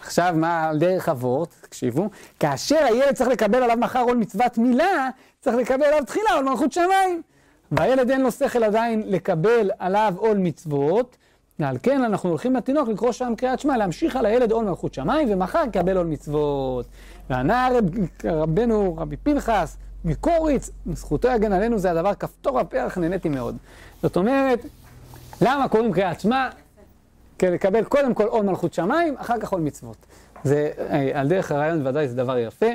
עכשיו, 0.02 0.34
מה 0.38 0.70
על 0.70 0.80
דרך 0.80 1.10
אבות, 1.10 1.56
תקשיבו, 1.62 2.10
כאשר 2.40 2.84
הילד 2.86 3.16
צריך 3.16 3.30
לקבל 3.30 3.64
עליו 3.64 3.78
מחר 3.78 4.02
עול 4.02 4.18
מצוות 4.18 4.58
מילה, 4.58 5.10
צריך 5.42 5.56
לקבל 5.56 5.84
עליו 5.84 6.06
תחילה 6.06 6.32
עול 6.36 6.46
מלכות 6.46 6.72
שמיים. 6.72 7.22
והילד 7.72 8.12
אין 8.12 8.22
לו 8.22 8.32
שכל 8.32 8.64
עדיין 8.64 9.04
לקבל 9.06 9.72
עליו 9.80 10.14
עול 10.18 10.38
מצוות, 10.38 11.18
ועל 11.60 11.78
כן 11.84 12.04
אנחנו 12.04 12.30
הולכים 12.30 12.56
לתינוק 12.56 12.90
לקרוא 12.90 13.12
שם 13.12 13.34
קריאת 13.38 13.60
שמע, 13.60 13.78
להמשיך 13.78 14.16
על 14.16 14.26
הילד 14.26 14.52
עול 14.52 14.66
מלכות 14.66 14.94
שמיים, 14.94 15.28
ומחר 15.32 15.64
יקבל 15.68 15.98
עול 15.98 16.08
מצוות. 16.08 16.86
וענה 17.30 17.70
רב, 17.72 17.86
רבנו 18.24 18.96
רבי 18.98 19.18
פנחס 19.18 19.78
מקוריץ, 20.06 20.70
זכותו 20.94 21.28
יגן 21.28 21.54
עלינו, 21.54 21.80
זה 21.80 21.92
הדבר 21.92 22.14
כפתור 22.14 22.60
הפרח, 22.60 22.98
נהניתי 22.98 23.30
מאוד. 23.30 23.58
זאת 24.02 24.18
אומרת, 24.18 24.60
למה 25.42 25.68
קוראים 25.68 25.94
קריאת 25.94 26.20
שמע? 26.20 26.50
כדי 27.42 27.52
לקבל 27.52 27.84
קודם 27.84 28.14
כל 28.14 28.26
עול 28.26 28.46
מלכות 28.46 28.74
שמיים, 28.74 29.16
אחר 29.18 29.40
כך 29.40 29.52
עול 29.52 29.62
מצוות. 29.62 29.98
זה, 30.44 30.72
אה, 30.90 31.12
על 31.14 31.28
דרך 31.28 31.52
הרעיון 31.52 31.88
ודאי 31.88 32.08
זה 32.08 32.16
דבר 32.16 32.38
יפה. 32.38 32.66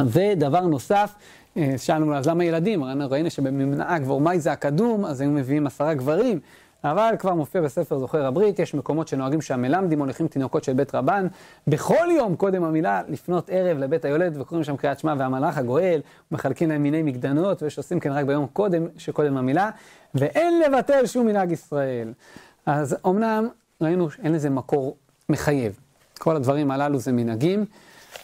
ודבר 0.00 0.60
נוסף, 0.60 1.14
אה, 1.56 1.74
שאלנו 1.76 2.16
אז 2.16 2.26
למה 2.26 2.44
ילדים? 2.44 2.84
ראינו 2.84 3.30
שבמנהג 3.30 4.02
ואורמאי 4.06 4.40
זה 4.40 4.52
הקדום, 4.52 5.04
אז 5.04 5.20
היו 5.20 5.30
מביאים 5.30 5.66
עשרה 5.66 5.94
גברים, 5.94 6.40
אבל 6.84 7.14
כבר 7.18 7.34
מופיע 7.34 7.60
בספר 7.60 7.98
זוכר 7.98 8.26
הברית, 8.26 8.58
יש 8.58 8.74
מקומות 8.74 9.08
שנוהגים 9.08 9.40
שהמלמדים 9.40 9.98
מוליכים 9.98 10.28
תינוקות 10.28 10.64
של 10.64 10.72
בית 10.72 10.94
רבן, 10.94 11.26
בכל 11.66 12.06
יום 12.16 12.36
קודם 12.36 12.64
המילה 12.64 13.02
לפנות 13.08 13.50
ערב 13.52 13.78
לבית 13.78 14.04
היולד, 14.04 14.36
וקוראים 14.40 14.64
שם 14.64 14.76
קריאת 14.76 14.98
שמע 14.98 15.14
והמלאך 15.18 15.58
הגואל, 15.58 16.00
ומחלקים 16.32 16.68
להם 16.68 16.82
מיני 16.82 17.02
מקדנות, 17.02 17.62
ויש 17.62 17.78
עושים 17.78 18.00
כן 18.00 18.12
רק 18.12 18.24
ביום 18.24 18.46
קודם, 18.52 18.86
שקודם 18.98 19.36
המילה, 19.36 19.70
ואין 20.14 20.60
לבטל 20.60 21.06
שום 21.06 21.26
מנהג 21.26 21.52
ישראל. 21.52 22.12
אז 22.66 22.96
אמנם 23.06 23.48
ראינו 23.82 24.10
שאין 24.10 24.32
לזה 24.32 24.50
מקור 24.50 24.96
מחייב. 25.28 25.78
כל 26.18 26.36
הדברים 26.36 26.70
הללו 26.70 26.98
זה 26.98 27.12
מנהגים, 27.12 27.64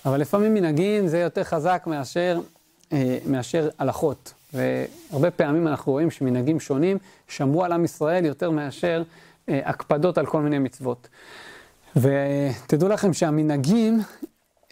אבל 0.06 0.20
לפעמים 0.20 0.54
מנהגים 0.54 1.06
זה 1.06 1.18
יותר 1.18 1.44
חזק 1.44 1.84
מאשר, 1.86 2.40
אה, 2.92 3.18
מאשר 3.26 3.68
הלכות. 3.78 4.34
והרבה 4.54 5.30
פעמים 5.30 5.68
אנחנו 5.68 5.92
רואים 5.92 6.10
שמנהגים 6.10 6.60
שונים 6.60 6.98
שמרו 7.28 7.64
על 7.64 7.72
עם 7.72 7.84
ישראל 7.84 8.24
יותר 8.24 8.50
מאשר 8.50 9.02
אה, 9.48 9.60
הקפדות 9.64 10.18
על 10.18 10.26
כל 10.26 10.40
מיני 10.40 10.58
מצוות. 10.58 11.08
ותדעו 11.96 12.88
לכם 12.88 13.12
שהמנהגים, 13.12 14.00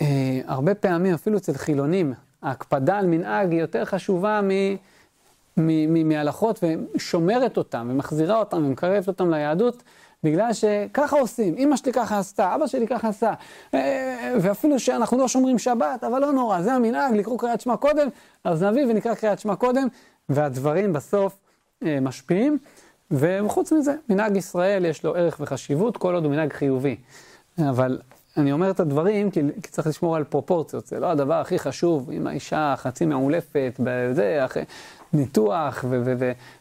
אה, 0.00 0.40
הרבה 0.46 0.74
פעמים, 0.74 1.14
אפילו 1.14 1.38
אצל 1.38 1.54
חילונים, 1.54 2.14
ההקפדה 2.42 2.98
על 2.98 3.06
מנהג 3.06 3.50
היא 3.50 3.60
יותר 3.60 3.84
חשובה 3.84 4.40
מ... 4.42 6.08
מהלכות 6.08 6.64
ושומרת 6.94 7.56
אותם 7.56 7.88
ומחזירה 7.90 8.38
אותם 8.38 8.56
ומקרבת 8.56 9.08
אותם 9.08 9.30
ליהדות 9.30 9.82
בגלל 10.22 10.52
שככה 10.52 11.18
עושים, 11.18 11.54
אמא 11.58 11.76
שלי 11.76 11.92
ככה 11.92 12.18
עשתה, 12.18 12.54
אבא 12.54 12.66
שלי 12.66 12.86
ככה 12.86 13.08
עשה, 13.08 13.32
אה, 13.74 14.34
ואפילו 14.40 14.78
שאנחנו 14.78 15.18
לא 15.18 15.28
שומרים 15.28 15.58
שבת, 15.58 16.04
אבל 16.04 16.20
לא 16.20 16.32
נורא, 16.32 16.62
זה 16.62 16.72
המנהג, 16.72 17.14
לקרוא 17.14 17.38
קריאת 17.38 17.60
שמע 17.60 17.76
קודם, 17.76 18.08
אז 18.44 18.62
נביא 18.62 18.86
ונקרא 18.86 19.14
קריאת 19.14 19.38
שמע 19.38 19.56
קודם, 19.56 19.88
והדברים 20.28 20.92
בסוף 20.92 21.38
אה, 21.86 22.00
משפיעים, 22.00 22.58
וחוץ 23.10 23.72
מזה, 23.72 23.94
מנהג 24.08 24.36
ישראל 24.36 24.84
יש 24.84 25.04
לו 25.04 25.14
ערך 25.14 25.36
וחשיבות, 25.40 25.96
כל 25.96 26.14
עוד 26.14 26.24
הוא 26.24 26.32
מנהג 26.32 26.52
חיובי. 26.52 26.96
אבל 27.58 27.98
אני 28.36 28.52
אומר 28.52 28.70
את 28.70 28.80
הדברים 28.80 29.30
כי, 29.30 29.40
כי 29.62 29.70
צריך 29.70 29.86
לשמור 29.86 30.16
על 30.16 30.24
פרופורציות, 30.24 30.86
זה 30.86 31.00
לא 31.00 31.06
הדבר 31.06 31.34
הכי 31.34 31.58
חשוב, 31.58 32.10
אם 32.10 32.26
האישה 32.26 32.74
חצי 32.76 33.06
מעולפת, 33.06 33.72
בזה, 33.78 34.44
אחרי... 34.44 34.64
ניתוח, 35.12 35.84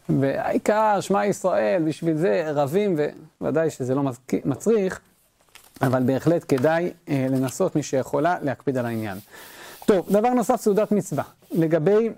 והעיקר, 0.09 1.01
שמע 1.01 1.25
ישראל, 1.25 1.83
בשביל 1.87 2.17
זה 2.17 2.51
רבים, 2.53 2.95
וודאי 3.41 3.69
שזה 3.69 3.95
לא 3.95 4.03
מצריך, 4.45 4.99
אבל 5.81 6.03
בהחלט 6.03 6.45
כדאי 6.47 6.91
אה, 7.09 7.27
לנסות, 7.29 7.75
מי 7.75 7.83
שיכולה, 7.83 8.37
להקפיד 8.41 8.77
על 8.77 8.85
העניין. 8.85 9.17
טוב, 9.85 10.07
דבר 10.09 10.29
נוסף, 10.29 10.61
סעודת 10.61 10.91
מצווה. 10.91 11.23
לגבי 11.51 12.09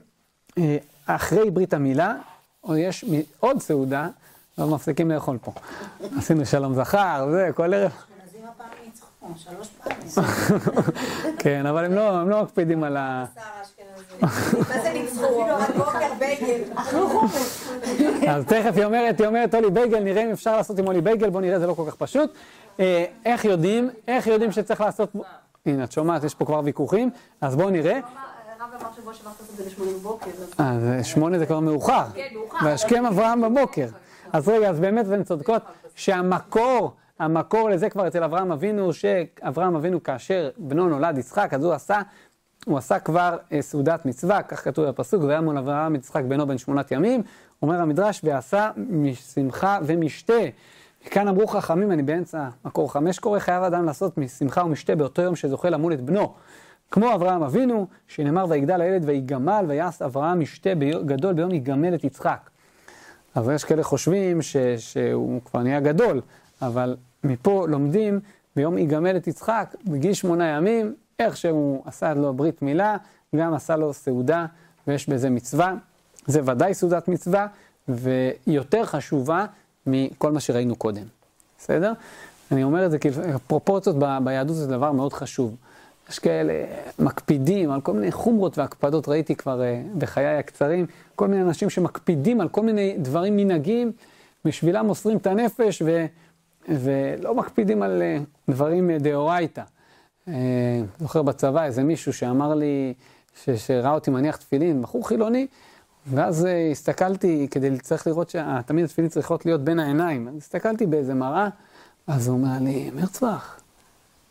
אה, 0.57 0.78
אחרי 1.05 1.51
ברית 1.51 1.73
המילה, 1.73 2.15
או 2.63 2.78
יש 2.78 3.05
עוד 3.39 3.61
סעודה, 3.61 4.07
לא 4.57 4.67
מפסיקים 4.67 5.11
לאכול 5.11 5.38
פה. 5.41 5.51
עשינו 6.17 6.45
שלום 6.45 6.75
זכר, 6.75 7.28
זה, 7.32 7.49
כל 7.55 7.73
ערב. 7.73 7.91
כן, 11.39 11.65
אבל 11.65 11.86
הם 11.86 11.93
לא, 11.93 12.30
לא 12.30 12.43
מקפידים 12.43 12.84
על 12.84 12.97
ה... 12.97 13.25
מה 14.21 14.81
זה 14.83 14.93
ניצחו? 14.93 15.43
אז 18.27 18.45
תכף 18.45 18.71
היא 18.75 18.85
אומרת, 18.85 19.19
היא 19.19 19.27
אומרת, 19.27 19.55
אולי 19.55 19.69
בייגל, 19.69 19.99
נראה 19.99 20.23
אם 20.23 20.31
אפשר 20.31 20.57
לעשות 20.57 20.79
עם 20.79 20.87
אולי 20.87 21.01
בייגל, 21.01 21.29
בוא 21.29 21.41
נראה, 21.41 21.59
זה 21.59 21.67
לא 21.67 21.73
כל 21.73 21.83
כך 21.87 21.95
פשוט. 21.95 22.33
אה, 22.79 23.05
איך 23.25 23.45
יודעים, 23.45 23.89
איך 24.07 24.27
יודעים 24.27 24.51
שצריך 24.51 24.81
לעשות... 24.81 25.15
הנה, 25.65 25.83
את 25.83 25.91
שומעת, 25.91 26.23
יש 26.23 26.35
פה 26.35 26.45
כבר 26.45 26.61
ויכוחים, 26.63 27.09
אז 27.41 27.55
בואו 27.55 27.69
נראה. 27.69 27.99
אז 30.57 30.83
שמונה 31.03 31.39
זה 31.39 31.45
כבר 31.45 31.59
מאוחר. 31.59 32.03
כן, 32.13 32.27
מאוחר. 32.33 32.65
והשכם 32.65 33.05
אברהם 33.05 33.41
בבוקר. 33.41 33.87
אז 34.33 34.49
רגע, 34.49 34.69
אז 34.69 34.79
באמת 34.79 35.05
והן 35.07 35.23
צודקות 35.23 35.61
שהמקור... 35.95 36.91
המקור 37.19 37.69
לזה 37.69 37.89
כבר 37.89 38.07
אצל 38.07 38.23
אברהם 38.23 38.51
אבינו, 38.51 38.93
שאברהם 38.93 39.75
אבינו 39.75 40.03
כאשר 40.03 40.49
בנו 40.57 40.89
נולד 40.89 41.17
יצחק, 41.17 41.53
אז 41.53 41.63
הוא 41.63 41.73
עשה, 41.73 42.01
הוא 42.68 42.78
עשה 42.78 42.99
כבר 42.99 43.38
אה, 43.51 43.61
סעודת 43.61 44.05
מצווה, 44.05 44.43
כך 44.43 44.63
כתוב 44.63 44.86
בפסוק, 44.86 45.24
והיה 45.24 45.41
מול 45.41 45.57
אברהם 45.57 45.95
יצחק 45.95 46.24
בנו 46.24 46.47
בן 46.47 46.57
שמונת 46.57 46.91
ימים, 46.91 47.24
אומר 47.61 47.82
המדרש, 47.82 48.22
ועשה 48.24 48.72
משמחה 48.78 49.80
ומשתה. 49.84 50.34
כאן 51.05 51.28
אמרו 51.28 51.47
חכמים, 51.47 51.91
אני 51.91 52.03
באמצע 52.03 52.49
מקור 52.65 52.91
חמש 52.91 53.20
קורא, 53.20 53.39
חייב 53.39 53.63
אדם 53.63 53.86
לעשות 53.86 54.18
משמחה 54.18 54.63
ומשתה 54.63 54.95
באותו 54.95 55.22
יום 55.22 55.36
שזוכה 55.36 55.70
למול 55.70 55.93
את 55.93 56.01
בנו. 56.01 56.34
כמו 56.91 57.13
אברהם 57.15 57.43
אבינו, 57.43 57.88
שנאמר 58.07 58.45
ויגדל 58.49 58.82
הילד 58.82 59.03
ויגמל, 59.05 59.65
ויעש 59.68 60.01
אברהם 60.01 60.39
משתה 60.39 60.70
גדול 61.05 61.34
ביום 61.34 61.51
יגמל 61.51 61.95
את 61.95 62.03
יצחק. 62.03 62.49
אז 63.36 63.49
יש 63.49 63.63
כאלה 63.63 63.84
חושבים 63.84 64.41
ש, 64.41 64.57
שהוא 64.78 65.41
כבר 65.45 65.63
נהיה 65.63 65.80
גדול, 65.80 66.22
אבל 66.61 66.95
מפה 67.24 67.65
לומדים 67.70 68.20
ביום 68.55 68.78
יגמל 68.78 69.18
את 69.18 69.28
יצחק, 69.28 69.76
בגיל 69.86 70.13
שמונה 70.13 70.47
ימים, 70.47 70.93
איך 71.20 71.38
שהוא 71.38 71.84
עשה 71.86 72.13
לו 72.13 72.34
ברית 72.34 72.61
מילה, 72.61 72.97
גם 73.36 73.53
עשה 73.53 73.76
לו 73.76 73.93
סעודה, 73.93 74.45
ויש 74.88 75.09
בזה 75.09 75.30
מצווה. 75.30 75.74
זה 76.26 76.41
ודאי 76.45 76.74
סעודת 76.74 77.07
מצווה, 77.07 77.47
ויותר 77.88 78.86
חשובה 78.86 79.45
מכל 79.88 80.32
מה 80.32 80.39
שראינו 80.39 80.76
קודם. 80.76 81.03
בסדר? 81.59 81.93
אני 82.51 82.63
אומר 82.63 82.86
את 82.86 82.91
זה 82.91 82.99
כי 82.99 83.09
פרופורציות 83.47 83.95
ב- 83.99 84.18
ביהדות 84.24 84.55
זה 84.55 84.68
דבר 84.68 84.91
מאוד 84.91 85.13
חשוב. 85.13 85.55
יש 86.09 86.20
כאלה 86.20 86.53
מקפידים 86.99 87.72
על 87.72 87.82
כל 87.82 87.93
מיני 87.93 88.11
חומרות 88.11 88.57
והקפדות, 88.57 89.09
ראיתי 89.09 89.36
כבר 89.36 89.61
uh, 89.61 89.97
בחיי 89.97 90.38
הקצרים, 90.38 90.86
כל 91.15 91.28
מיני 91.28 91.41
אנשים 91.41 91.70
שמקפידים 91.70 92.41
על 92.41 92.49
כל 92.49 92.61
מיני 92.61 92.95
דברים 92.97 93.38
מנהגים, 93.38 93.91
בשבילם 94.45 94.86
מוסרים 94.86 95.18
את 95.18 95.28
הנפש, 95.28 95.82
ו... 95.86 96.05
ולא 96.70 97.36
מקפידים 97.36 97.82
על 97.82 98.01
אה, 98.01 98.18
דברים 98.49 98.91
דאורייתא. 98.91 99.61
אה, 100.28 100.34
זוכר 100.99 101.21
בצבא 101.21 101.63
איזה 101.63 101.84
מישהו 101.84 102.13
שאמר 102.13 102.55
לי, 102.55 102.93
שראה 103.55 103.93
אותי 103.93 104.11
מניח 104.11 104.36
תפילין, 104.36 104.82
בחור 104.82 105.07
חילוני, 105.07 105.47
ואז 106.07 106.45
אה, 106.45 106.71
הסתכלתי 106.71 107.47
כדי, 107.51 107.78
צריך 107.80 108.07
לראות 108.07 108.30
שתמיד 108.30 108.86
התפילין 108.86 109.09
צריכות 109.09 109.45
להיות 109.45 109.63
בין 109.63 109.80
העיניים. 109.80 110.28
אז 110.28 110.38
הסתכלתי 110.38 110.86
באיזה 110.86 111.13
מראה, 111.13 111.49
אז 112.07 112.28
הוא 112.28 112.38
אומר 112.38 112.57
לי, 112.61 112.91
מרצבך, 112.95 113.55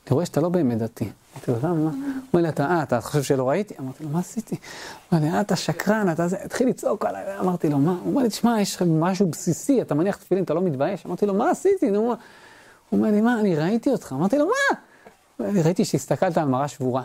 אני 0.06 0.14
רואה 0.14 0.26
שאתה 0.26 0.40
לא 0.40 0.48
באמת 0.48 0.78
דתי. 0.78 1.04
אמרתי 1.34 1.50
לו, 1.50 1.56
למה? 1.62 1.90
הוא 1.90 1.90
אומר 2.32 2.42
לי, 2.42 2.48
אתה, 2.48 2.66
אה, 2.66 2.82
אתה 2.82 3.00
חושב 3.00 3.22
שלא 3.22 3.48
ראיתי? 3.48 3.74
אמרתי 3.80 4.04
לו, 4.04 4.10
מה 4.10 4.18
עשיתי? 4.18 4.56
אומר 5.12 5.22
לי, 5.22 5.30
אה, 5.30 5.40
אתה 5.40 5.56
שקרן, 5.56 6.10
אתה 6.12 6.28
זה, 6.28 6.36
התחיל 6.44 6.68
לצעוק 6.68 7.04
עליי, 7.04 7.38
אמרתי 7.40 7.68
לו, 7.68 7.78
מה? 7.78 7.90
הוא 7.90 8.10
אומר 8.10 8.22
לי, 8.22 8.28
תשמע, 8.28 8.60
יש 8.60 8.76
לך 8.76 8.82
משהו 8.88 9.26
בסיסי, 9.26 9.82
אתה 9.82 9.94
מניח 9.94 10.16
תפילין, 10.16 10.44
אתה 10.44 10.54
לא 10.54 10.62
מתבייש? 10.62 11.06
אמרתי 11.06 11.26
לו, 11.26 11.34
מה 11.34 11.50
עשיתי? 11.50 11.88
הוא 11.88 12.16
אומר 12.92 13.10
לי, 13.10 13.20
מה, 13.20 13.40
אני 13.40 13.56
ראיתי 13.56 13.90
אותך. 13.90 14.12
אמרתי 14.12 14.38
לו, 14.38 14.46
מה? 14.46 14.78
ראיתי 15.40 15.84
שהסתכלת 15.84 16.38
על 16.38 16.48
מראה 16.48 16.68
שבורה. 16.68 17.02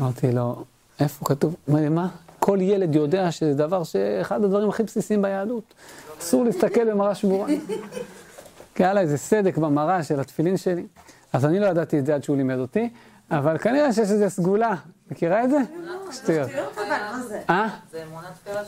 אמרתי 0.00 0.32
לו, 0.32 0.64
איפה 1.00 1.24
כתוב? 1.24 1.56
הוא 1.64 1.72
אומר 1.72 1.80
לי, 1.80 1.88
מה? 1.88 2.08
כל 2.38 2.58
ילד 2.60 2.94
יודע 2.94 3.30
שזה 3.30 3.54
דבר 3.54 3.84
שאחד 3.84 4.44
הדברים 4.44 4.68
הכי 4.68 4.82
בסיסיים 4.82 5.22
ביהדות. 5.22 5.74
אסור 6.20 6.44
להסתכל 6.44 6.90
במראה 6.90 7.14
שבורה. 7.14 7.46
כי 8.74 8.84
היה 8.84 8.92
לה 8.92 9.00
איזה 9.00 9.18
סדק 9.18 9.58
במראה 9.58 10.02
של 10.02 10.20
התפילין 10.20 10.56
שלי. 10.56 10.86
אז 11.32 11.44
אני 11.44 11.60
לא 11.60 11.66
ידעתי 11.66 11.98
את 11.98 12.06
זה 12.06 12.14
עד 12.14 12.22
שהוא 12.24 12.36
לימד 12.36 12.58
אותי, 12.58 12.88
אבל 13.30 13.58
כנראה 13.58 13.92
שיש 13.92 14.10
איזה 14.10 14.28
סגולה. 14.28 14.74
מכירה 15.10 15.44
את 15.44 15.50
זה? 15.50 15.58
שטויות. 16.12 16.50
אה? 17.50 17.68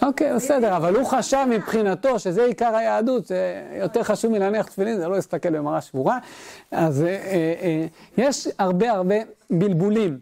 אוקיי, 0.03 0.35
בסדר, 0.35 0.77
אבל 0.77 0.97
הוא 0.97 1.05
חשב 1.05 1.47
מבחינתו 1.51 2.19
שזה 2.19 2.45
עיקר 2.45 2.77
היהדות, 2.77 3.27
זה 3.27 3.63
יותר 3.81 4.03
חשוב 4.03 4.33
מלהניח 4.33 4.67
תפילין, 4.67 4.97
זה 4.97 5.09
לא 5.09 5.15
להסתכל 5.15 5.59
במראה 5.59 5.81
שבורה. 5.81 6.19
אז 6.71 7.03
אה, 7.03 7.09
אה, 7.09 7.87
יש 8.19 8.49
הרבה 8.59 8.93
הרבה 8.93 9.15
בלבולים. 9.51 10.19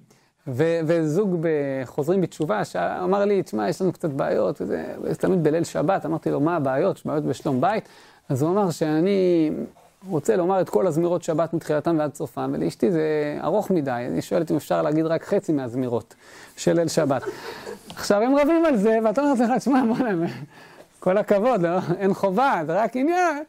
וזוג 0.46 1.46
חוזרים 1.84 2.20
בתשובה, 2.20 2.64
שאמר 2.64 3.24
לי, 3.24 3.42
תשמע, 3.42 3.68
יש 3.68 3.82
לנו 3.82 3.92
קצת 3.92 4.10
בעיות, 4.10 4.60
וזה 4.60 5.14
תמיד 5.18 5.44
בליל 5.44 5.64
שבת, 5.64 6.06
אמרתי 6.06 6.30
לו, 6.30 6.40
מה 6.40 6.56
הבעיות? 6.56 6.96
יש 6.96 7.06
בעיות 7.06 7.24
בשלום 7.24 7.60
בית? 7.60 7.88
אז 8.28 8.42
הוא 8.42 8.50
אמר 8.50 8.70
שאני 8.70 9.50
רוצה 10.08 10.36
לומר 10.36 10.60
את 10.60 10.68
כל 10.68 10.86
הזמירות 10.86 11.22
שבת 11.22 11.54
מתחילתם 11.54 11.96
ועד 11.98 12.14
סופם, 12.14 12.50
ולאשתי 12.54 12.90
זה 12.90 13.38
ארוך 13.42 13.70
מדי, 13.70 13.90
אני 13.90 14.22
שואלת 14.22 14.50
אם 14.50 14.56
אפשר 14.56 14.82
להגיד 14.82 15.06
רק 15.06 15.24
חצי 15.24 15.52
מהזמירות 15.52 16.14
של 16.56 16.72
ליל 16.72 16.88
שבת. 16.88 17.22
עכשיו 17.96 18.22
הם 18.22 18.36
רבים 18.36 18.64
על 18.64 18.76
זה, 18.76 18.98
ואתה 19.04 19.20
אומר 19.20 19.32
לך, 19.32 19.58
תשמע, 19.58 19.82
מה 19.82 20.26
כל 21.00 21.18
הכבוד, 21.18 21.62
לא, 21.62 21.78
אין 21.98 22.14
חובה, 22.14 22.60
זה 22.66 22.82
רק 22.82 22.96
עניין. 22.96 23.42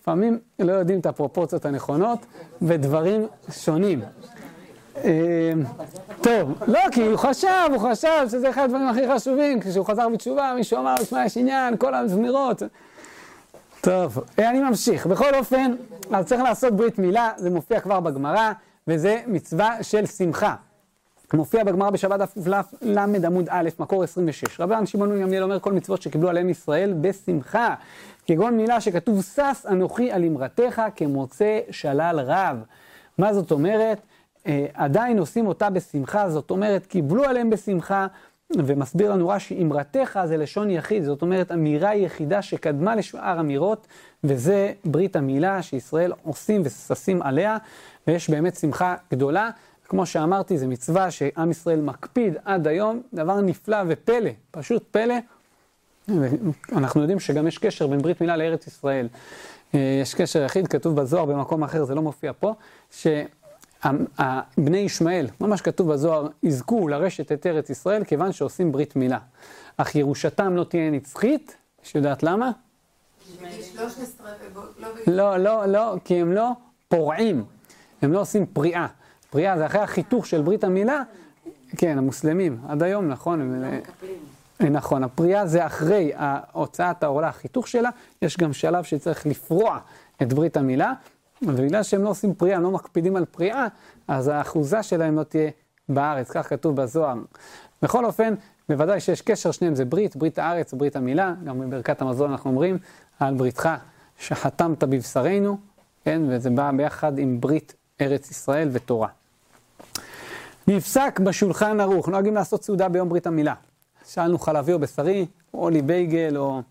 לפעמים 0.00 0.38
לא 0.58 0.72
יודעים 0.72 1.00
את 1.00 1.06
הפרופורציות 1.06 1.64
הנכונות 1.64 2.18
ודברים 2.62 3.26
שונים. 3.50 4.02
אה, 5.04 5.52
טוב, 6.20 6.52
לא, 6.66 6.80
כי 6.92 7.06
הוא 7.06 7.16
חשב, 7.16 7.70
הוא 7.70 7.90
חשב 7.90 8.28
שזה 8.28 8.50
אחד 8.50 8.62
הדברים 8.62 8.88
הכי 8.88 9.14
חשובים, 9.14 9.60
כשהוא 9.60 9.86
חזר 9.86 10.08
בתשובה, 10.08 10.52
מישהו 10.56 10.78
אמר 10.78 10.94
לו, 10.98 11.04
שמע, 11.04 11.24
יש 11.24 11.36
עניין, 11.36 11.76
כל 11.76 11.94
הזמירות. 11.94 12.62
טוב, 13.84 14.18
אה, 14.38 14.50
אני 14.50 14.60
ממשיך. 14.60 15.06
בכל 15.06 15.34
אופן, 15.34 15.74
אז 16.10 16.26
צריך 16.26 16.42
לעשות 16.42 16.76
ברית 16.76 16.98
מילה, 16.98 17.30
זה 17.36 17.50
מופיע 17.50 17.80
כבר 17.80 18.00
בגמרא, 18.00 18.52
וזה 18.88 19.20
מצווה 19.26 19.82
של 19.82 20.06
שמחה. 20.06 20.54
מופיע 21.34 21.64
בגמרא 21.64 21.90
בשבת 21.90 22.36
ל 22.82 22.98
עמוד 22.98 23.46
א', 23.50 23.68
מקור 23.78 24.02
26. 24.02 24.60
רבן 24.60 24.86
שמעון 24.86 25.20
ימיאל 25.20 25.42
אומר 25.42 25.60
כל 25.60 25.72
מצוות 25.72 26.02
שקיבלו 26.02 26.28
עליהם 26.28 26.48
ישראל 26.48 26.94
בשמחה. 27.00 27.74
כגון 28.26 28.56
מילה 28.56 28.80
שכתוב 28.80 29.22
שש 29.22 29.66
אנוכי 29.66 30.12
על 30.12 30.24
אמרתך 30.24 30.82
כמוצא 30.96 31.58
שלל 31.70 32.20
רב. 32.20 32.56
מה 33.18 33.34
זאת 33.34 33.50
אומרת? 33.50 34.00
אה, 34.46 34.66
עדיין 34.74 35.18
עושים 35.18 35.46
אותה 35.46 35.70
בשמחה, 35.70 36.30
זאת 36.30 36.50
אומרת, 36.50 36.86
קיבלו 36.86 37.24
עליהם 37.24 37.50
בשמחה, 37.50 38.06
ומסביר 38.58 39.12
לנו 39.12 39.28
רש"י, 39.28 39.62
אמרתך 39.62 40.18
זה 40.24 40.36
לשון 40.36 40.70
יחיד, 40.70 41.04
זאת 41.04 41.22
אומרת 41.22 41.52
אמירה 41.52 41.94
יחידה 41.94 42.42
שקדמה 42.42 42.94
לשאר 42.94 43.40
אמירות, 43.40 43.86
וזה 44.24 44.72
ברית 44.84 45.16
המילה 45.16 45.62
שישראל 45.62 46.12
עושים 46.22 46.62
וששים 46.64 47.22
עליה, 47.22 47.58
ויש 48.06 48.30
באמת 48.30 48.56
שמחה 48.56 48.94
גדולה. 49.10 49.50
כמו 49.88 50.06
שאמרתי, 50.06 50.58
זו 50.58 50.68
מצווה 50.68 51.10
שעם 51.10 51.50
ישראל 51.50 51.80
מקפיד 51.80 52.34
עד 52.44 52.66
היום, 52.66 53.02
דבר 53.14 53.40
נפלא 53.40 53.76
ופלא, 53.88 54.30
פשוט 54.50 54.84
פלא. 54.90 55.14
אנחנו 56.72 57.00
יודעים 57.00 57.20
שגם 57.20 57.46
יש 57.46 57.58
קשר 57.58 57.86
בין 57.86 58.02
ברית 58.02 58.20
מילה 58.20 58.36
לארץ 58.36 58.66
ישראל. 58.66 59.08
אה, 59.74 59.98
יש 60.02 60.14
קשר 60.14 60.42
יחיד, 60.42 60.68
כתוב 60.68 61.00
בזוהר 61.00 61.24
במקום 61.24 61.62
אחר, 61.62 61.84
זה 61.84 61.94
לא 61.94 62.02
מופיע 62.02 62.32
פה, 62.38 62.54
שבני 63.82 64.78
ישמעאל, 64.78 65.26
ממש 65.40 65.60
כתוב 65.60 65.92
בזוהר, 65.92 66.28
יזכו 66.42 66.88
לרשת 66.88 67.32
את 67.32 67.46
ארץ 67.46 67.70
ישראל 67.70 68.04
כיוון 68.04 68.32
שעושים 68.32 68.72
ברית 68.72 68.96
מילה. 68.96 69.18
אך 69.76 69.94
ירושתם 69.94 70.56
לא 70.56 70.64
תהיה 70.64 70.90
נצחית, 70.90 71.56
שיודעת 71.82 72.22
למה? 72.22 72.50
לא, 75.06 75.36
לא, 75.36 75.66
לא, 75.66 75.94
כי 76.04 76.14
הם 76.14 76.32
לא 76.32 76.50
פורעים, 76.88 77.44
הם 78.02 78.12
לא 78.12 78.20
עושים 78.20 78.46
פריאה. 78.46 78.86
פריאה 79.30 79.58
זה 79.58 79.66
אחרי 79.66 79.80
החיתוך 79.80 80.26
של 80.26 80.42
ברית 80.42 80.64
המילה, 80.64 81.02
כן, 81.76 81.98
המוסלמים, 81.98 82.58
עד 82.68 82.82
היום, 82.82 83.08
נכון. 83.08 83.40
הם... 83.40 83.80
נכון, 84.70 85.04
הפריאה 85.04 85.46
זה 85.46 85.66
אחרי 85.66 86.12
הוצאת 86.52 87.02
העולה, 87.02 87.28
החיתוך 87.28 87.68
שלה, 87.68 87.90
יש 88.22 88.36
גם 88.36 88.52
שלב 88.52 88.84
שצריך 88.84 89.26
לפרוע 89.26 89.78
את 90.22 90.32
ברית 90.32 90.56
המילה, 90.56 90.92
ובגלל 91.42 91.82
שהם 91.82 92.02
לא 92.02 92.08
עושים 92.08 92.34
פריאה, 92.34 92.56
הם 92.56 92.62
לא 92.62 92.70
מקפידים 92.70 93.16
על 93.16 93.24
פריאה, 93.24 93.66
אז 94.08 94.28
האחוזה 94.28 94.82
שלהם 94.82 95.16
לא 95.16 95.22
תהיה 95.22 95.50
בארץ, 95.88 96.30
כך 96.30 96.48
כתוב 96.48 96.76
בזוהר. 96.76 97.14
בכל 97.82 98.04
אופן, 98.04 98.34
בוודאי 98.68 99.00
שיש 99.00 99.22
קשר, 99.22 99.50
שניהם 99.50 99.74
זה 99.74 99.84
ברית, 99.84 100.16
ברית 100.16 100.38
הארץ, 100.38 100.74
ברית 100.74 100.96
המילה, 100.96 101.34
גם 101.44 101.60
בברכת 101.60 102.02
המזון 102.02 102.30
אנחנו 102.30 102.50
אומרים, 102.50 102.78
על 103.20 103.34
בריתך 103.34 103.68
שחתמת 104.18 104.84
בבשרנו, 104.84 105.56
כן, 106.04 106.22
וזה 106.28 106.50
בא 106.50 106.70
ביחד 106.76 107.18
עם 107.18 107.40
ברית 107.40 107.74
ארץ 108.00 108.30
ישראל 108.30 108.68
ותורה. 108.72 109.08
נפסק 110.68 111.20
בשולחן 111.20 111.80
ערוך, 111.80 112.08
נוהגים 112.08 112.34
לעשות 112.34 112.64
סעודה 112.64 112.88
ביום 112.88 113.08
ברית 113.08 113.26
המילה. 113.26 113.54
שאלנו 114.06 114.38
חלבי 114.38 114.72
או 114.72 114.78
בשרי, 114.78 115.26
או 115.54 115.70
לי 115.70 115.82
בייגל 115.82 116.36
או, 116.36 116.62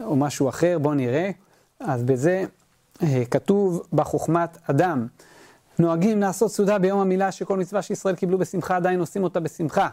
או 0.00 0.16
משהו 0.16 0.48
אחר, 0.48 0.78
בואו 0.78 0.94
נראה. 0.94 1.30
אז 1.80 2.02
בזה 2.02 2.44
כתוב 3.30 3.82
בחוכמת 3.92 4.58
אדם. 4.70 5.06
נוהגים 5.78 6.20
לעשות 6.20 6.50
סעודה 6.50 6.78
ביום 6.78 7.00
המילה 7.00 7.32
שכל 7.32 7.58
מצווה 7.58 7.82
שישראל 7.82 8.14
קיבלו 8.14 8.38
בשמחה 8.38 8.76
עדיין 8.76 9.00
עושים 9.00 9.24
אותה 9.24 9.40
בשמחה. 9.40 9.88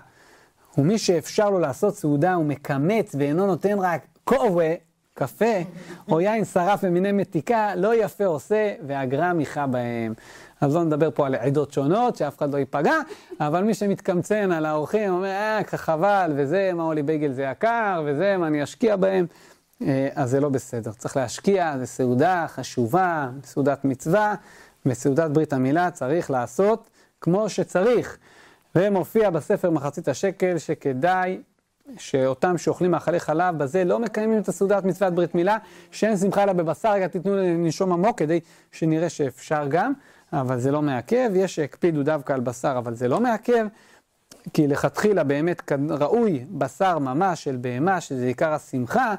ומי 0.77 0.97
שאפשר 0.97 1.49
לו 1.49 1.59
לעשות 1.59 1.95
סעודה 1.95 2.33
הוא 2.33 2.45
מקמץ 2.45 3.15
ואינו 3.19 3.47
נותן 3.47 3.79
רק 3.79 4.01
כובע, 4.23 4.73
קפה, 5.13 5.45
או 6.11 6.21
יין 6.21 6.45
שרף 6.45 6.79
ומיני 6.83 7.11
מתיקה, 7.11 7.75
לא 7.75 8.03
יפה 8.03 8.25
עושה, 8.25 8.73
ואגרה 8.87 9.33
מיכה 9.33 9.67
בהם. 9.67 10.13
אז 10.61 10.75
לא 10.75 10.83
נדבר 10.83 11.11
פה 11.11 11.25
על 11.25 11.35
עדות 11.35 11.73
שונות, 11.73 12.15
שאף 12.15 12.37
אחד 12.37 12.53
לא 12.53 12.57
ייפגע, 12.57 12.95
אבל 13.39 13.63
מי 13.63 13.73
שמתקמצן 13.73 14.51
על 14.51 14.65
האורחים, 14.65 15.13
אומר, 15.13 15.27
אה, 15.27 15.59
חבל, 15.65 16.31
וזה, 16.35 16.71
מה 16.73 16.83
אולי 16.83 17.03
בייגל 17.03 17.31
זה 17.31 17.43
יקר, 17.43 18.03
וזה, 18.05 18.37
מה 18.37 18.47
אני 18.47 18.63
אשקיע 18.63 18.95
בהם, 18.95 19.25
אה, 19.29 19.58
אז 20.15 20.29
זה 20.29 20.39
לא 20.39 20.49
בסדר. 20.49 20.91
צריך 20.91 21.17
להשקיע, 21.17 21.77
זה 21.77 21.85
סעודה 21.85 22.45
חשובה, 22.47 23.29
סעודת 23.43 23.85
מצווה, 23.85 24.35
וסעודת 24.85 25.31
ברית 25.31 25.53
המילה 25.53 25.91
צריך 25.91 26.31
לעשות 26.31 26.89
כמו 27.21 27.49
שצריך. 27.49 28.17
ומופיע 28.75 29.29
בספר 29.29 29.69
מחצית 29.69 30.07
השקל 30.07 30.57
שכדאי 30.57 31.41
שאותם 31.97 32.57
שאוכלים 32.57 32.91
מאכלי 32.91 33.19
חלב 33.19 33.57
בזה 33.57 33.83
לא 33.83 33.99
מקיימים 33.99 34.39
את 34.39 34.47
הסעודת 34.47 34.83
מצוות 34.83 35.13
ברית 35.13 35.35
מילה, 35.35 35.57
שאין 35.91 36.17
שמחה 36.17 36.43
אלא 36.43 36.53
בבשר, 36.53 36.91
רגע 36.91 37.07
תיתנו 37.07 37.35
לנשום 37.35 37.93
עמוק 37.93 38.19
כדי 38.19 38.39
שנראה 38.71 39.09
שאפשר 39.09 39.67
גם. 39.69 39.93
אבל 40.33 40.59
זה 40.59 40.71
לא 40.71 40.81
מעכב, 40.81 41.29
יש 41.35 41.55
שהקפידו 41.55 42.03
דווקא 42.03 42.33
על 42.33 42.39
בשר, 42.39 42.75
אבל 42.77 42.95
זה 42.95 43.07
לא 43.07 43.19
מעכב, 43.19 43.67
כי 44.53 44.67
לכתחילה 44.67 45.23
באמת 45.23 45.71
ראוי 45.89 46.45
בשר 46.51 46.99
ממש 46.99 47.43
של 47.43 47.57
בהמה, 47.61 48.01
שזה 48.01 48.25
עיקר 48.25 48.53
השמחה, 48.53 49.15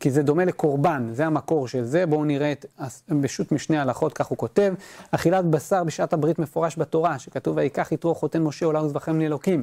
כי 0.00 0.10
זה 0.10 0.22
דומה 0.22 0.44
לקורבן, 0.44 1.08
זה 1.12 1.26
המקור 1.26 1.68
של 1.68 1.84
זה. 1.84 2.06
בואו 2.06 2.24
נראה 2.24 2.52
את, 2.52 2.66
בשו"ת 3.08 3.52
משני 3.52 3.78
הלכות, 3.78 4.12
כך 4.12 4.26
הוא 4.26 4.38
כותב, 4.38 4.74
אכילת 5.10 5.44
בשר 5.44 5.84
בשעת 5.84 6.12
הברית 6.12 6.38
מפורש 6.38 6.78
בתורה, 6.78 7.18
שכתוב 7.18 7.56
ויקח 7.56 7.92
יתרו 7.92 8.14
חותן 8.14 8.42
משה 8.42 8.66
עולה 8.66 8.84
וזבחם 8.84 9.20
לאלוקים, 9.20 9.62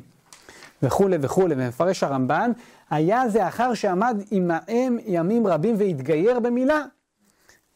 וכולי 0.83 1.17
וכולי, 1.21 1.55
ומפרש 1.57 2.03
הרמב"ן, 2.03 2.51
היה 2.89 3.29
זה 3.29 3.47
אחר 3.47 3.73
שעמד 3.73 4.21
עמהם 4.31 4.97
ימים 5.05 5.47
רבים 5.47 5.75
והתגייר 5.77 6.39
במילה. 6.39 6.83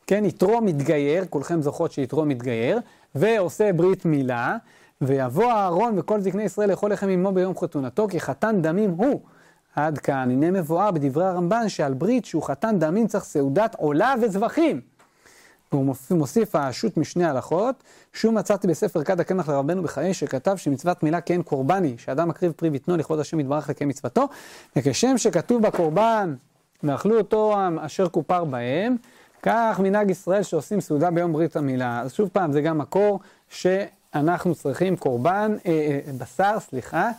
כן, 0.07 0.25
יתרו 0.25 0.61
מתגייר, 0.61 1.25
כולכם 1.29 1.61
זוכרות 1.61 1.91
שיתרו 1.91 2.25
מתגייר, 2.25 2.79
ועושה 3.15 3.73
ברית 3.73 4.05
מילה, 4.05 4.57
ויבוא 5.01 5.51
אהרון 5.51 5.99
וכל 5.99 6.21
זקני 6.21 6.43
ישראל 6.43 6.69
לאכול 6.69 6.91
לחם 6.91 7.09
עמו 7.09 7.31
ביום 7.31 7.57
חתונתו, 7.57 8.07
כי 8.07 8.19
חתן 8.19 8.61
דמים 8.61 8.89
הוא. 8.89 9.21
עד 9.75 9.97
כאן, 9.97 10.31
הנה 10.31 10.51
מבואר 10.51 10.91
בדברי 10.91 11.25
הרמב"ן 11.25 11.69
שעל 11.69 11.93
ברית 11.93 12.25
שהוא 12.25 12.43
חתן 12.43 12.79
דמים 12.79 13.07
צריך 13.07 13.23
סעודת 13.23 13.75
עולה 13.75 14.13
וזבחים. 14.21 14.81
והוא 15.71 15.95
מוסיף 16.11 16.55
השו"ת 16.55 16.97
משני 16.97 17.25
הלכות, 17.25 17.83
שוב 18.13 18.33
מצאתי 18.33 18.67
בספר 18.67 19.03
כד 19.03 19.19
הקמח 19.19 19.49
לרבנו 19.49 19.83
בחיי, 19.83 20.13
שכתב 20.13 20.55
שמצוות 20.57 21.03
מילה 21.03 21.21
כן 21.21 21.41
קורבני, 21.41 21.95
שאדם 21.97 22.29
מקריב 22.29 22.51
פרי 22.51 22.69
בטנו 22.69 22.97
לכבוד 22.97 23.19
השם 23.19 23.39
יתברך 23.39 23.69
לקיים 23.69 23.89
מצוותו, 23.89 24.27
וכשם 24.75 25.17
שכתוב 25.17 25.61
בקורבן, 25.61 26.35
ואכלו 26.83 27.17
אותו 27.17 27.55
אשר 27.79 28.09
כופר 28.09 28.43
בהם, 28.43 28.95
כך 29.41 29.79
מנהג 29.83 30.09
ישראל 30.09 30.43
שעושים 30.43 30.81
סעודה 30.81 31.11
ביום 31.11 31.33
ברית 31.33 31.55
המילה. 31.55 32.01
אז 32.01 32.13
שוב 32.13 32.29
פעם, 32.33 32.51
זה 32.51 32.61
גם 32.61 32.77
מקור 32.77 33.19
שאנחנו 33.49 34.55
צריכים 34.55 34.95
קורבן, 34.95 35.55
אה, 35.65 35.71
אה, 35.71 36.13
בשר, 36.17 36.57
סליחה, 36.59 37.11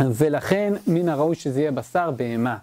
ולכן 0.00 0.72
מן 0.86 1.08
הראוי 1.08 1.34
שזה 1.34 1.60
יהיה 1.60 1.72
בשר 1.72 2.10
בהמה. 2.10 2.56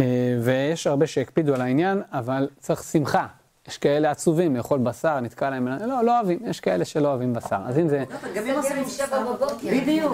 אה, 0.00 0.04
ויש 0.42 0.86
הרבה 0.86 1.06
שהקפידו 1.06 1.54
על 1.54 1.60
העניין, 1.60 2.02
אבל 2.12 2.48
צריך 2.60 2.82
שמחה. 2.82 3.26
יש 3.68 3.78
כאלה 3.78 4.10
עצובים 4.10 4.56
לאכול 4.56 4.78
בשר, 4.78 5.20
נתקע 5.20 5.50
להם, 5.50 5.68
לא, 5.68 6.04
לא 6.04 6.18
אוהבים, 6.18 6.38
יש 6.46 6.60
כאלה 6.60 6.84
שלא 6.84 7.08
אוהבים 7.08 7.34
בשר. 7.34 7.56
אז 7.66 7.78
אם 7.78 7.88
זה... 7.88 8.04
גם 8.34 8.46
אם 8.46 8.54
עושים 8.56 8.88
שבע 8.88 9.22
בבוקר. 9.24 9.68
בדיוק. 9.70 10.12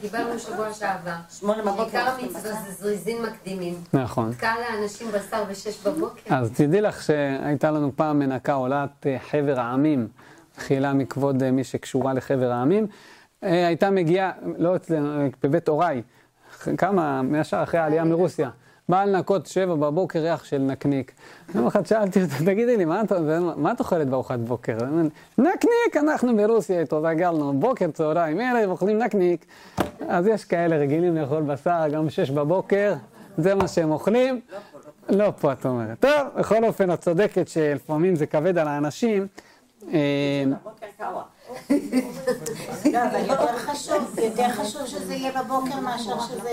דיברנו 0.00 0.38
שבוע 0.38 0.72
שעבר. 0.72 1.14
שמונה 1.30 1.62
בבוקר. 1.62 1.82
עיקר 1.82 2.10
המצווה 2.10 2.40
זה 2.40 2.72
זריזים 2.78 3.22
מקדימים. 3.22 3.74
נכון. 3.92 4.28
נתקע 4.28 4.52
לאנשים 4.70 5.08
בשר 5.12 5.44
בשש 5.44 5.86
בבוקר. 5.86 6.34
אז 6.34 6.50
תדעי 6.54 6.80
לך 6.80 7.02
שהייתה 7.02 7.70
לנו 7.70 7.92
פעם 7.96 8.18
מנקה 8.18 8.52
עולת 8.52 9.06
אה, 9.06 9.16
חבר 9.30 9.60
העמים, 9.60 10.08
חילה 10.58 10.92
מכבוד 10.92 11.42
אה, 11.42 11.50
מי 11.50 11.64
שקשורה 11.64 12.12
לחבר 12.12 12.52
העמים. 12.52 12.86
אה, 13.44 13.66
הייתה 13.66 13.90
מגיעה, 13.90 14.32
לא 14.58 14.76
אצלנו, 14.76 15.28
בבית 15.42 15.68
הוריי, 15.68 16.02
כמה, 16.76 17.22
ישר 17.40 17.62
אחרי 17.62 17.80
העלייה 17.80 18.04
מרוסיה. 18.04 18.50
בא 18.88 19.04
לנקות 19.04 19.46
שבע 19.46 19.74
בבוקר 19.74 20.18
ריח 20.18 20.44
של 20.44 20.58
נקניק. 20.58 21.12
יום 21.54 21.66
אחד 21.66 21.86
שאלתי 21.86 22.22
אותו, 22.22 22.34
תגידי 22.44 22.76
לי, 22.76 22.84
מה 22.84 23.72
את 23.72 23.80
אוכלת 23.80 24.08
בארוחת 24.08 24.38
בוקר? 24.38 24.76
נקניק, 25.38 25.96
אנחנו 25.96 26.36
ברוסיה 26.36 26.80
התרגלנו, 26.80 27.52
בוקר, 27.52 27.90
צהריים, 27.90 28.40
ערב, 28.40 28.70
אוכלים 28.70 28.98
נקניק. 28.98 29.46
אז 30.08 30.26
יש 30.26 30.44
כאלה 30.44 30.76
רגילים 30.76 31.16
לאכול 31.16 31.42
בשר 31.42 31.88
גם 31.92 32.06
בשש 32.06 32.30
בבוקר, 32.30 32.94
זה 33.38 33.54
מה 33.54 33.68
שהם 33.68 33.90
אוכלים. 33.90 34.40
לא 35.08 35.30
פה, 35.40 35.52
את 35.52 35.66
אומרת. 35.66 36.00
טוב, 36.00 36.28
בכל 36.36 36.64
אופן, 36.64 36.92
את 36.92 37.00
צודקת 37.00 37.48
שלפעמים 37.48 38.16
זה 38.16 38.26
כבד 38.26 38.58
על 38.58 38.68
האנשים. 38.68 39.26
אה, 39.92 40.44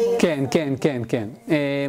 לא. 0.03 0.19
כן, 0.19 0.43
כן, 0.51 0.73
כן, 0.81 1.01
כן. 1.09 1.27
אה, 1.49 1.85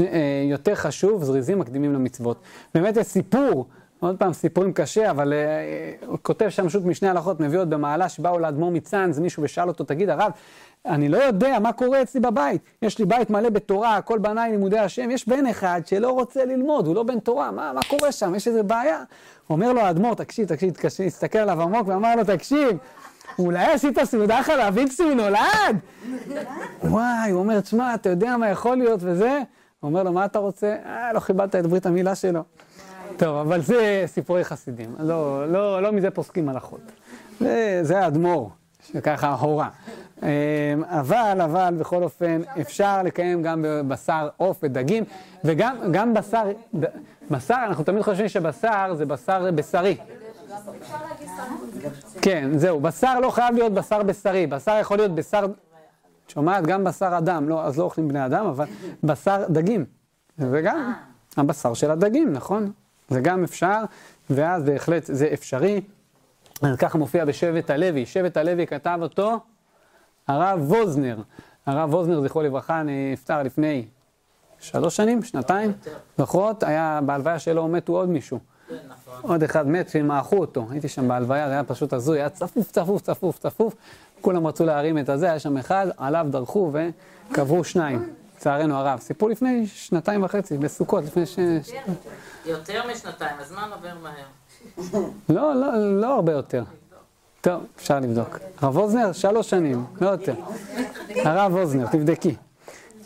אה, 0.00 0.44
יותר 0.50 0.74
חשוב, 0.74 1.24
זריזים 1.24 1.58
מקדימים 1.58 1.94
למצוות. 1.94 2.40
באמת 2.74 2.96
יש 2.96 3.06
סיפור, 3.06 3.66
עוד 4.00 4.16
פעם, 4.18 4.32
סיפורים 4.32 4.72
קשה, 4.72 5.10
אבל 5.10 5.32
הוא 6.06 6.18
כותב 6.22 6.48
שם 6.48 6.68
פשוט 6.68 6.84
משני 6.84 7.08
הלכות, 7.08 7.40
מביא 7.40 7.58
עוד 7.58 7.70
במעלה 7.70 8.08
שבאו 8.08 8.38
לאדמו"ר 8.38 8.70
מצאנז, 8.70 9.18
מישהו 9.18 9.42
ושאל 9.42 9.68
אותו, 9.68 9.84
תגיד, 9.84 10.10
הרב, 10.10 10.32
אני 10.86 11.08
לא 11.08 11.16
יודע 11.16 11.58
מה 11.58 11.72
קורה 11.72 12.02
אצלי 12.02 12.20
בבית. 12.20 12.62
יש 12.82 12.98
לי 12.98 13.04
בית 13.04 13.30
מלא 13.30 13.48
בתורה, 13.48 14.00
כל 14.00 14.18
בניי 14.18 14.50
לימודי 14.50 14.78
השם, 14.78 15.10
יש 15.10 15.28
בן 15.28 15.46
אחד 15.46 15.80
שלא 15.86 16.10
רוצה 16.10 16.44
ללמוד, 16.44 16.86
הוא 16.86 16.94
לא 16.94 17.02
בן 17.02 17.20
תורה, 17.20 17.50
מה, 17.50 17.72
מה 17.72 17.80
קורה 17.88 18.12
שם? 18.12 18.34
יש 18.34 18.48
איזה 18.48 18.62
בעיה? 18.62 19.02
אומר 19.50 19.72
לו 19.72 19.80
האדמו"ר, 19.80 20.14
תקשיב, 20.14 20.48
תקשיב, 20.48 20.74
תקשיב, 20.74 21.06
הסתכל 21.06 21.38
עליו 21.38 21.62
עמוק 21.62 21.88
ואמר 21.88 22.16
לו, 22.16 22.24
תקשיב, 22.24 22.78
אולי 23.38 23.64
עשית 23.64 23.98
סעודה 24.04 24.42
חלבית 24.42 24.88
כשהוא 24.88 25.14
נולד? 25.14 25.76
וואי, 26.84 27.30
הוא 27.30 27.40
אומר, 27.40 27.60
תשמע, 27.60 27.94
אתה 27.94 28.08
יודע 28.08 28.36
מה 28.36 28.50
יכול 28.50 28.76
להיות 28.76 29.00
וזה? 29.02 29.40
הוא 29.80 29.88
אומר 29.88 30.02
לו, 30.02 30.12
מה 30.12 30.24
אתה 30.24 30.38
רוצה? 30.38 30.76
אה, 30.86 31.12
לא 31.12 31.20
כיבדת 31.20 31.54
את 31.54 31.66
ברית 31.66 31.86
המילה 31.86 32.14
שלו. 32.14 32.42
טוב, 33.16 33.36
אבל 33.36 33.60
זה 33.60 34.04
סיפורי 34.06 34.44
חסידים, 34.44 34.94
לא, 34.98 35.52
לא, 35.52 35.82
לא 35.82 35.92
מזה 35.92 36.10
פוסקים 36.10 36.48
הלכות. 36.48 36.80
זה 37.82 37.98
האדמו"ר, 38.00 38.50
שככה 38.92 39.32
הורה. 39.34 39.68
אמ, 40.22 40.28
אבל, 40.84 41.40
אבל, 41.44 41.74
בכל 41.78 42.02
אופן, 42.02 42.40
אפשר 42.60 43.02
לקיים 43.02 43.42
גם 43.42 43.64
בבשר 43.68 44.28
עוף 44.36 44.58
ודגים, 44.62 45.04
וגם 45.44 46.14
בשר, 46.14 46.44
בשר, 47.30 47.64
אנחנו 47.68 47.84
תמיד 47.84 48.02
חושבים 48.02 48.28
שבשר 48.28 48.94
זה 48.94 49.06
בשר 49.06 49.50
בשרי. 49.54 49.96
כן, 52.22 52.50
זהו, 52.56 52.80
בשר 52.80 53.20
לא 53.20 53.30
חייב 53.30 53.54
להיות 53.54 53.72
בשר 53.72 54.02
בשרי, 54.02 54.46
בשר 54.46 54.78
יכול 54.80 54.96
להיות 54.96 55.14
בשר, 55.14 55.46
שומעת? 56.28 56.66
גם 56.66 56.84
בשר 56.84 57.18
אדם, 57.18 57.48
לא, 57.48 57.64
אז 57.64 57.78
לא 57.78 57.84
אוכלים 57.84 58.08
בני 58.08 58.26
אדם, 58.26 58.46
אבל 58.46 58.66
בשר 59.04 59.44
דגים. 59.48 59.84
זה 60.38 60.60
גם 60.64 60.92
הבשר 61.36 61.74
של 61.74 61.90
הדגים, 61.90 62.32
נכון? 62.32 62.72
זה 63.08 63.20
גם 63.20 63.44
אפשר, 63.44 63.84
ואז 64.30 64.62
בהחלט 64.62 65.04
זה 65.04 65.28
אפשרי. 65.32 65.80
ככה 66.78 66.98
מופיע 66.98 67.24
בשבט 67.24 67.70
הלוי, 67.70 68.06
שבט 68.06 68.36
הלוי 68.36 68.66
כתב 68.66 68.98
אותו 69.02 69.40
הרב 70.28 70.60
ווזנר. 70.72 71.16
הרב 71.66 71.94
ווזנר, 71.94 72.20
זכרו 72.20 72.42
לברכה, 72.42 72.82
נפטר 72.84 73.42
לפני 73.42 73.86
שלוש 74.58 74.96
שנים, 74.96 75.22
שנתיים, 75.22 75.72
זוכרות? 76.18 76.62
היה, 76.62 77.00
בהלוויה 77.06 77.38
שלו 77.38 77.68
מתו 77.68 77.92
עוד 77.92 78.08
מישהו. 78.08 78.38
עוד 79.22 79.42
אחד 79.42 79.68
מת, 79.68 79.88
שמעכו 79.88 80.36
אותו. 80.36 80.66
הייתי 80.70 80.88
שם 80.88 81.08
בהלוויה, 81.08 81.46
זה 81.46 81.52
היה 81.52 81.64
פשוט 81.64 81.92
הזוי, 81.92 82.18
היה 82.18 82.28
צפוף, 82.28 82.70
צפוף, 82.70 83.02
צפוף, 83.02 83.38
צפוף. 83.38 83.74
כולם 84.20 84.46
רצו 84.46 84.64
להרים 84.64 84.98
את 84.98 85.08
הזה, 85.08 85.26
היה 85.26 85.38
שם 85.38 85.56
אחד, 85.56 85.86
עליו 85.96 86.26
דרכו 86.30 86.72
וקברו 86.72 87.64
שניים. 87.64 88.08
לצערנו 88.36 88.76
הרב. 88.76 88.98
סיפור 89.00 89.28
לפני 89.28 89.66
שנתיים 89.66 90.24
וחצי, 90.24 90.58
בסוכות, 90.58 91.04
לפני 91.04 91.26
ש... 91.26 91.38
יותר 92.46 92.82
משנתיים, 92.92 93.36
הזמן 93.40 93.68
עובר 93.72 93.92
מהר. 94.02 95.04
לא, 95.28 95.54
לא, 95.54 96.00
לא 96.00 96.14
הרבה 96.14 96.32
יותר. 96.32 96.62
טוב, 97.46 97.66
אפשר 97.76 98.00
לבדוק. 98.00 98.38
הרב 98.58 98.76
אוזנר, 98.76 99.12
שלוש 99.12 99.50
שנים, 99.50 99.84
לא 100.00 100.08
יותר. 100.08 100.34
הרב 101.24 101.56
אוזנר, 101.56 101.86
תבדקי. 101.86 102.34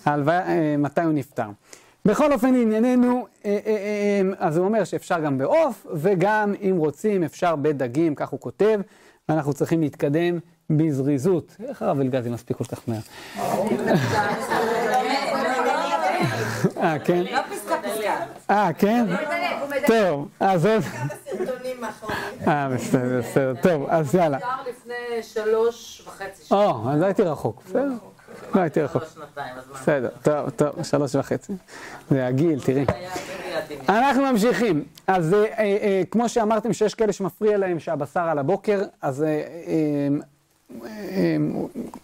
ההלוויה, 0.07 0.49
אה, 0.49 0.76
מתי 0.78 1.01
הוא 1.01 1.12
נפטר. 1.12 1.49
בכל 2.05 2.32
אופן, 2.32 2.55
ענייננו, 2.55 3.26
אה, 3.45 3.59
אה, 3.66 4.20
אז 4.38 4.57
הוא 4.57 4.66
אומר 4.66 4.84
שאפשר 4.84 5.20
גם 5.20 5.38
בעוף, 5.38 5.86
וגם, 5.95 6.55
אם 6.62 6.76
רוצים, 6.78 7.24
אפשר 7.24 7.57
בדגים, 7.57 8.14
כך 8.14 8.28
הוא 8.28 8.41
כותב, 8.41 8.80
ואנחנו 9.28 9.53
צריכים 9.53 9.80
להתקדם 9.80 10.38
בזריזות. 10.70 11.57
איך 11.68 11.82
הרב 11.82 12.01
אלגזי 12.01 12.30
מספיק 12.30 12.57
כל 12.57 12.64
כך 12.64 12.80
מהר? 12.88 13.01
אה, 16.77 16.99
כן? 16.99 17.23
לא 17.23 17.41
פסקה 17.43 17.75
פסקה. 17.83 18.17
אה, 18.51 18.73
כן? 18.79 19.07
טוב, 19.87 20.29
אז 20.41 20.67
עוד... 20.67 20.83
אה, 22.49 22.69
בסדר, 22.69 23.21
בסדר. 23.21 23.55
טוב, 23.63 23.87
אז 23.89 24.15
יאללה. 24.15 24.39
לפני 24.69 25.23
שלוש 25.23 26.03
וחצי 26.07 26.45
שנים. 26.45 26.61
או, 26.61 26.91
אז 26.91 27.03
הייתי 27.03 27.23
רחוק, 27.23 27.63
בסדר. 27.67 27.89
לא 28.55 28.61
הייתי 28.61 28.81
רחוק. 28.81 29.03
בסדר, 29.75 30.09
טוב, 30.23 30.51
טוב, 30.51 30.83
שלוש 30.83 31.15
וחצי. 31.15 31.53
זה 32.11 32.27
הגיל, 32.27 32.61
תראי. 32.61 32.85
אנחנו 33.89 34.23
ממשיכים. 34.23 34.85
אז 35.07 35.35
אה, 35.35 35.45
אה, 35.59 36.03
כמו 36.11 36.29
שאמרתם 36.29 36.73
שיש 36.73 36.95
כאלה 36.95 37.13
שמפריע 37.13 37.59
להם 37.59 37.79
שהבשר 37.79 38.21
על 38.21 38.39
הבוקר, 38.39 38.83
אז 39.03 39.23
אה, 39.23 39.43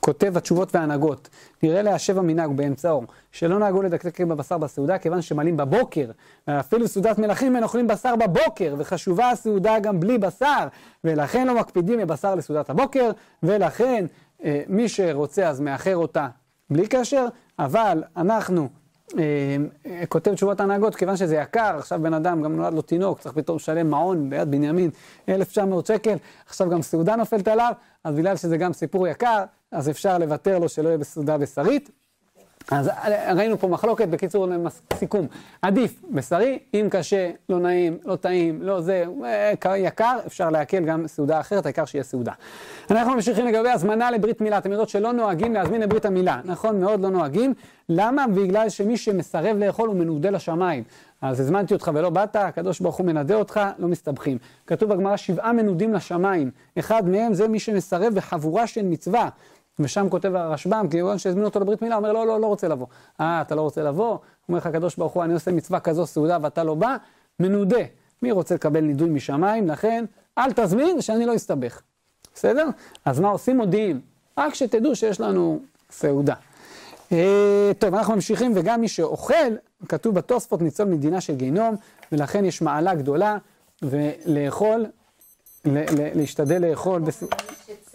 כותב 0.01 0.37
התשובות 0.37 0.75
וההנהגות, 0.75 1.29
נראה 1.63 1.83
להשב 1.83 2.19
המנהג 2.19 2.51
באמצעו, 2.51 3.03
שלא 3.33 3.59
נהגו 3.59 3.83
לדקדק 3.83 4.21
בבשר 4.21 4.59
בסעודה, 4.59 4.99
כיוון 4.99 5.23
שמעלים 5.23 5.57
בבוקר, 5.57 6.11
אפילו 6.47 6.89
סעודת 6.89 7.19
מלכים 7.19 7.57
הם 7.57 7.63
אוכלים 7.63 7.87
בשר 7.87 8.17
בבוקר, 8.17 8.75
וחשובה 8.79 9.31
הסעודה 9.31 9.79
גם 9.79 10.01
בלי 10.01 10.19
בשר, 10.19 10.69
ולכן 11.05 11.47
לא 11.47 11.55
מקפידים 11.61 11.99
מבשר 11.99 12.35
לסעודת 12.35 12.71
הבוקר, 12.71 13.11
ולכן 13.43 14.07
אה, 14.45 14.63
מי 14.69 14.89
שרוצה 14.89 15.49
אז 15.49 15.61
מאחר 15.61 15.97
אותה 15.97 16.29
בלי 16.71 16.87
קשר, 16.87 17.27
אבל 17.59 18.03
אנחנו 18.17 18.69
כותב 20.09 20.35
תשובות 20.35 20.61
הנהגות, 20.61 20.95
כיוון 20.95 21.17
שזה 21.17 21.37
יקר, 21.37 21.77
עכשיו 21.79 22.01
בן 22.03 22.15
אדם, 22.15 22.43
גם 22.43 22.57
נולד 22.57 22.75
לו 22.75 22.83
תינוק, 22.83 23.21
צריך 23.21 23.35
פתאום 23.35 23.57
לשלם 23.57 23.91
מעון 23.91 24.31
ביד 24.31 24.51
בנימין, 24.51 24.91
1,900 25.29 25.87
שקל, 25.87 26.17
עכשיו 26.47 26.71
גם 26.71 26.83
סעודה 26.83 27.17
נופלת 27.17 27.49
עליו, 27.49 27.73
אז 28.05 28.15
בגלל 28.15 28.37
שזה 28.37 28.57
גם 28.57 28.73
סיפור 28.73 29.09
יקר, 29.09 29.45
אז 29.73 29.91
אפשר 29.91 30.19
לוותר 30.19 30.59
לו 30.59 30.69
שלא 30.69 30.89
יהיה 30.89 30.99
בסעודה 30.99 31.39
בשרית. 31.39 31.91
אז 32.71 32.91
ראינו 33.37 33.59
פה 33.59 33.69
מחלוקת, 33.69 34.09
בקיצור, 34.09 34.47
סיכום. 34.95 35.27
עדיף 35.63 36.03
בשרי, 36.11 36.59
אם 36.75 36.89
קשה, 36.91 37.31
לא 37.49 37.59
נעים, 37.59 37.99
לא 38.05 38.17
טעים, 38.17 38.63
לא 38.63 38.81
זה, 38.81 39.05
אה, 39.25 39.77
יקר, 39.77 40.19
אפשר 40.27 40.51
להקל 40.51 40.85
גם 40.85 41.07
סעודה 41.07 41.41
אחרת, 41.41 41.67
העיקר 41.67 41.85
שיהיה 41.85 42.05
סעודה. 42.05 42.33
אנחנו 42.91 43.15
ממשיכים 43.15 43.47
לגבי 43.47 43.71
הזמנה 43.71 44.11
לברית 44.11 44.41
מילה. 44.41 44.59
אתם 44.59 44.71
יודעות 44.71 44.89
שלא 44.89 45.13
נוהגים 45.13 45.55
להזמין 45.55 45.81
לברית 45.81 46.05
המילה. 46.05 46.41
נכון, 46.45 46.81
מאוד 46.81 47.01
לא 47.01 47.11
נוהגים. 47.11 47.55
למה? 47.89 48.27
בגלל 48.27 48.69
שמי 48.69 48.97
שמסרב 48.97 49.57
לאכול 49.59 49.89
הוא 49.89 49.97
מנודה 49.97 50.31
לשמיים. 50.31 50.85
אז 51.23 51.41
הזמנתי 51.41 51.75
אותך 51.75 51.91
ולא 51.95 52.11
באת, 52.11 52.37
הקדוש 52.37 52.81
ברוך 52.81 52.97
הוא 52.97 53.07
מנדה 53.07 53.35
אותך, 53.35 53.61
לא 53.79 53.89
מסתבכים. 53.89 54.39
כתוב 54.67 54.95
בגמרא 54.95 55.17
שבעה 55.17 55.53
מנודים 55.53 55.95
לשמיים. 55.95 56.51
אחד 56.79 57.09
מהם 57.09 57.35
זה 57.35 57.49
מי 57.49 57.59
שמסרב 57.59 58.15
בחבורה 58.15 58.67
של 58.67 58.83
מצווה. 58.85 59.29
ושם 59.79 60.09
כותב 60.11 60.35
הרשב"ם, 60.35 60.87
כיוון 60.91 61.19
שהזמינו 61.19 61.47
אותו 61.47 61.61
לברית 61.61 61.83
מילה, 61.83 61.97
אומר 61.97 62.13
לא, 62.13 62.27
לא, 62.27 62.41
לא 62.41 62.47
רוצה 62.47 62.69
לבוא. 62.69 62.87
אה, 63.21 63.41
אתה 63.41 63.55
לא 63.55 63.61
רוצה 63.61 63.83
לבוא? 63.83 64.19
אומר 64.49 64.59
לך 64.59 64.67
הקדוש 64.67 64.97
ברוך 64.97 65.13
הוא, 65.13 65.25
אני 65.25 65.35
עושה 65.35 65.51
מצווה 65.51 65.81
כזו 65.81 66.07
סעודה 66.07 66.39
ואתה 66.43 66.65
לא 66.65 66.75
בא, 66.75 66.97
מנודה. 67.41 67.83
מי 68.23 68.33
רוצה 68.33 68.55
לקבל 68.55 68.81
נידוי 68.81 69.11
משמיים? 69.11 69.69
לכן, 69.69 70.05
אל 70.39 70.53
תזמין 70.53 71.01
שאני 71.01 71.27
לא 71.27 71.37
אסתבך. 71.37 71.81
בסדר? 72.35 72.67
אז 73.05 73.21
מה 73.21 73.29
עושים? 73.29 73.57
מודיעים. 73.57 74.01
רק 74.39 74.55
שתדעו 74.55 74.97
שיש 74.97 75.21
לנו 75.21 75.61
סעודה. 75.91 76.35
אה, 77.13 77.71
טוב, 77.79 77.95
אנחנו 77.95 78.15
ממשיכים, 78.15 78.53
וגם 78.55 78.81
מי 78.81 78.89
שאוכל, 78.89 79.35
כתוב 79.89 80.15
בתוספות 80.15 80.63
ניצול 80.63 80.87
מדינה 80.87 81.21
של 81.21 81.35
גיהנום, 81.35 81.77
ולכן 82.13 82.45
יש 82.45 82.63
מעלה 82.63 82.95
גדולה, 82.95 83.39
ולאכול, 83.83 84.87
להשתדל 86.15 86.69
לאכול. 86.69 87.03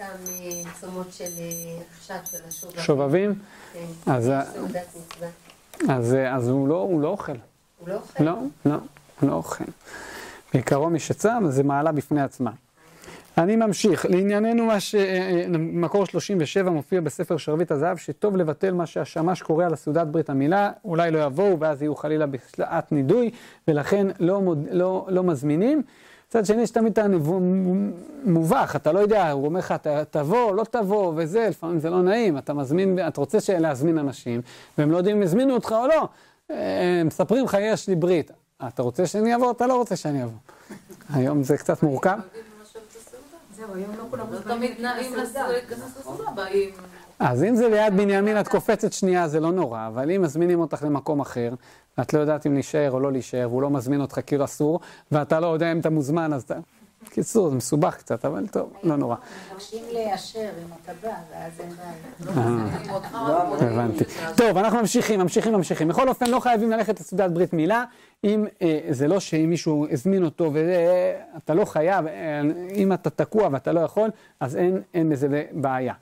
יצא 0.01 0.69
מצומות 0.69 1.13
של 1.13 1.23
אה, 1.23 1.81
עכשיו, 1.97 2.17
של 2.31 2.37
השובבים. 2.47 2.83
שובבים? 2.83 3.33
כן, 3.73 3.85
אז, 4.05 4.31
אז, 5.89 6.15
אז 6.29 6.49
הוא, 6.49 6.67
לא, 6.67 6.75
הוא 6.75 7.01
לא 7.01 7.07
אוכל. 7.07 7.31
הוא 7.77 7.89
לא 7.89 7.95
אוכל? 7.95 8.23
לא, 8.23 8.33
לא, 8.65 8.75
הוא 9.19 9.29
לא 9.29 9.33
אוכל. 9.33 9.63
בעיקרו 10.53 10.89
מי 10.89 10.99
שצם, 10.99 11.43
זה 11.49 11.63
מעלה 11.63 11.91
בפני 11.91 12.21
עצמה. 12.21 12.51
אני 13.37 13.55
ממשיך. 13.55 14.05
לענייננו, 14.09 14.65
מה 14.65 14.79
ש... 14.79 14.95
אה, 14.95 15.01
אה, 15.01 15.45
מקור 15.57 16.05
37 16.05 16.69
מופיע 16.69 17.01
בספר 17.01 17.37
שרביט 17.37 17.71
הזהב, 17.71 17.97
שטוב 17.97 18.37
לבטל 18.37 18.73
מה 18.73 18.85
שהשמש 18.85 19.41
קורא 19.41 19.65
על 19.65 19.73
הסעודת 19.73 20.07
ברית 20.07 20.29
המילה, 20.29 20.71
אולי 20.85 21.11
לא 21.11 21.19
יבואו 21.25 21.59
ואז 21.59 21.81
יהיו 21.81 21.95
חלילה 21.95 22.25
בשלעת 22.25 22.91
נידוי, 22.91 23.31
ולכן 23.67 24.07
לא, 24.19 24.41
מוד... 24.41 24.67
לא, 24.71 25.07
לא 25.09 25.23
מזמינים. 25.23 25.81
מצד 26.31 26.45
שני, 26.45 26.61
יש 26.61 26.71
תמיד 26.71 26.99
את 26.99 27.05
המובך, 28.25 28.73
אתה 28.75 28.91
לא 28.91 28.99
יודע, 28.99 29.31
הוא 29.31 29.45
אומר 29.45 29.59
לך, 29.59 29.73
תבוא, 30.11 30.55
לא 30.55 30.63
תבוא, 30.63 31.13
וזה, 31.15 31.47
לפעמים 31.49 31.79
זה 31.79 31.89
לא 31.89 32.01
נעים, 32.01 32.37
אתה 32.37 32.53
מזמין, 32.53 32.99
אתה 33.07 33.21
רוצה 33.21 33.37
להזמין 33.59 33.97
אנשים, 33.97 34.41
והם 34.77 34.91
לא 34.91 34.97
יודעים 34.97 35.17
אם 35.17 35.23
הזמינו 35.23 35.53
אותך 35.53 35.71
או 35.71 35.87
לא. 35.87 36.07
אה, 36.51 37.01
מספרים 37.05 37.45
לך, 37.45 37.57
יש 37.61 37.87
לי 37.87 37.95
ברית. 37.95 38.31
אתה 38.67 38.81
רוצה 38.81 39.07
שאני 39.07 39.35
אבוא? 39.35 39.51
אתה 39.51 39.67
לא 39.67 39.77
רוצה 39.77 39.95
שאני 39.95 40.23
אבוא. 40.23 40.37
היום 41.13 41.43
זה 41.43 41.57
קצת 41.57 41.83
מורכב. 41.83 42.17
זהו, 43.55 43.75
היום 43.75 43.91
לא 43.97 44.03
כולם 44.09 44.25
תמיד 44.47 44.71
נעים 44.79 45.15
לסעודה, 45.15 46.31
באים... 46.35 46.69
אז 47.21 47.43
אם 47.43 47.55
זה 47.55 47.69
ליד 47.69 47.97
בנימין, 47.97 48.39
את 48.39 48.47
קופצת 48.47 48.93
שנייה, 48.93 49.27
זה 49.27 49.39
לא 49.39 49.51
נורא, 49.51 49.87
אבל 49.87 50.11
אם 50.11 50.21
מזמינים 50.21 50.59
אותך 50.59 50.83
למקום 50.83 51.19
אחר, 51.19 51.53
ואת 51.97 52.13
לא 52.13 52.19
יודעת 52.19 52.47
אם 52.47 52.53
להישאר 52.53 52.91
או 52.91 52.99
לא 52.99 53.11
להישאר, 53.11 53.47
והוא 53.49 53.61
לא 53.61 53.69
מזמין 53.69 54.01
אותך 54.01 54.19
כאילו 54.25 54.45
אסור, 54.45 54.79
ואתה 55.11 55.39
לא 55.39 55.47
יודע 55.47 55.71
אם 55.71 55.79
אתה 55.79 55.89
מוזמן, 55.89 56.33
אז 56.33 56.43
אתה... 56.43 56.55
קיצור, 57.09 57.49
זה 57.49 57.55
מסובך 57.55 57.97
קצת, 57.97 58.25
אבל 58.25 58.47
טוב, 58.47 58.73
לא 58.83 58.95
נורא. 58.95 59.15
מבקשים 59.51 59.83
לאשר 59.93 60.39
אם 60.39 60.73
אתה 60.83 60.91
בא, 61.03 61.13
ואז 61.31 61.59
אין 61.59 61.69
בעיה. 62.29 63.71
הבנתי. 63.71 64.03
טוב, 64.37 64.57
אנחנו 64.57 64.79
ממשיכים, 64.79 65.19
ממשיכים, 65.19 65.53
ממשיכים. 65.53 65.87
בכל 65.87 66.09
אופן, 66.09 66.29
לא 66.29 66.39
חייבים 66.39 66.71
ללכת 66.71 66.99
לסעודת 66.99 67.31
ברית 67.31 67.53
מילה. 67.53 67.83
אם 68.23 68.45
אה, 68.61 68.79
זה 68.89 69.07
לא 69.07 69.19
שאם 69.19 69.49
מישהו 69.49 69.87
הזמין 69.91 70.25
אותו 70.25 70.51
ואתה 70.53 71.53
לא 71.53 71.65
חייב, 71.65 72.07
אה, 72.07 72.41
אם 72.75 72.93
אתה 72.93 73.09
תקוע 73.09 73.49
ואתה 73.51 73.71
לא 73.71 73.79
יכול, 73.79 74.09
אז 74.39 74.57
אין 74.93 75.09
בזה 75.09 75.43
בעיה. 75.51 75.93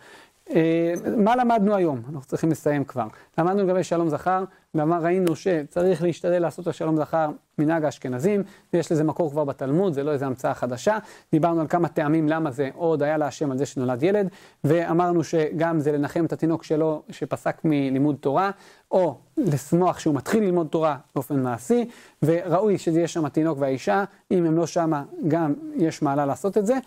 אה, 0.55 0.93
מה 1.17 1.35
למדנו 1.35 1.75
היום? 1.75 2.01
אנחנו 2.05 2.27
צריכים 2.27 2.51
לסיים 2.51 2.83
כבר. 2.83 3.07
למדנו 3.37 3.63
לגבי 3.63 3.83
שלום 3.83 4.09
זכר, 4.09 4.43
ראינו 4.75 5.35
שצריך 5.35 6.03
להשתדל 6.03 6.39
לעשות 6.39 6.63
את 6.63 6.67
השלום 6.67 6.97
זכר 6.97 7.29
מנהג 7.57 7.85
האשכנזים, 7.85 8.43
ויש 8.73 8.91
לזה 8.91 9.03
מקור 9.03 9.31
כבר 9.31 9.43
בתלמוד, 9.43 9.93
זה 9.93 10.03
לא 10.03 10.11
איזה 10.11 10.25
המצאה 10.25 10.53
חדשה. 10.53 10.97
דיברנו 11.31 11.61
על 11.61 11.67
כמה 11.67 11.87
טעמים 11.87 12.29
למה 12.29 12.51
זה 12.51 12.69
עוד 12.75 13.03
היה 13.03 13.17
להשם 13.17 13.51
על 13.51 13.57
זה 13.57 13.65
שנולד 13.65 14.03
ילד, 14.03 14.29
ואמרנו 14.63 15.23
שגם 15.23 15.79
זה 15.79 15.91
לנחם 15.91 16.25
את 16.25 16.33
התינוק 16.33 16.63
שלו 16.63 17.01
שפסק 17.09 17.61
מלימוד 17.63 18.15
תורה, 18.19 18.51
או 18.91 19.17
לשמוח 19.37 19.99
שהוא 19.99 20.15
מתחיל 20.15 20.43
ללמוד 20.43 20.67
תורה 20.67 20.97
באופן 21.15 21.43
מעשי, 21.43 21.89
וראוי 22.23 22.77
שזה 22.77 22.99
יהיה 22.99 23.07
שם 23.07 23.25
התינוק 23.25 23.59
והאישה, 23.59 24.03
אם 24.31 24.45
הם 24.45 24.57
לא 24.57 24.67
שמה 24.67 25.03
גם 25.27 25.53
יש 25.75 26.01
מעלה 26.01 26.25
לעשות 26.25 26.57
את 26.57 26.65
זה. 26.65 26.77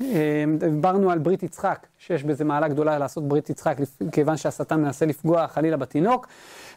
אמ, 0.00 0.58
דיברנו 0.58 1.10
על 1.10 1.18
ברית 1.18 1.42
יצחק, 1.42 1.86
שיש 1.98 2.24
בזה 2.24 2.44
מעלה 2.44 2.68
גדולה 2.68 2.98
לעשות 2.98 3.28
ברית 3.28 3.50
יצחק, 3.50 3.76
כיוון 4.12 4.36
שהשטן 4.36 4.80
מנסה 4.80 5.06
לפגוע 5.06 5.46
חלילה 5.46 5.76
בתינוק. 5.76 6.26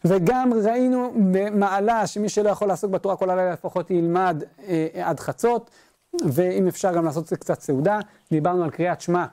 וגם 0.06 0.52
ראינו 0.66 1.14
במעלה 1.32 2.08
שמי 2.08 2.30
שלא 2.30 2.50
יכול 2.50 2.68
לעסוק 2.68 2.92
בתורה 2.92 3.16
כל 3.16 3.30
הלילה 3.30 3.54
לפחות 3.54 3.92
ילמד 3.92 4.44
אה, 4.68 4.88
עד 5.04 5.20
חצות, 5.20 5.70
ואם 6.26 6.68
אפשר 6.68 6.94
גם 6.94 7.06
לעשות 7.06 7.34
קצת 7.34 7.62
סעודה. 7.62 8.00
דיברנו 8.32 8.64
על 8.64 8.70
קריאת 8.70 9.02
שמע 9.02 9.26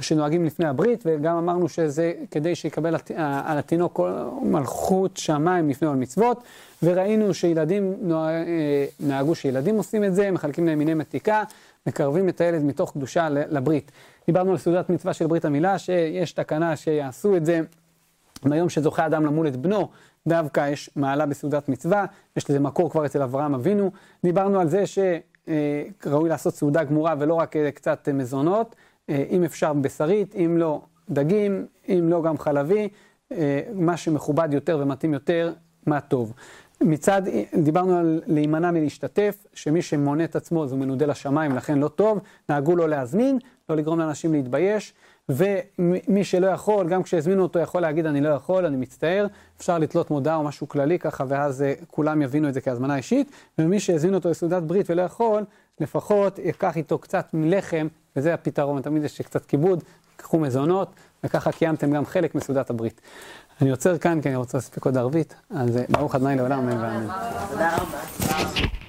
שנוהגים 0.00 0.44
לפני 0.44 0.66
הברית, 0.66 1.02
וגם 1.06 1.36
אמרנו 1.36 1.68
שזה 1.68 2.12
כדי 2.30 2.54
שיקבל 2.54 2.94
על 3.16 3.58
התינוק 3.58 4.00
מלכות 4.42 5.16
שמיים 5.16 5.68
לפני 5.68 5.88
עול 5.88 5.96
מצוות, 5.96 6.42
וראינו 6.82 7.34
שילדים 7.34 7.94
אה, 8.12 8.84
נהגו 9.00 9.34
שילדים 9.34 9.76
עושים 9.76 10.04
את 10.04 10.14
זה, 10.14 10.30
מחלקים 10.30 10.66
להם 10.66 10.78
מיני 10.78 10.94
מתיקה. 10.94 11.42
מקרבים 11.88 12.28
את 12.28 12.40
הילד 12.40 12.64
מתוך 12.64 12.92
קדושה 12.92 13.28
לברית. 13.30 13.92
דיברנו 14.26 14.50
על 14.50 14.58
סעודת 14.58 14.90
מצווה 14.90 15.12
של 15.14 15.26
ברית 15.26 15.44
המילה, 15.44 15.78
שיש 15.78 16.32
תקנה 16.32 16.76
שיעשו 16.76 17.36
את 17.36 17.44
זה 17.44 17.60
ביום 18.44 18.68
שזוכה 18.68 19.06
אדם 19.06 19.26
למול 19.26 19.48
את 19.48 19.56
בנו, 19.56 19.88
דווקא 20.26 20.70
יש 20.70 20.90
מעלה 20.96 21.26
בסעודת 21.26 21.68
מצווה, 21.68 22.04
יש 22.36 22.50
לזה 22.50 22.60
מקור 22.60 22.90
כבר 22.90 23.06
אצל 23.06 23.22
אברהם 23.22 23.54
אבינו. 23.54 23.90
דיברנו 24.24 24.60
על 24.60 24.68
זה 24.68 24.84
שראוי 24.86 26.28
לעשות 26.28 26.54
סעודה 26.54 26.84
גמורה 26.84 27.14
ולא 27.18 27.34
רק 27.34 27.56
קצת 27.74 28.08
מזונות, 28.14 28.76
אם 29.08 29.44
אפשר 29.44 29.72
בשרית, 29.72 30.34
אם 30.34 30.56
לא 30.58 30.80
דגים, 31.10 31.66
אם 31.88 32.06
לא 32.10 32.22
גם 32.22 32.38
חלבי, 32.38 32.88
מה 33.74 33.96
שמכובד 33.96 34.48
יותר 34.52 34.78
ומתאים 34.82 35.12
יותר, 35.14 35.52
מה 35.86 36.00
טוב. 36.00 36.32
מצד, 36.80 37.22
דיברנו 37.62 37.98
על 37.98 38.20
להימנע 38.26 38.70
מלהשתתף, 38.70 39.46
שמי 39.54 39.82
שמונה 39.82 40.24
את 40.24 40.36
עצמו 40.36 40.64
אז 40.64 40.72
הוא 40.72 40.80
מנודה 40.80 41.06
לשמיים, 41.06 41.56
לכן 41.56 41.78
לא 41.78 41.88
טוב, 41.88 42.18
נהגו 42.48 42.76
לא 42.76 42.88
להזמין, 42.88 43.38
לא 43.68 43.76
לגרום 43.76 43.98
לאנשים 43.98 44.32
להתבייש, 44.32 44.94
ומי 45.28 46.24
שלא 46.24 46.46
יכול, 46.46 46.88
גם 46.88 47.02
כשהזמינו 47.02 47.42
אותו 47.42 47.58
יכול 47.58 47.82
להגיד 47.82 48.06
אני 48.06 48.20
לא 48.20 48.28
יכול, 48.28 48.66
אני 48.66 48.76
מצטער, 48.76 49.26
אפשר 49.58 49.78
לתלות 49.78 50.10
מודעה 50.10 50.36
או 50.36 50.42
משהו 50.42 50.68
כללי 50.68 50.98
ככה, 50.98 51.24
ואז 51.28 51.62
אה, 51.62 51.74
כולם 51.90 52.22
יבינו 52.22 52.48
את 52.48 52.54
זה 52.54 52.60
כהזמנה 52.60 52.96
אישית, 52.96 53.30
ומי 53.58 53.80
שהזמין 53.80 54.14
אותו 54.14 54.30
לסעודת 54.30 54.62
ברית 54.62 54.90
ולא 54.90 55.02
יכול, 55.02 55.44
לפחות 55.80 56.38
ייקח 56.38 56.76
איתו 56.76 56.98
קצת 56.98 57.26
מלחם, 57.32 57.88
וזה 58.16 58.34
הפתרון, 58.34 58.82
תמיד 58.82 59.04
יש 59.04 59.20
קצת 59.20 59.46
כיבוד, 59.46 59.84
קחו 60.16 60.38
מזונות, 60.38 60.88
וככה 61.24 61.52
קיימתם 61.52 61.90
גם 61.90 62.06
חלק 62.06 62.34
מסעודת 62.34 62.70
הברית. 62.70 63.00
אני 63.62 63.70
עוצר 63.70 63.98
כאן 63.98 64.20
כי 64.22 64.28
אני 64.28 64.36
רוצה 64.36 64.58
להספיק 64.58 64.84
עוד 64.84 64.96
ערבית, 64.96 65.34
אז 65.50 65.76
אה, 65.76 65.84
ברוך 65.88 66.14
ה' 66.14 66.18
לעולם 66.18 66.58
אמן 66.58 66.82
ואמן. 66.82 67.06
תודה 67.50 67.76
רבה. 67.76 68.87